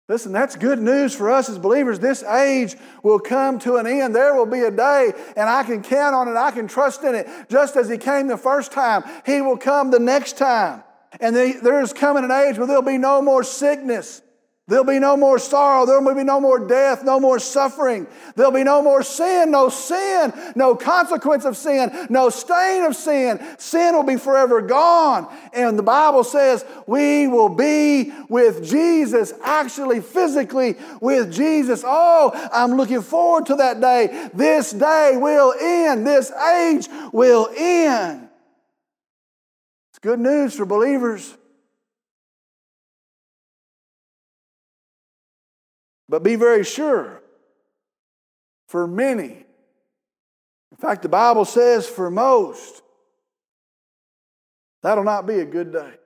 Listen, 0.09 0.31
that's 0.31 0.55
good 0.55 0.79
news 0.79 1.13
for 1.13 1.29
us 1.29 1.49
as 1.49 1.59
believers. 1.59 1.99
This 1.99 2.23
age 2.23 2.75
will 3.03 3.19
come 3.19 3.59
to 3.59 3.75
an 3.75 3.85
end. 3.85 4.15
There 4.15 4.33
will 4.33 4.47
be 4.47 4.61
a 4.61 4.71
day, 4.71 5.13
and 5.37 5.47
I 5.47 5.61
can 5.63 5.83
count 5.83 6.15
on 6.15 6.27
it. 6.27 6.35
I 6.35 6.49
can 6.49 6.67
trust 6.67 7.03
in 7.03 7.13
it. 7.13 7.27
Just 7.47 7.77
as 7.77 7.87
He 7.87 7.99
came 7.99 8.27
the 8.27 8.35
first 8.35 8.71
time, 8.71 9.03
He 9.23 9.39
will 9.39 9.55
come 9.55 9.91
the 9.91 9.99
next 9.99 10.37
time. 10.37 10.83
And 11.21 11.35
there 11.35 11.81
is 11.81 11.93
coming 11.93 12.23
an 12.23 12.31
age 12.31 12.57
where 12.57 12.65
there'll 12.65 12.81
be 12.81 12.97
no 12.97 13.21
more 13.21 13.43
sickness, 13.43 14.23
There'll 14.69 14.85
be 14.85 14.99
no 14.99 15.17
more 15.17 15.39
sorrow. 15.39 15.87
There 15.87 15.99
will 15.99 16.13
be 16.13 16.23
no 16.23 16.39
more 16.39 16.59
death, 16.59 17.03
no 17.03 17.19
more 17.19 17.39
suffering. 17.39 18.05
There'll 18.35 18.51
be 18.51 18.63
no 18.63 18.83
more 18.83 19.01
sin, 19.01 19.49
no 19.49 19.69
sin, 19.69 20.31
no 20.55 20.75
consequence 20.75 21.43
of 21.43 21.57
sin, 21.57 22.07
no 22.11 22.29
stain 22.29 22.83
of 22.83 22.95
sin. 22.95 23.43
Sin 23.57 23.95
will 23.95 24.03
be 24.03 24.17
forever 24.17 24.61
gone. 24.61 25.27
And 25.53 25.77
the 25.77 25.83
Bible 25.83 26.23
says 26.23 26.63
we 26.85 27.25
will 27.25 27.49
be 27.49 28.13
with 28.29 28.63
Jesus, 28.63 29.33
actually, 29.43 30.01
physically 30.01 30.75
with 31.01 31.33
Jesus. 31.33 31.83
Oh, 31.83 32.31
I'm 32.53 32.73
looking 32.77 33.01
forward 33.01 33.47
to 33.47 33.55
that 33.55 33.81
day. 33.81 34.29
This 34.35 34.69
day 34.69 35.13
will 35.15 35.51
end, 35.59 36.05
this 36.05 36.31
age 36.31 36.87
will 37.11 37.49
end. 37.57 38.29
It's 39.89 39.99
good 39.99 40.19
news 40.19 40.53
for 40.53 40.67
believers. 40.67 41.35
But 46.09 46.23
be 46.23 46.35
very 46.35 46.63
sure, 46.63 47.21
for 48.67 48.87
many, 48.87 49.45
in 50.71 50.77
fact, 50.77 51.03
the 51.03 51.09
Bible 51.09 51.45
says 51.45 51.87
for 51.87 52.09
most, 52.09 52.81
that'll 54.81 55.03
not 55.03 55.27
be 55.27 55.39
a 55.39 55.45
good 55.45 55.71
day. 55.71 55.98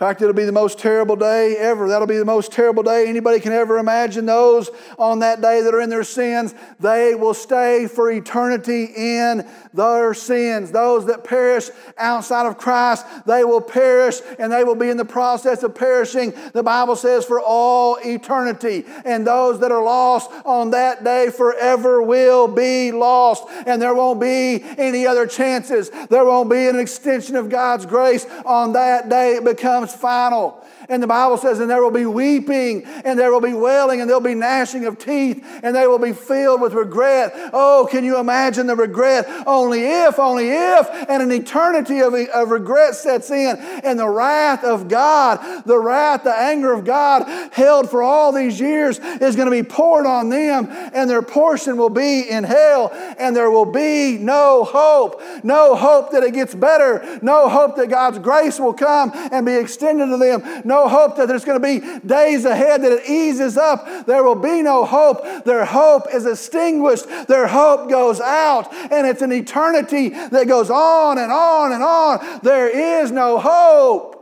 In 0.00 0.06
fact, 0.06 0.22
it'll 0.22 0.32
be 0.32 0.46
the 0.46 0.50
most 0.50 0.78
terrible 0.78 1.14
day 1.14 1.58
ever. 1.58 1.86
That'll 1.86 2.06
be 2.06 2.16
the 2.16 2.24
most 2.24 2.52
terrible 2.52 2.82
day 2.82 3.06
anybody 3.06 3.38
can 3.38 3.52
ever 3.52 3.76
imagine. 3.76 4.24
Those 4.24 4.70
on 4.98 5.18
that 5.18 5.42
day 5.42 5.60
that 5.60 5.74
are 5.74 5.80
in 5.82 5.90
their 5.90 6.04
sins, 6.04 6.54
they 6.80 7.14
will 7.14 7.34
stay 7.34 7.86
for 7.86 8.10
eternity 8.10 8.84
in 8.96 9.46
their 9.74 10.14
sins. 10.14 10.70
Those 10.70 11.04
that 11.04 11.22
perish 11.22 11.68
outside 11.98 12.46
of 12.46 12.56
Christ, 12.56 13.04
they 13.26 13.44
will 13.44 13.60
perish 13.60 14.22
and 14.38 14.50
they 14.50 14.64
will 14.64 14.74
be 14.74 14.88
in 14.88 14.96
the 14.96 15.04
process 15.04 15.62
of 15.62 15.74
perishing, 15.74 16.32
the 16.54 16.62
Bible 16.62 16.96
says, 16.96 17.26
for 17.26 17.38
all 17.38 17.98
eternity. 18.02 18.86
And 19.04 19.26
those 19.26 19.60
that 19.60 19.70
are 19.70 19.84
lost 19.84 20.30
on 20.46 20.70
that 20.70 21.04
day 21.04 21.28
forever 21.28 22.00
will 22.00 22.48
be 22.48 22.90
lost. 22.90 23.44
And 23.66 23.82
there 23.82 23.94
won't 23.94 24.18
be 24.18 24.64
any 24.78 25.06
other 25.06 25.26
chances. 25.26 25.90
There 26.08 26.24
won't 26.24 26.48
be 26.48 26.68
an 26.68 26.80
extension 26.80 27.36
of 27.36 27.50
God's 27.50 27.84
grace 27.84 28.24
on 28.46 28.72
that 28.72 29.10
day. 29.10 29.34
It 29.34 29.44
becomes 29.44 29.89
final. 29.96 30.64
And 30.90 31.00
the 31.00 31.06
Bible 31.06 31.38
says, 31.38 31.60
and 31.60 31.70
there 31.70 31.82
will 31.82 31.92
be 31.92 32.04
weeping, 32.04 32.84
and 32.84 33.16
there 33.16 33.32
will 33.32 33.40
be 33.40 33.54
wailing, 33.54 34.00
and 34.00 34.10
there'll 34.10 34.20
be 34.20 34.34
gnashing 34.34 34.84
of 34.86 34.98
teeth, 34.98 35.42
and 35.62 35.74
they 35.74 35.86
will 35.86 36.00
be 36.00 36.12
filled 36.12 36.60
with 36.60 36.74
regret. 36.74 37.32
Oh, 37.52 37.88
can 37.88 38.04
you 38.04 38.18
imagine 38.18 38.66
the 38.66 38.74
regret? 38.74 39.26
Only 39.46 39.84
if, 39.84 40.18
only 40.18 40.50
if, 40.50 40.88
and 41.08 41.22
an 41.22 41.30
eternity 41.30 42.00
of, 42.00 42.12
of 42.12 42.50
regret 42.50 42.96
sets 42.96 43.30
in, 43.30 43.56
and 43.84 43.98
the 43.98 44.08
wrath 44.08 44.64
of 44.64 44.88
God, 44.88 45.64
the 45.64 45.78
wrath, 45.78 46.24
the 46.24 46.36
anger 46.36 46.72
of 46.72 46.84
God 46.84 47.22
held 47.52 47.88
for 47.88 48.02
all 48.02 48.32
these 48.32 48.58
years 48.58 48.98
is 48.98 49.36
going 49.36 49.46
to 49.46 49.50
be 49.50 49.62
poured 49.62 50.06
on 50.06 50.28
them, 50.28 50.66
and 50.92 51.08
their 51.08 51.22
portion 51.22 51.76
will 51.76 51.88
be 51.88 52.28
in 52.28 52.42
hell, 52.42 52.90
and 53.16 53.36
there 53.36 53.50
will 53.50 53.70
be 53.70 54.18
no 54.18 54.64
hope. 54.64 55.22
No 55.44 55.76
hope 55.76 56.10
that 56.10 56.24
it 56.24 56.34
gets 56.34 56.54
better. 56.54 57.20
No 57.22 57.48
hope 57.48 57.76
that 57.76 57.90
God's 57.90 58.18
grace 58.18 58.58
will 58.58 58.74
come 58.74 59.12
and 59.14 59.46
be 59.46 59.54
extended 59.54 60.06
to 60.06 60.16
them. 60.16 60.42
No 60.64 60.79
hope 60.88 61.16
that 61.16 61.28
there's 61.28 61.44
going 61.44 61.60
to 61.60 61.80
be 61.80 62.06
days 62.06 62.44
ahead 62.44 62.82
that 62.82 62.92
it 62.92 63.08
eases 63.08 63.56
up. 63.56 64.06
There 64.06 64.22
will 64.22 64.34
be 64.34 64.62
no 64.62 64.84
hope. 64.84 65.44
Their 65.44 65.64
hope 65.64 66.06
is 66.12 66.26
extinguished. 66.26 67.06
Their 67.28 67.46
hope 67.46 67.90
goes 67.90 68.20
out, 68.20 68.72
and 68.72 69.06
it's 69.06 69.22
an 69.22 69.32
eternity 69.32 70.10
that 70.10 70.48
goes 70.48 70.70
on 70.70 71.18
and 71.18 71.32
on 71.32 71.72
and 71.72 71.82
on. 71.82 72.40
There 72.42 72.68
is 73.02 73.10
no 73.10 73.38
hope. 73.38 74.16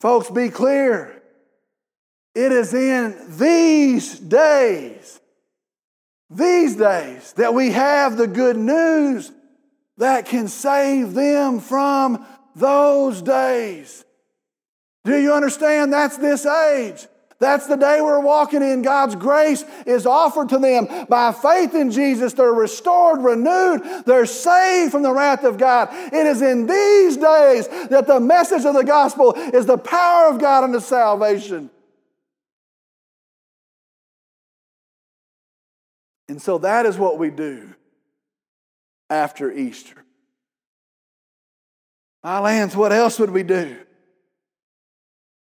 Folks, 0.00 0.30
be 0.30 0.48
clear. 0.48 1.22
It 2.34 2.52
is 2.52 2.72
in 2.72 3.16
these 3.36 4.18
days, 4.18 5.20
these 6.30 6.76
days, 6.76 7.32
that 7.34 7.54
we 7.54 7.70
have 7.72 8.16
the 8.16 8.28
good 8.28 8.56
news 8.56 9.32
that 9.98 10.26
can 10.26 10.48
save 10.48 11.12
them 11.12 11.60
from 11.60 12.24
those 12.54 13.22
days. 13.22 14.04
Do 15.04 15.16
you 15.16 15.32
understand? 15.32 15.92
That's 15.92 16.16
this 16.18 16.44
age. 16.44 17.06
That's 17.40 17.66
the 17.66 17.76
day 17.76 18.02
we're 18.02 18.20
walking 18.20 18.60
in. 18.62 18.82
God's 18.82 19.16
grace 19.16 19.64
is 19.86 20.04
offered 20.04 20.50
to 20.50 20.58
them. 20.58 21.06
By 21.08 21.32
faith 21.32 21.74
in 21.74 21.90
Jesus, 21.90 22.34
they're 22.34 22.52
restored, 22.52 23.22
renewed, 23.22 23.80
they're 24.04 24.26
saved 24.26 24.92
from 24.92 25.02
the 25.02 25.12
wrath 25.12 25.44
of 25.44 25.56
God. 25.56 25.88
It 25.90 26.26
is 26.26 26.42
in 26.42 26.66
these 26.66 27.16
days 27.16 27.66
that 27.88 28.06
the 28.06 28.20
message 28.20 28.66
of 28.66 28.74
the 28.74 28.84
gospel 28.84 29.32
is 29.32 29.64
the 29.64 29.78
power 29.78 30.28
of 30.28 30.38
God 30.38 30.64
unto 30.64 30.80
salvation. 30.80 31.70
And 36.28 36.42
so 36.42 36.58
that 36.58 36.84
is 36.84 36.98
what 36.98 37.18
we 37.18 37.30
do 37.30 37.74
after 39.08 39.50
Easter. 39.50 39.99
My 42.22 42.38
lands, 42.38 42.76
what 42.76 42.92
else 42.92 43.18
would 43.18 43.30
we 43.30 43.42
do? 43.42 43.76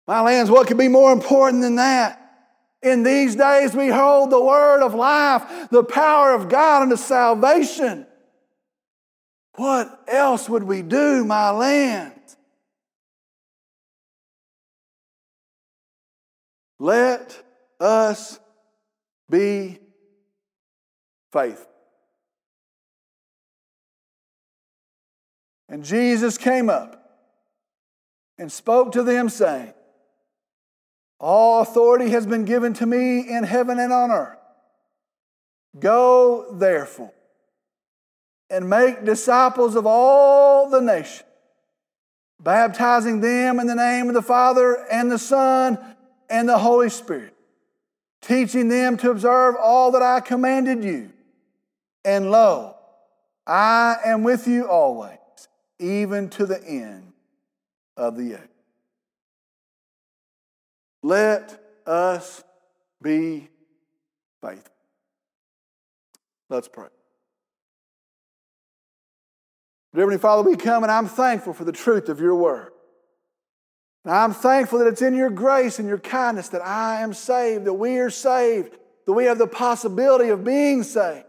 My 0.06 0.20
lands, 0.20 0.50
what 0.50 0.66
could 0.66 0.78
be 0.78 0.88
more 0.88 1.12
important 1.12 1.62
than 1.62 1.76
that? 1.76 2.16
In 2.82 3.02
these 3.02 3.36
days, 3.36 3.74
we 3.74 3.88
hold 3.88 4.30
the 4.30 4.42
word 4.42 4.82
of 4.82 4.94
life, 4.94 5.68
the 5.70 5.84
power 5.84 6.32
of 6.32 6.48
God 6.48 6.82
unto 6.82 6.96
salvation. 6.96 8.06
What 9.56 10.02
else 10.08 10.48
would 10.48 10.62
we 10.62 10.82
do, 10.82 11.24
my 11.24 11.50
land? 11.50 12.14
Let 16.78 17.36
us 17.78 18.40
be 19.28 19.78
faithful. 21.32 21.69
And 25.70 25.84
Jesus 25.84 26.36
came 26.36 26.68
up 26.68 27.00
and 28.36 28.50
spoke 28.50 28.92
to 28.92 29.04
them, 29.04 29.28
saying, 29.28 29.72
All 31.20 31.62
authority 31.62 32.10
has 32.10 32.26
been 32.26 32.44
given 32.44 32.74
to 32.74 32.86
me 32.86 33.20
in 33.20 33.44
heaven 33.44 33.78
and 33.78 33.92
on 33.92 34.10
earth. 34.10 34.36
Go, 35.78 36.46
therefore, 36.52 37.12
and 38.50 38.68
make 38.68 39.04
disciples 39.04 39.76
of 39.76 39.86
all 39.86 40.68
the 40.68 40.80
nations, 40.80 41.22
baptizing 42.40 43.20
them 43.20 43.60
in 43.60 43.68
the 43.68 43.76
name 43.76 44.08
of 44.08 44.14
the 44.14 44.22
Father 44.22 44.84
and 44.90 45.08
the 45.08 45.20
Son 45.20 45.78
and 46.28 46.48
the 46.48 46.58
Holy 46.58 46.90
Spirit, 46.90 47.32
teaching 48.20 48.66
them 48.66 48.96
to 48.96 49.12
observe 49.12 49.54
all 49.54 49.92
that 49.92 50.02
I 50.02 50.18
commanded 50.18 50.82
you. 50.82 51.12
And 52.04 52.32
lo, 52.32 52.74
I 53.46 53.98
am 54.04 54.24
with 54.24 54.48
you 54.48 54.68
always 54.68 55.19
even 55.80 56.28
to 56.30 56.46
the 56.46 56.62
end 56.62 57.12
of 57.96 58.16
the 58.16 58.34
age. 58.34 58.48
Let 61.02 61.60
us 61.86 62.44
be 63.02 63.48
faithful. 64.42 64.72
Let's 66.48 66.68
pray. 66.68 66.88
Heavenly 69.94 70.18
Father, 70.18 70.48
we 70.48 70.56
come 70.56 70.82
and 70.84 70.92
I'm 70.92 71.08
thankful 71.08 71.52
for 71.52 71.64
the 71.64 71.72
truth 71.72 72.08
of 72.08 72.20
your 72.20 72.34
word. 72.34 72.72
And 74.04 74.14
I'm 74.14 74.32
thankful 74.32 74.78
that 74.78 74.88
it's 74.88 75.02
in 75.02 75.14
your 75.14 75.30
grace 75.30 75.78
and 75.78 75.88
your 75.88 75.98
kindness 75.98 76.48
that 76.50 76.64
I 76.64 77.02
am 77.02 77.12
saved, 77.12 77.64
that 77.64 77.74
we 77.74 77.98
are 77.98 78.10
saved, 78.10 78.76
that 79.06 79.12
we 79.12 79.24
have 79.24 79.38
the 79.38 79.46
possibility 79.46 80.30
of 80.30 80.44
being 80.44 80.82
saved. 80.82 81.26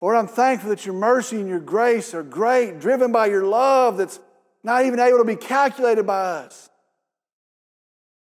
Lord, 0.00 0.16
I'm 0.16 0.28
thankful 0.28 0.70
that 0.70 0.84
your 0.84 0.94
mercy 0.94 1.36
and 1.36 1.48
your 1.48 1.60
grace 1.60 2.12
are 2.14 2.22
great, 2.22 2.80
driven 2.80 3.12
by 3.12 3.26
your 3.26 3.44
love 3.44 3.96
that's 3.96 4.20
not 4.62 4.84
even 4.84 5.00
able 5.00 5.18
to 5.18 5.24
be 5.24 5.36
calculated 5.36 6.06
by 6.06 6.20
us. 6.20 6.68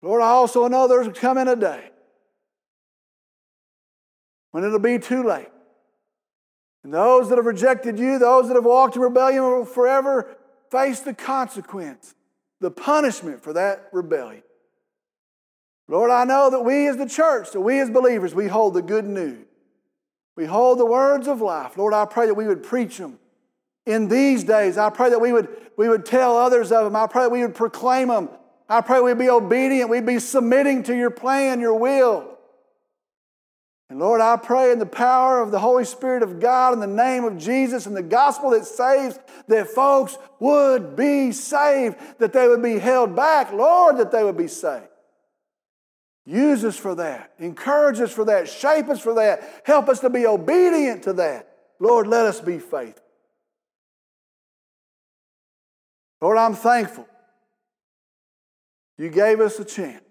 Lord, 0.02 0.22
I 0.22 0.26
also 0.26 0.66
know 0.68 0.88
there's 0.88 1.08
coming 1.16 1.48
a 1.48 1.56
day 1.56 1.90
when 4.50 4.64
it'll 4.64 4.78
be 4.78 4.98
too 4.98 5.22
late. 5.22 5.48
And 6.84 6.92
those 6.92 7.28
that 7.28 7.36
have 7.36 7.46
rejected 7.46 7.98
you, 7.98 8.18
those 8.18 8.48
that 8.48 8.54
have 8.54 8.64
walked 8.64 8.96
in 8.96 9.02
rebellion 9.02 9.42
will 9.42 9.64
forever 9.64 10.36
face 10.70 11.00
the 11.00 11.14
consequence, 11.14 12.14
the 12.60 12.70
punishment 12.70 13.42
for 13.42 13.52
that 13.52 13.88
rebellion. 13.92 14.42
Lord, 15.88 16.10
I 16.10 16.24
know 16.24 16.50
that 16.50 16.60
we 16.60 16.88
as 16.88 16.96
the 16.96 17.08
church, 17.08 17.52
that 17.52 17.60
we 17.60 17.78
as 17.78 17.90
believers, 17.90 18.34
we 18.34 18.48
hold 18.48 18.74
the 18.74 18.82
good 18.82 19.04
news. 19.06 19.46
We 20.36 20.46
hold 20.46 20.78
the 20.78 20.86
words 20.86 21.28
of 21.28 21.40
life. 21.40 21.76
Lord, 21.76 21.94
I 21.94 22.04
pray 22.06 22.26
that 22.26 22.34
we 22.34 22.46
would 22.46 22.62
preach 22.62 22.98
them 22.98 23.18
in 23.84 24.08
these 24.08 24.44
days. 24.44 24.78
I 24.78 24.90
pray 24.90 25.10
that 25.10 25.20
we 25.20 25.32
would, 25.32 25.48
we 25.76 25.88
would 25.88 26.06
tell 26.06 26.36
others 26.36 26.72
of 26.72 26.84
them. 26.84 26.96
I 26.96 27.06
pray 27.06 27.24
that 27.24 27.30
we 27.30 27.42
would 27.42 27.54
proclaim 27.54 28.08
them. 28.08 28.30
I 28.68 28.80
pray 28.80 29.00
we'd 29.00 29.18
be 29.18 29.28
obedient. 29.28 29.90
We'd 29.90 30.06
be 30.06 30.18
submitting 30.18 30.84
to 30.84 30.96
your 30.96 31.10
plan, 31.10 31.60
your 31.60 31.74
will. 31.74 32.32
And 33.90 34.00
Lord, 34.00 34.22
I 34.22 34.38
pray 34.38 34.72
in 34.72 34.78
the 34.78 34.86
power 34.86 35.42
of 35.42 35.50
the 35.50 35.58
Holy 35.58 35.84
Spirit 35.84 36.22
of 36.22 36.40
God, 36.40 36.72
in 36.72 36.80
the 36.80 36.86
name 36.86 37.24
of 37.24 37.36
Jesus 37.36 37.84
and 37.84 37.94
the 37.94 38.02
gospel 38.02 38.48
that 38.50 38.64
saves, 38.64 39.18
that 39.48 39.68
folks 39.68 40.16
would 40.40 40.96
be 40.96 41.30
saved, 41.30 41.98
that 42.18 42.32
they 42.32 42.48
would 42.48 42.62
be 42.62 42.78
held 42.78 43.14
back, 43.14 43.52
Lord, 43.52 43.98
that 43.98 44.10
they 44.10 44.24
would 44.24 44.38
be 44.38 44.48
saved. 44.48 44.86
Use 46.24 46.64
us 46.64 46.76
for 46.76 46.94
that. 46.94 47.32
Encourage 47.38 48.00
us 48.00 48.12
for 48.12 48.24
that. 48.26 48.48
Shape 48.48 48.88
us 48.88 49.00
for 49.00 49.14
that. 49.14 49.62
Help 49.64 49.88
us 49.88 50.00
to 50.00 50.10
be 50.10 50.26
obedient 50.26 51.02
to 51.04 51.12
that. 51.14 51.48
Lord, 51.80 52.06
let 52.06 52.26
us 52.26 52.40
be 52.40 52.58
faithful. 52.58 53.02
Lord, 56.20 56.38
I'm 56.38 56.54
thankful 56.54 57.08
you 58.96 59.08
gave 59.08 59.40
us 59.40 59.58
a 59.58 59.64
chance. 59.64 60.04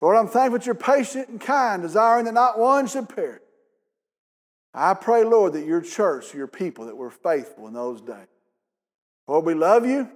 Lord, 0.00 0.16
I'm 0.16 0.28
thankful 0.28 0.58
that 0.58 0.64
you're 0.64 0.74
patient 0.74 1.28
and 1.28 1.40
kind, 1.40 1.82
desiring 1.82 2.24
that 2.24 2.34
not 2.34 2.58
one 2.58 2.86
should 2.86 3.08
perish. 3.08 3.42
I 4.72 4.94
pray, 4.94 5.24
Lord, 5.24 5.54
that 5.54 5.66
your 5.66 5.80
church, 5.80 6.32
your 6.32 6.46
people, 6.46 6.86
that 6.86 6.96
were 6.96 7.10
faithful 7.10 7.66
in 7.66 7.74
those 7.74 8.00
days. 8.00 8.28
Lord, 9.26 9.44
we 9.44 9.54
love 9.54 9.84
you, 9.84 10.08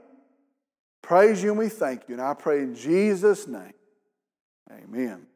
praise 1.03 1.43
you, 1.43 1.51
and 1.51 1.59
we 1.59 1.69
thank 1.69 2.09
you. 2.09 2.15
And 2.15 2.23
I 2.23 2.33
pray 2.33 2.61
in 2.61 2.75
Jesus' 2.75 3.47
name, 3.47 3.73
amen. 4.73 5.27